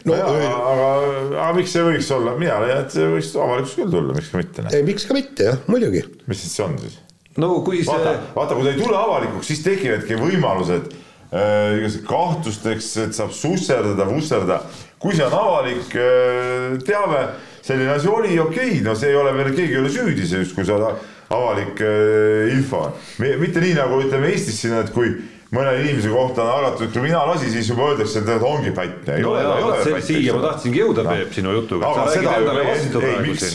[0.09, 0.89] no ja, aga,
[1.35, 4.41] aga miks see võiks olla, mina leian, et see võiks avalikkus küll tulla, miks ka
[4.41, 4.67] mitte.
[4.87, 6.05] miks ka mitte jah, muidugi.
[6.31, 6.99] mis siis see on siis?
[7.39, 7.93] No kui see.
[7.93, 13.35] vaata, vaata, kui ta ei tule avalikuks, siis tekivadki võimalused äh, igasugused kahtlusteks, et saab
[13.37, 14.63] susserdada, vusserdada.
[15.01, 17.25] kui see on avalik äh, teave,
[17.63, 20.55] selline asi oli, okei okay,, no see ei ole veel, keegi ei ole süüdi selles,
[20.57, 20.89] kui see on
[21.31, 22.89] avalik äh, info.
[23.21, 25.13] mitte nii nagu ütleme Eestis siin, et kui
[25.55, 29.13] mõne inimese kohta on algatatud kriminaalasi, siis juba öeldakse, et ongi pätt.
[29.23, 31.91] no jaa, vot see, siia ma tahtsingi jõuda no., Peep, sinu jutuga.
[31.91, 32.67] aga seda ei ole,
[33.07, 33.55] ei miks,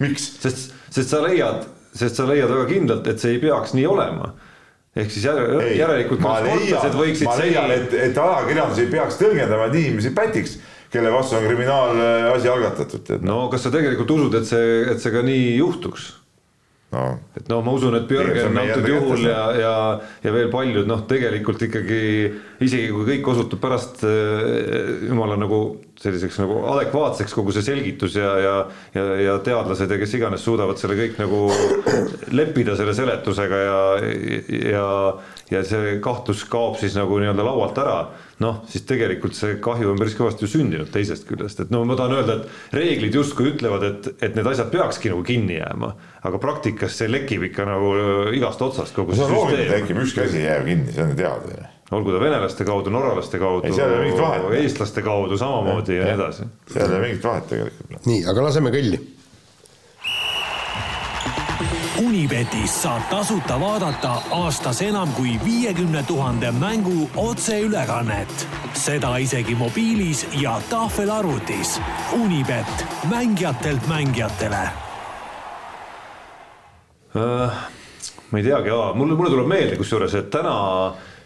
[0.00, 0.32] miks?
[0.40, 4.32] sest, sest sa leiad sest sa leiad väga kindlalt, et see ei peaks nii olema
[4.96, 10.14] ehk siis järelikult ma leian, ma leian, et, et ajakirjandus ei peaks tõlgendama, et inimesi
[10.16, 10.58] pätiks.
[10.90, 15.22] kelle vastu on kriminaalasi algatatud, no kas sa tegelikult usud, et see, et see ka
[15.22, 16.08] nii juhtuks?
[16.90, 17.04] no
[17.38, 19.74] et noh, ma usun, et Björgen antud juhul ja, ja,
[20.24, 22.00] ja veel paljud noh, tegelikult ikkagi
[22.60, 25.60] isegi kui kõik osutub pärast äh, jumala nagu
[26.00, 28.54] selliseks nagu adekvaatseks kogu see selgitus ja, ja,
[28.96, 31.42] ja, ja teadlased ja kes iganes suudavad selle kõik nagu
[32.32, 33.80] leppida selle seletusega ja,
[34.72, 34.88] ja,
[35.52, 37.98] ja see kahtlus kaob siis nagu nii-öelda laualt ära
[38.40, 41.96] noh, siis tegelikult see kahju on päris kõvasti ju sündinud teisest küljest, et no ma
[41.98, 45.92] tahan öelda, et reeglid justkui ütlevad, et, et need asjad peakski nagu kinni jääma,
[46.28, 49.68] aga praktikas see lekib ikka nagu äh, igast otsast kogu see süsteem.
[49.74, 53.38] tekib, ükski asi ei jää kinni, see on ju teada olgu ta venelaste kaudu, norralaste
[53.38, 53.72] kaudu,
[54.56, 56.50] eestlaste kaudu samamoodi ja, ja nii edasi.
[56.72, 58.06] seal ei ole mingit vahet tegelikult.
[58.06, 59.00] nii, aga laseme kõlli
[62.00, 68.48] Unibetis saab tasuta vaadata aastas enam kui viiekümne tuhande mängu otseülekannet.
[68.72, 71.80] seda isegi mobiilis ja tahvelarvutis.
[72.12, 74.68] Unibet, mängijatelt mängijatele
[77.14, 77.50] uh,.
[78.30, 80.54] ma ei teagi, mulle, mulle tuleb meelde kusjuures, et täna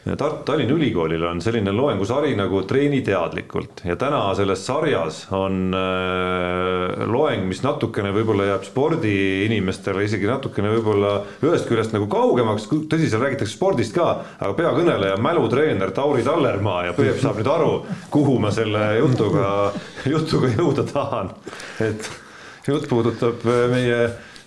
[0.04, 7.04] Tartu Tallinna Ülikoolil on selline loengusari nagu Treeni teadlikult ja täna selles sarjas on äh,
[7.08, 13.24] loeng, mis natukene võib-olla jääb spordiinimestele isegi natukene võib-olla ühest küljest nagu kaugemaks, tõsi, seal
[13.24, 17.72] räägitakse spordist ka, aga peakõneleja, mälutreener Tauri Tallermaa ja Peep saab nüüd aru,
[18.12, 19.54] kuhu ma selle jutuga,
[20.12, 21.32] jutuga jõuda tahan.
[21.80, 22.10] et
[22.68, 23.40] jutt puudutab
[23.72, 24.04] meie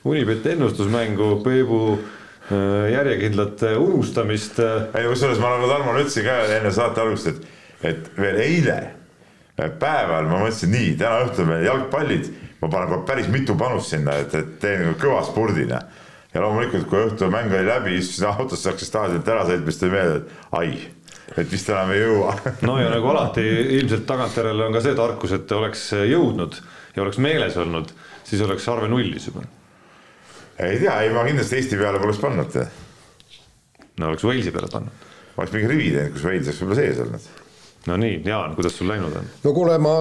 [0.07, 2.16] Unibeti ennustusmängu Peebu Äh,
[2.91, 4.59] järjekindlat äh, unustamist.
[4.59, 4.87] Äh.
[4.95, 7.47] ei kusjuures ma nagu Tarmole ütlesin ka enne saate algust, et,
[7.83, 8.77] et veel eile
[9.57, 12.27] päeval ma mõtlesin nii, täna õhtul veel jalgpallid,
[12.61, 15.81] ma panen kohe päris mitu panust sinna, et, et teen nagu kõva spordina.
[16.33, 19.95] ja loomulikult, kui õhtul mäng oli läbi, istusin autosse, hakkas taasiselt ära sõitma, siis tuli
[19.97, 20.71] meelde, et ai
[21.37, 22.37] et vist enam ei jõua
[22.69, 23.43] no ja nagu alati
[23.81, 26.61] ilmselt tagantjärele on ka see tarkus, et oleks jõudnud
[26.95, 27.91] ja oleks meeles olnud,
[28.23, 29.43] siis oleks arve nullis juba
[30.59, 32.55] ei tea, ei ma kindlasti Eesti peale poleks pannud.
[33.97, 35.09] no oleks Walesi peale pannud.
[35.37, 37.27] oleks mingi rivi teinud, kus Wales oleks võib-olla sees olnud.
[37.87, 39.27] no nii, Jaan, kuidas sul läinud on?
[39.43, 39.97] no kuule, ma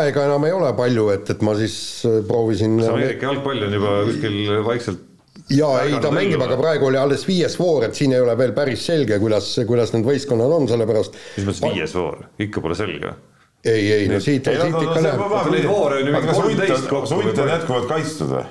[0.00, 1.76] aega enam ei ole palju, et, et ma siis
[2.08, 2.76] äh, proovisin.
[2.80, 5.08] kas Ameerika jalgpall on juba kuskil vaikselt
[5.54, 8.52] jaa, ei ta mängib, aga praegu oli alles viies voor, et siin ei ole veel
[8.56, 11.18] päris selge, kuidas, kuidas need võistkonnad on, sellepärast.
[11.38, 13.16] mis mõttes viies voor, ikka pole selge?
[13.64, 15.26] ei, ei no siit, siit ikka näeb.
[15.52, 17.04] Neid voore on ju mingi kolmteist kokku.
[17.04, 18.48] kas hunt on jätkuvalt kaitstud või?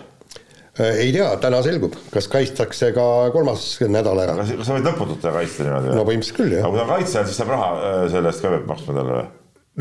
[0.79, 3.03] Äh, ei tea, täna selgub, kas kaitstakse ka
[3.35, 4.37] kolmas nädal ära.
[4.39, 5.95] kas sa võid lõputult teda kaitsta niimoodi?
[5.97, 6.63] no põhimõtteliselt küll, jah.
[6.63, 8.95] aga kui ta on kaitse all, siis saab raha äh, selle eest ka peab maksma
[8.95, 9.25] talle või?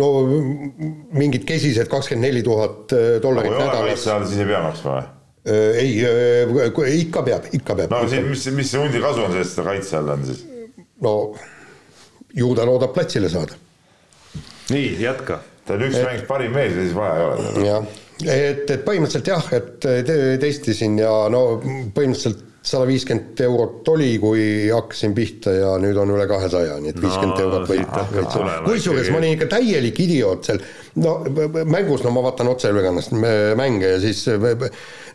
[0.01, 0.09] no
[1.20, 3.92] mingid kesised kakskümmend neli tuhat äh, dollarit nädalas.
[3.92, 5.07] kaitse all, siis ei pea maksma või?
[5.84, 7.94] ei, ikka peab, ikka peab.
[7.94, 10.42] no siin, mis, mis see hundi kasu on sellest, et ta kaitse all on siis?
[11.07, 11.14] no
[12.42, 13.55] ju ta loodab platsile saada.
[14.74, 15.38] nii, jätka.
[15.62, 17.66] ta on üks mäng parim mees ja siis vaja ei ole.
[17.70, 17.96] jah
[18.26, 24.42] et, et põhimõtteliselt jah, et te, testisin ja no põhimõtteliselt sada viiskümmend eurot oli, kui
[24.68, 28.02] hakkasin pihta ja nüüd on üle kahesaja, nii et viiskümmend no, eurot võita.
[28.66, 30.58] kusjuures ma olin ikka täielik idioot seal,
[31.00, 31.14] no
[31.70, 33.14] mängus, no ma vaatan otseülekannast
[33.58, 34.24] mänge ja siis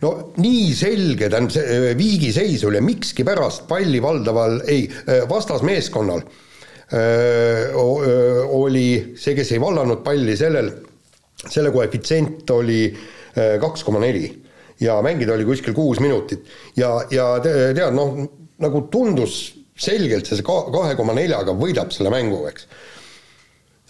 [0.04, 4.88] no nii selge, tähendab see viigiseis oli mikskipärast palli valdaval, ei,
[5.30, 6.24] vastasmeeskonnal
[6.94, 7.84] öö,
[8.64, 8.88] oli
[9.20, 10.72] see, kes ei vallanud palli, sellel
[11.50, 14.28] selle koefitsient oli äh, kaks koma neli
[14.84, 18.16] ja mängida oli kuskil kuus minutit ja, ja tead, noh,
[18.64, 19.44] nagu tundus
[19.76, 22.68] selgelt see kahe koma neljaga võidab selle mängu, eks.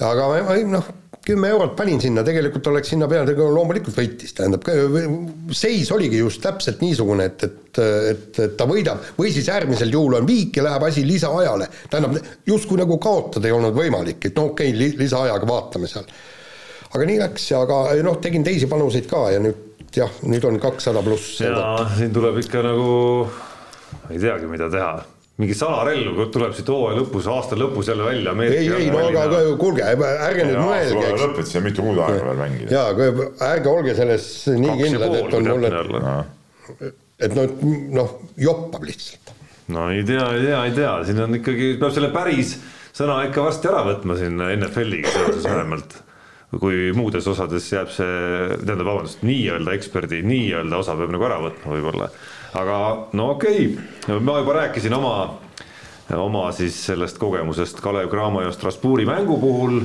[0.08, 0.91] aga ma noh,
[1.24, 4.66] kümme eurot panin sinna, tegelikult oleks sinna peale, loomulikult võitis, tähendab,
[5.56, 7.82] seis oligi just täpselt niisugune, et, et,
[8.12, 11.70] et, et ta võidab või siis äärmisel juhul on viik ja läheb asi lisaajale.
[11.89, 16.08] tähendab, justkui nagu kaotada ei olnud võimalik, et no okei okay, li, lisaajaga vaatame seal
[16.94, 21.02] aga nii läks aga noh, tegin teisi panuseid ka ja nüüd jah, nüüd on kakssada
[21.06, 21.39] pluss.
[21.41, 22.94] ja siin tuleb ikka nagu,
[24.10, 24.94] ei teagi, mida teha
[25.41, 28.36] mingi salarelv tuleb siit hooaja lõpus, aasta lõpus jälle välja.
[28.46, 31.08] ei, ei no aga kuulge, ärge nüüd mõelge.
[31.24, 32.70] lõpetasid ja mitu kuud aega veel mängida.
[32.76, 35.74] jaa, aga ärge olge selles nii kindlad, et on mulle,
[37.24, 37.58] et noh,
[37.98, 39.34] noh, joppab lihtsalt.
[39.74, 42.54] no ei tea, ei tea, ei tea, siin on ikkagi, peab selle päris
[42.94, 45.98] sõna ikka varsti ära võtma siin NFL-iga seoses vähemalt
[46.60, 48.14] kui muudes osades jääb see,
[48.62, 52.10] tähendab, vabandust, nii-öelda eksperdi nii-öelda osa peab nagu ära võtma võib-olla.
[52.60, 52.78] aga
[53.18, 55.14] no okei okay., ma juba rääkisin oma,
[56.18, 59.82] oma siis sellest kogemusest Kalev Cramo ja Strasbourgi mängu puhul.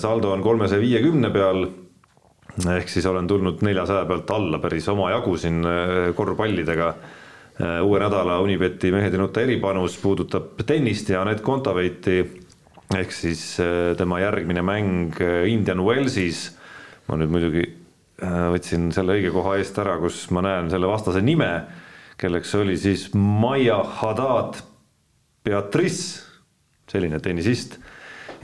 [0.00, 1.68] saldo on kolmesaja viiekümne peal.
[2.72, 6.94] ehk siis olen tulnud neljasaja pealt alla päris omajagu siin eh, korvpallidega
[7.82, 12.45] uue nädala Unibeti mehed ei nuta eripanus puudutab tennist ja Anett Kontaveiti
[12.94, 16.52] ehk siis äh, tema järgmine mäng äh, Indian Wellsis,
[17.08, 21.22] ma nüüd muidugi äh, võtsin selle õige koha eest ära, kus ma näen selle vastase
[21.24, 21.50] nime,
[22.20, 24.62] kelleks oli siis Maia Haddad
[25.46, 26.22] Beatrice,
[26.90, 27.80] selline tennisist.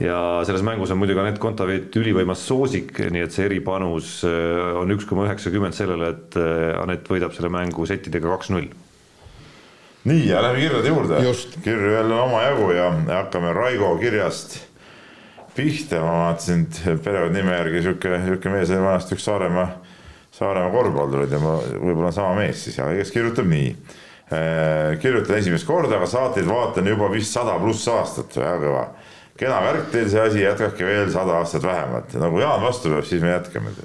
[0.01, 5.05] Ja selles mängus on muidugi Anett Kontaveit ülivõimas soosik, nii et see eripanus on üks
[5.07, 6.37] koma üheksakümmend sellele, et
[6.81, 8.71] Anett võidab selle mängu settidega kaks-null
[10.03, 11.33] nii ja lähme kirjade juurde.
[11.63, 14.59] kirju jälle omajagu ja hakkame Raigo kirjast
[15.55, 16.67] pihta, ma vaatasin,
[17.03, 19.67] perekonnanime järgi sihuke, sihuke mees oli vanasti üks Saaremaa,
[20.33, 23.75] Saaremaa korvpallurid ja ma võib-olla on sama mees siis, aga kes kirjutab nii.
[24.33, 28.85] Äh, kirjutan esimest korda, aga saateid vaatan juba vist sada pluss aastat, väga kõva.
[29.37, 33.21] kena värk teil see asi, jätkake veel sada aastat vähemalt, nagu Jaan vastu peab, siis
[33.21, 33.75] me jätkame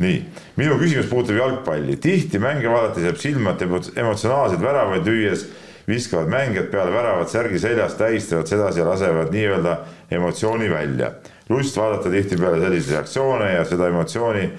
[0.00, 0.20] nii,
[0.56, 5.44] minu küsimus puudutab jalgpalli, tihti mänge vaadates jääb silma, et emotsionaalseid väravaid lüües
[5.90, 9.76] viskavad mängijad peale väravat särgi seljas, tähistavad sedasi ja lasevad nii-öelda
[10.10, 11.12] emotsiooni välja.
[11.48, 14.50] lust vaadata tihtipeale selliseid reaktsioone ja seda emotsiooni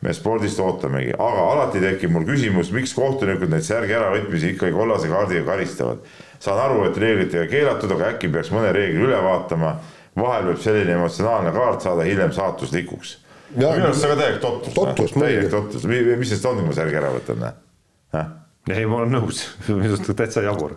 [0.00, 5.08] me spordist ootamegi, aga alati tekib mul küsimus, miks kohtunikud neid särgi äravõtmisi ikkagi kollase
[5.08, 5.98] kaardiga karistavad.
[6.38, 9.74] saan aru, et reeglitega keelatud, aga äkki peaks mõne reegli üle vaatama.
[10.16, 13.18] vahel võib selline emotsionaalne kaart saada hiljem saatuslikuks
[13.56, 14.74] minu arust see on ka täielik totrus.
[14.76, 18.28] totrus, täielik totrus, mis sellest on, kui ma särgi ära võtan, noh?
[18.70, 20.76] ei, ma olen nõus, minu arust täitsa jabur.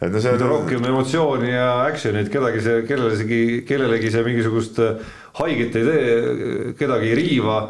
[0.00, 5.14] et no see on rohkem emotsiooni ja action'it, kedagi see, kellelegi, kellelegi see mingisugust äh,
[5.42, 7.60] haiget ei tee, kedagi ei riiva.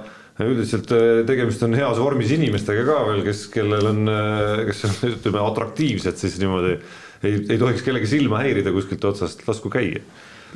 [0.41, 4.95] Üldiselt äh, tegemist on heas vormis inimestega ka veel, kes, kellel on, äh, kes on
[5.13, 6.79] ütleme atraktiivsed, siis niimoodi.
[7.21, 10.01] Ei, ei tohiks kellegi silma häirida kuskilt otsast, lasku käia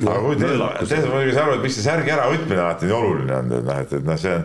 [0.03, 3.37] aga kui teil, teil muidugi saa aru, et miks see särgi äravõtmine alati nii oluline
[3.37, 4.43] on, et noh, et, et noh, see on.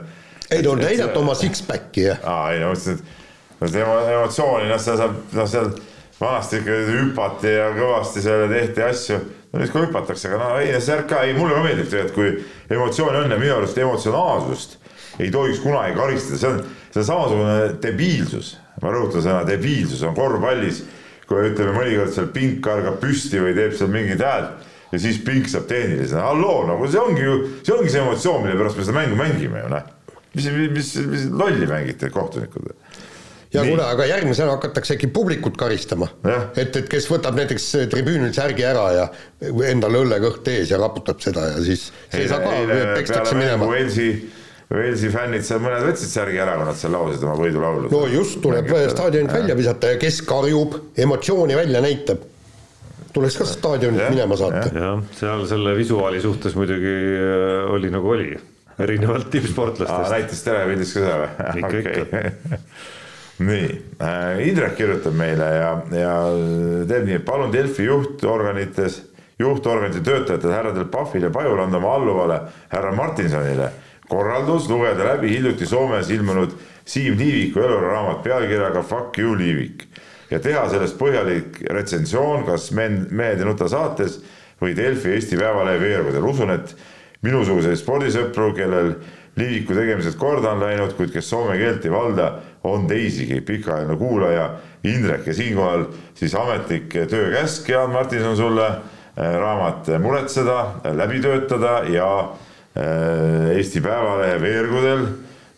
[0.54, 2.22] ei no näidata oma six-pack'i jah.
[2.22, 3.00] aa, ei no mõtlesin,
[3.58, 5.72] et no emotsiooni, noh, seal saab, noh, seal
[6.20, 9.20] vanasti ikka hüpati ja kõvasti seal tehti asju.
[9.50, 12.14] no nüüd ka hüpatakse, aga no ei, see särk ka, ei mulle ka meeldib tegelikult,
[12.14, 14.78] kui emotsiooni on ja minu arust emotsionaalsust
[15.20, 16.60] ei tohiks kunagi karistada, see on,
[16.94, 20.84] see on samasugune debiilsus, ma rõhutan sõna debiilsus on korvpallis,
[21.26, 25.48] kui ütleme, mõnikord seal pink kargab püsti või teeb seal mingit häält ja siis pink
[25.50, 28.98] saab tehnilisena, halloo, nagu see ongi ju, see ongi see emotsioon, mille pärast me seda
[28.98, 29.92] mängu mängime ju noh.
[30.34, 32.72] mis, mis, mis lolli mängite kohtunikud
[33.54, 36.08] ja kuule, aga järgmisena hakatakse äkki publikut karistama.
[36.56, 39.06] et, et kes võtab näiteks tribüünil särgi ära ja
[39.70, 42.54] endale õllekõht ees ja raputab seda ja siis see ei saa ka,
[42.94, 43.66] pekstakse minema.
[43.66, 44.10] Walesi,
[44.70, 47.90] Walesi fännid seal mõned võtsid särgi ära, kui nad seal laulsid oma võidulaulu.
[47.90, 52.29] no just, tuleb staadionilt välja visata ja kes karjub, emotsiooni välja näitab
[53.14, 54.70] tuleks ka staadionit minema saata.
[54.74, 58.30] jah, seal selle visuaali suhtes muidugi äh, oli nagu oli,
[58.78, 60.14] erinevalt tippsportlastest.
[60.14, 61.28] näitas telepildis ka seda või?
[61.60, 62.62] ikka okay., ikka.
[63.50, 63.68] nii
[64.04, 66.16] äh,, Indrek kirjutab meile ja, ja
[66.88, 69.02] teeb nii, et palun Delfi juhtorganites,
[69.40, 72.42] juhtorganite töötajatel härradel Pahvil ja Pajul anda oma alluvale
[72.72, 73.70] härra Martinsonile
[74.10, 76.52] korraldus lugeda läbi hiljuti Soomes ilmunud
[76.84, 79.86] Siim Liiviku eluraamat pealkirjaga Fuck you Liivik
[80.30, 84.20] ja teha sellest põhjalik retsensioon kas men-, Mehed ei nuta saates
[84.60, 86.24] või Delfi Eesti Päevalehe veergudel.
[86.24, 86.74] usun, et
[87.22, 88.94] minusuguseid spordisõpru, kellel
[89.36, 92.32] liiviku tegemised korda on läinud, kuid kes soome keelt ei valda,
[92.64, 93.40] on teisigi.
[93.40, 94.50] pikaajaline kuulaja
[94.84, 102.20] Indrek ja siinkohal siis ametlik töökäsk, Jaan Martinson sulle, äh, raamat Muretseda, läbi töötada ja
[102.20, 105.06] äh, Eesti Päevalehe veergudel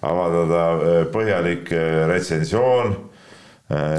[0.03, 1.71] avaldada äh, põhjalik
[2.09, 3.12] retsensioon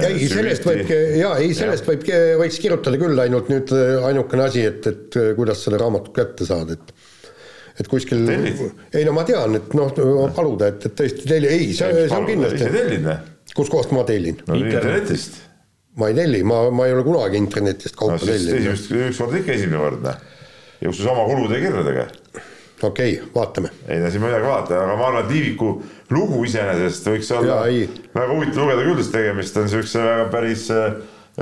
[0.07, 2.05] ei, sellest võib, jaa, ei sellest võib,
[2.41, 6.47] võiks kirjutada küll, ainult nüüd äh, ainukene asi, et, et äh, kuidas selle raamatut kätte
[6.47, 6.93] saada, et
[7.81, 9.89] et kuskil, ei no ma tean, et noh,
[10.35, 12.67] paluda, et, et tõesti telli, ei, see, see on kindlasti.
[13.57, 14.37] kuskohast ma tellin?
[14.45, 15.39] no internetist.
[15.97, 18.59] ma ei telli, ma, ma ei ole kunagi internetist kaupa no, tellinud.
[18.59, 20.21] esimest, ükskord ikka esimene kord, noh.
[20.83, 22.05] ja kus sa oma kulude kirja tege
[22.81, 23.69] okei okay,, vaatame.
[23.87, 25.73] ei no siin midagi vaadata, aga ma arvan, et Liiviku
[26.13, 30.65] lugu iseenesest võiks olla ja, väga huvitav lugeda küll, sest tegemist on niisuguse väga päris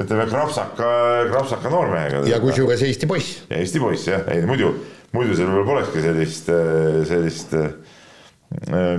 [0.01, 0.91] ütleme, krapsaka,
[1.31, 2.21] krapsaka noormehega.
[2.29, 3.41] ja kusjuures Eesti poiss.
[3.51, 4.73] Eesti poiss jah, ei muidu,
[5.15, 6.53] muidu seal võib-olla polekski sellist,
[7.09, 7.73] sellist äh,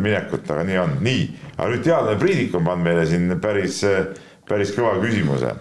[0.03, 1.24] minekut, aga nii on, nii.
[1.57, 3.83] aga nüüd teadlane Priidik on pannud meile siin päris,
[4.49, 5.57] päris kõva küsimuse.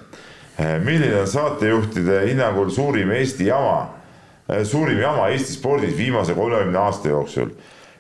[0.84, 4.01] milline on saatejuhtide hinnangul suurim Eesti jama Äh,
[4.64, 7.50] suurim jama Eesti spordis viimase kolmekümne aasta jooksul.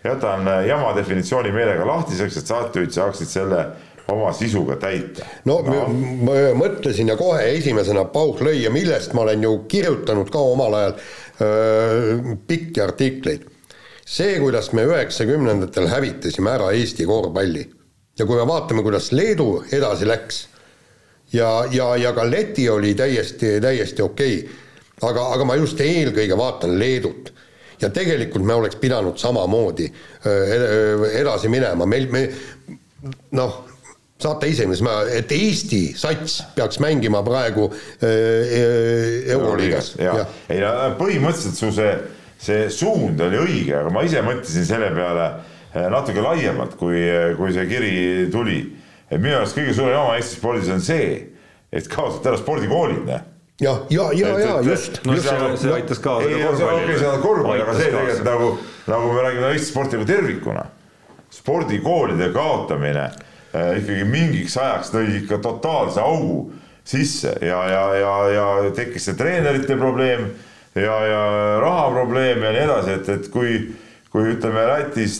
[0.04, 3.66] jätan äh, jama definitsiooni meelega lahtiseks, et saatejuhid saaksid selle
[4.08, 5.26] oma sisuga täita.
[5.45, 5.84] no, no.
[6.26, 10.74] ma mõtlesin ja kohe esimesena pauh lõi ja millest ma olen ju kirjutanud ka omal
[10.80, 10.95] ajal
[11.41, 13.45] öö, pikki artikleid.
[14.06, 17.68] see, kuidas me üheksakümnendatel hävitasime ära Eesti korvpalli
[18.20, 20.47] ja kui me vaatame, kuidas Leedu edasi läks
[21.34, 24.59] ja, ja, ja ka Läti oli täiesti, täiesti okei okay
[25.08, 27.32] aga, aga ma just eelkõige vaatan Leedut.
[27.82, 29.88] Ja tegelikult me oleks pidanud samamoodi
[31.18, 32.28] edasi minema, meil, me
[33.34, 33.56] noh,
[34.22, 37.72] saate ise, mis ma, et Eesti sats peaks mängima praegu
[38.06, 39.96] Euroliigas.
[39.98, 41.96] ei no põhimõtteliselt su see,
[42.42, 47.02] see suund oli õige, aga ma ise mõtlesin selle peale äh, natuke laiemalt, kui,
[47.40, 47.96] kui see kiri
[48.34, 48.62] tuli.
[49.10, 51.12] et minu arust kõige suurem jama Eesti spordis on see,
[51.74, 53.30] et kaotati ära spordikoolid, noh
[53.62, 55.01] jah, ja, ja, ja, ja just.
[55.05, 58.54] no see, see aitas kaasa okei, see on korvpall, aga see tegelikult nagu,
[58.89, 60.66] nagu me räägime Eesti sporti nagu tervikuna.
[61.32, 63.04] spordikoolide kaotamine
[63.55, 66.50] äh, ikkagi mingiks ajaks tõi ikka totaalse augu
[66.83, 70.25] sisse ja, ja, ja, ja tekkis see treenerite probleem
[70.75, 71.21] ja, ja
[71.62, 73.59] raha probleem ja nii edasi, et, et kui,
[74.12, 75.20] kui ütleme Lätis,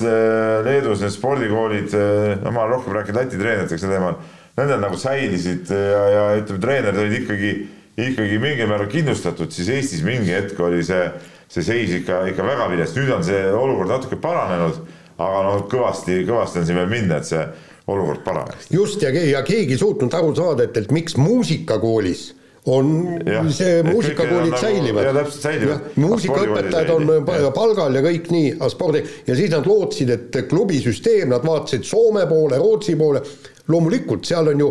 [0.66, 1.94] Leedus need spordikoolid,
[2.42, 4.18] no ma olen rohkem rääkinud Läti treeneritega sel teemal,
[4.58, 7.54] nendel nagu säilisid ja, ja ütleme, treenerid olid ikkagi
[7.98, 11.10] ikkagi mingil määral kindlustatud, siis Eestis mingi hetk oli see,
[11.52, 14.80] see seis ikka, ikka väga vilets, nüüd on see olukord natuke paranenud,
[15.22, 17.44] aga no kõvasti, kõvasti on siin veel minna, et see
[17.92, 18.70] olukord paraneks.
[18.72, 22.30] just, ja, ja keegi ei suutnud aru saada, et, et miks muusikakoolis
[22.70, 22.90] on
[23.26, 25.06] ja, see muusikakoolid nagu, säilivad.
[25.08, 25.86] ja täpselt säilivad.
[25.98, 27.52] muusikaõpetajad on ja.
[27.56, 32.28] palgal ja kõik nii, aga spordi ja siis nad lootsid, et klubisüsteem, nad vaatasid Soome
[32.30, 33.24] poole, Rootsi poole.
[33.68, 34.70] loomulikult seal on ju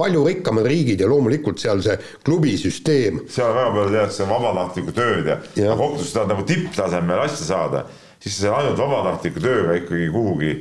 [0.00, 1.96] palju rikkamad riigid ja loomulikult seal see
[2.26, 3.22] klubisüsteem.
[3.30, 5.78] seal väga palju tehakse vabatahtlikku tööd ja, ja.
[5.78, 7.86] kokku sa tahad nagu tipptasemel asja saada,
[8.20, 10.52] siis sa ainult vabatahtliku tööga ikkagi kuhugi,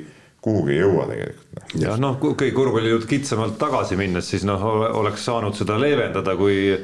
[0.45, 1.51] kuhugi ei jõua tegelikult.
[1.59, 1.75] Noh.
[1.83, 4.63] jah, noh, kui korvpallijutt kitsamalt tagasi minnes, siis noh,
[5.01, 6.75] oleks saanud seda leevendada, kui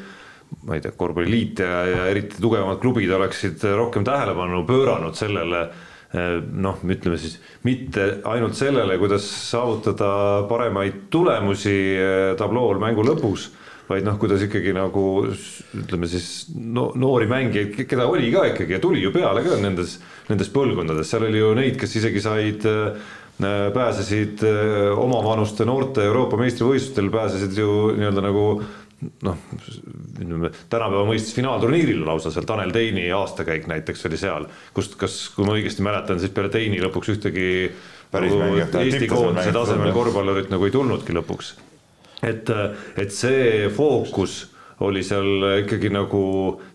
[0.66, 5.68] ma ei tea, korvpalliliit ja, ja eriti tugevamad klubid oleksid rohkem tähelepanu pööranud sellele
[6.16, 13.50] noh, ütleme siis mitte ainult sellele, kuidas saavutada paremaid tulemusi eh, tablool mängu lõpus,
[13.90, 18.82] vaid noh, kuidas ikkagi nagu ütleme siis no, noori mängijaid, keda oli ka ikkagi ja
[18.84, 23.14] tuli ju peale ka nendes, nendes põlvkondades, seal oli ju neid, kes isegi said eh,
[23.76, 24.46] pääsesid
[24.96, 28.46] omavanuste noorte Euroopa meistrivõistlustel, pääsesid ju nii-öelda nagu
[29.26, 29.38] noh,
[30.16, 35.48] ütleme tänapäeva mõistes finaalturniiril lausa seal Tanel Teini aastakäik näiteks oli seal, kust, kas, kui
[35.48, 37.48] ma õigesti mäletan, siis peale Teini lõpuks ühtegi
[38.16, 38.42] nagu
[38.80, 41.56] Eesti koondise tasemel korvpallurit nagu ei tulnudki lõpuks.
[42.24, 42.52] et,
[42.96, 44.46] et see fookus
[44.86, 46.24] oli seal ikkagi nagu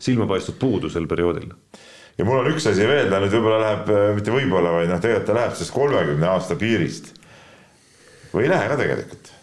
[0.00, 1.48] silmapaistvad puudu sel perioodil.
[2.18, 5.32] ja mul on üks asi veel, ta nüüd võib-olla läheb, mitte võib-olla, vaid noh, tegelikult
[5.32, 7.14] ta läheb sellest kolmekümne aasta piirist.
[8.34, 9.39] või ei lähe ka tegelikult Äh,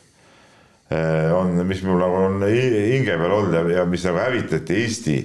[0.88, 5.18] on, mis mul nagu on hinge peal olnud ja, ja mis nagu hävitati Eesti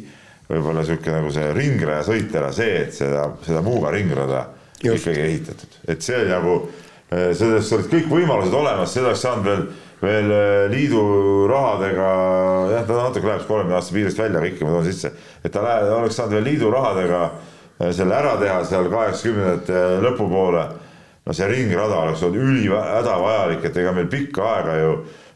[0.53, 4.47] võib-olla sihuke nagu see ringrajasõit ära, see, et seda, seda Muuga ringrada
[4.83, 5.07] Just.
[5.07, 6.59] ikkagi ehitatud, et see nagu,
[7.13, 9.65] äh, selles olid kõik võimalused olemas, seda oleks saanud veel,
[10.03, 11.03] veel äh, liidu
[11.51, 12.11] rahadega,
[12.75, 15.65] jah, ta natuke läheb kolmekümne aasta piirist välja, aga ikka ma toon sisse, et ta
[15.65, 17.25] läheb, oleks saanud veel liidu rahadega
[17.83, 20.67] selle ära teha seal kaheksakümnendate lõpupoole.
[21.23, 24.93] no see ringrada oleks olnud ülihädavajalik, et ega meil pikka aega ju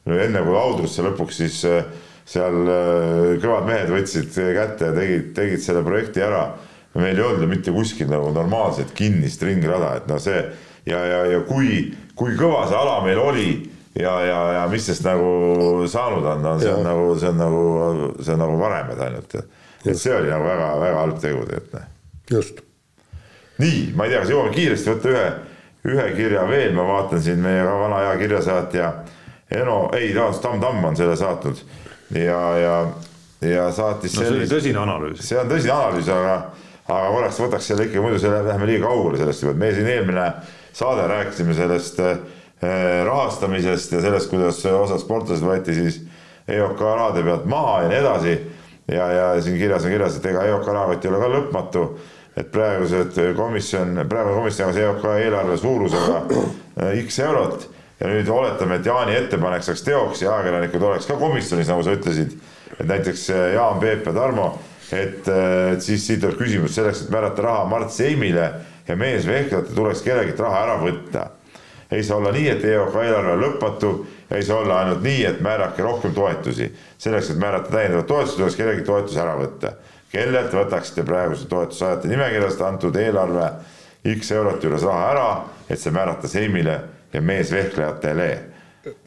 [0.07, 1.83] enne kui Audrusse lõpuks siis äh,
[2.27, 6.49] seal äh, kõvad mehed võtsid kätte ja tegid, tegid selle projekti ära.
[6.97, 10.39] meil ei olnud ju mitte kuskil nagu normaalset kinnist ringrada, et noh, see
[10.87, 13.51] ja, ja, ja kui, kui kõva see ala meil oli
[13.99, 17.65] ja, ja, ja mis sest nagu saanud on, on, see on nagu, see on nagu,
[18.21, 19.37] see on nagu varemed ainult.
[19.85, 21.75] et see oli nagu väga-väga halb tegu tegelikult.
[21.75, 21.91] Noh.
[22.31, 22.63] just.
[23.63, 25.27] nii, ma ei tea, kas jõuame kiiresti võtta ühe,
[25.93, 28.91] ühe kirja veel, ma vaatan siin meie vana hea kirjasaatja
[29.51, 31.61] Eno, ei, Tamm Tamm on selle saatnud
[32.15, 32.87] ja, ja,
[33.41, 35.23] ja saatis no, see oli tõsine analüüs.
[35.27, 36.35] see on tõsine analüüs, aga,
[36.87, 39.91] aga korraks võtaks selle ikkagi, muidu selle, läheme liiga kaugele sellest juba, et me siin
[39.93, 40.27] eelmine
[40.77, 42.19] saade rääkisime sellest eh,
[43.07, 46.03] rahastamisest ja sellest, kuidas osad sportlased võeti siis
[46.51, 48.35] EOK rahade pealt maha ja nii edasi.
[48.91, 51.87] ja, ja siin kirjas on kirjas, et ega EOK rahakott ei ole ka lõpmatu,
[52.37, 57.71] et praegused komisjon, praegune komisjon jagas EOK eelarve suurusega eh, X eurot
[58.01, 61.95] ja nüüd oletame, et Jaani ettepanek saaks teoks ja ajakirjanikud oleks ka komisjonis, nagu sa
[61.97, 62.35] ütlesid,
[62.77, 64.49] et näiteks äh, Jaan, Peep ja Tarmo,
[64.93, 68.51] äh, et siis siit tuleb küsimus selleks, et määrata raha Mart Seimile
[68.89, 71.31] ja mees Vehklate tuleks kellelgi raha ära võtta.
[71.91, 73.91] ei saa olla nii, et EOK eelarve on lõpmatu,
[74.35, 76.73] ei saa olla ainult nii, et määrake rohkem toetusi.
[76.99, 79.73] selleks, et määrata täiendavat toetust, tuleks kellelgi toetus ära võtta.
[80.13, 83.51] kellelt võtaksite praeguse toetussaajate nimekirjast antud eelarve
[84.19, 85.31] X eurot juures raha ära,
[85.71, 86.81] et see määrata Seimile
[87.17, 88.29] ja meesvehklejatele.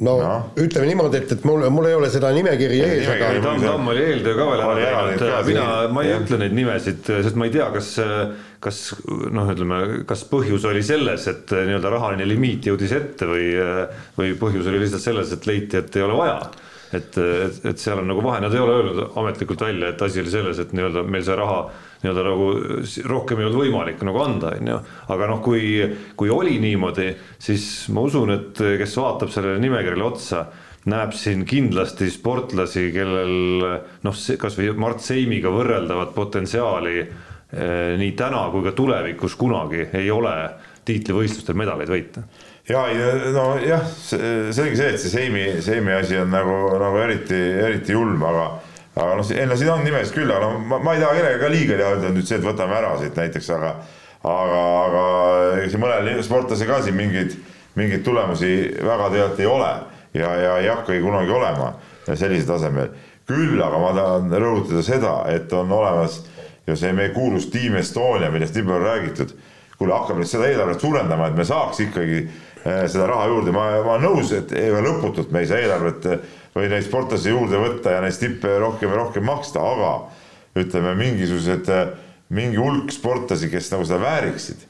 [0.03, 3.63] No, no ütleme niimoodi, et, et mul, mul ei ole seda nimekirja ees, aga Tamm
[3.63, 6.25] Tamm oli eeltöö ka veel ära teinud, mina, ma ei jah.
[6.25, 7.93] ütle neid nimesid, sest ma ei tea, kas
[8.59, 13.53] kas noh, ütleme, kas põhjus oli selles, et nii-öelda rahaline limiit jõudis ette või
[14.19, 16.41] või põhjus oli lihtsalt selles, et leiti, et ei ole vaja
[16.93, 20.23] et, et, et seal on nagu vahe, nad ei ole öelnud ametlikult välja, et asi
[20.23, 21.59] oli selles, et nii-öelda meil see raha
[22.03, 22.47] nii-öelda nagu
[23.11, 24.79] rohkem ei olnud võimalik nagu anda, on ju.
[25.15, 25.63] aga noh, kui,
[26.19, 27.11] kui oli niimoodi,
[27.41, 30.45] siis ma usun, et kes vaatab sellele nimekirjale otsa
[30.89, 33.65] näeb siin kindlasti sportlasi, kellel
[34.05, 40.35] noh, kasvõi Mart Seimiga võrreldavat potentsiaali eh, nii täna kui ka tulevikus kunagi ei ole
[40.87, 42.23] tiitlivõistlustel medaleid võita.
[42.69, 42.85] Ja,
[43.33, 48.49] nojah, selge see, et see Seimi, Seimi asi on nagu, nagu eriti, eriti julm, aga
[48.99, 51.41] aga noh, ei no siin on nimesid küll, aga no ma, ma ei taha kellegagi
[51.43, 53.75] ka liiga teha, öelda nüüd see, et võtame ära siit näiteks, aga
[54.27, 55.03] aga, aga
[55.59, 57.37] ega siin mõnel sportlasel ka siin mingeid,
[57.79, 58.49] mingeid tulemusi
[58.83, 59.69] väga tegelikult ei ole
[60.17, 61.71] ja, ja ei hakkagi kunagi olema
[62.09, 62.89] sellisel tasemel.
[63.29, 66.23] küll aga ma tahan rõhutada seda, et on olemas
[66.67, 69.33] ju see meie kuulus Team Estonia, millest nii palju räägitud.
[69.77, 72.25] kuule, hakkame nüüd seda eelarvet suurendama, et me saaks ikkagi
[72.63, 74.51] seda raha juurde, ma, ma olen nõus, et
[74.83, 76.23] lõputult me ei saa eelarvet eh,
[76.55, 79.93] või neid sportlasi juurde võtta ja neid tippe rohkem ja rohkem maksta, aga
[80.59, 81.93] ütleme, mingisugused, eh,
[82.35, 84.65] mingi hulk sportlasi, kes nagu seda vääriksid,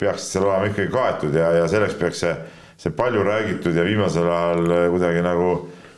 [0.00, 2.36] peaksid seal olema ikkagi kaetud ja, ja selleks peaks see
[2.84, 5.50] see palju räägitud ja viimasel ajal kuidagi nagu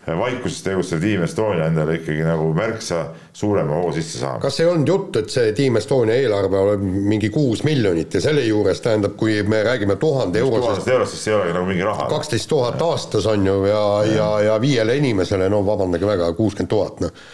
[0.06, 3.00] vaikuses tegutsev Team Estonia endale ikkagi nagu märksa
[3.32, 4.40] suurema hoo sisse saama.
[4.40, 8.44] kas ei olnud jutt, et see Team Estonia eelarve on mingi kuus miljonit ja selle
[8.46, 10.62] juures tähendab, kui me räägime tuhande eurosest.
[10.62, 12.08] tuhandest eurost, siis see ei olegi nagu mingi raha.
[12.12, 16.70] kaksteist tuhat aastas on ju ja, ja, ja, ja viiele inimesele, no vabandage väga, kuuskümmend
[16.70, 17.26] tuhat, noh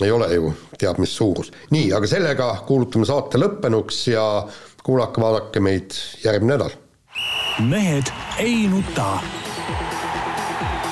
[0.00, 1.52] ei ole ju teab mis suurus.
[1.70, 4.24] nii, aga sellega kuulutame saate lõppenuks ja
[4.82, 6.78] kuulake, vaadake meid järgmine nädal
[7.58, 9.20] mehed ei nuta.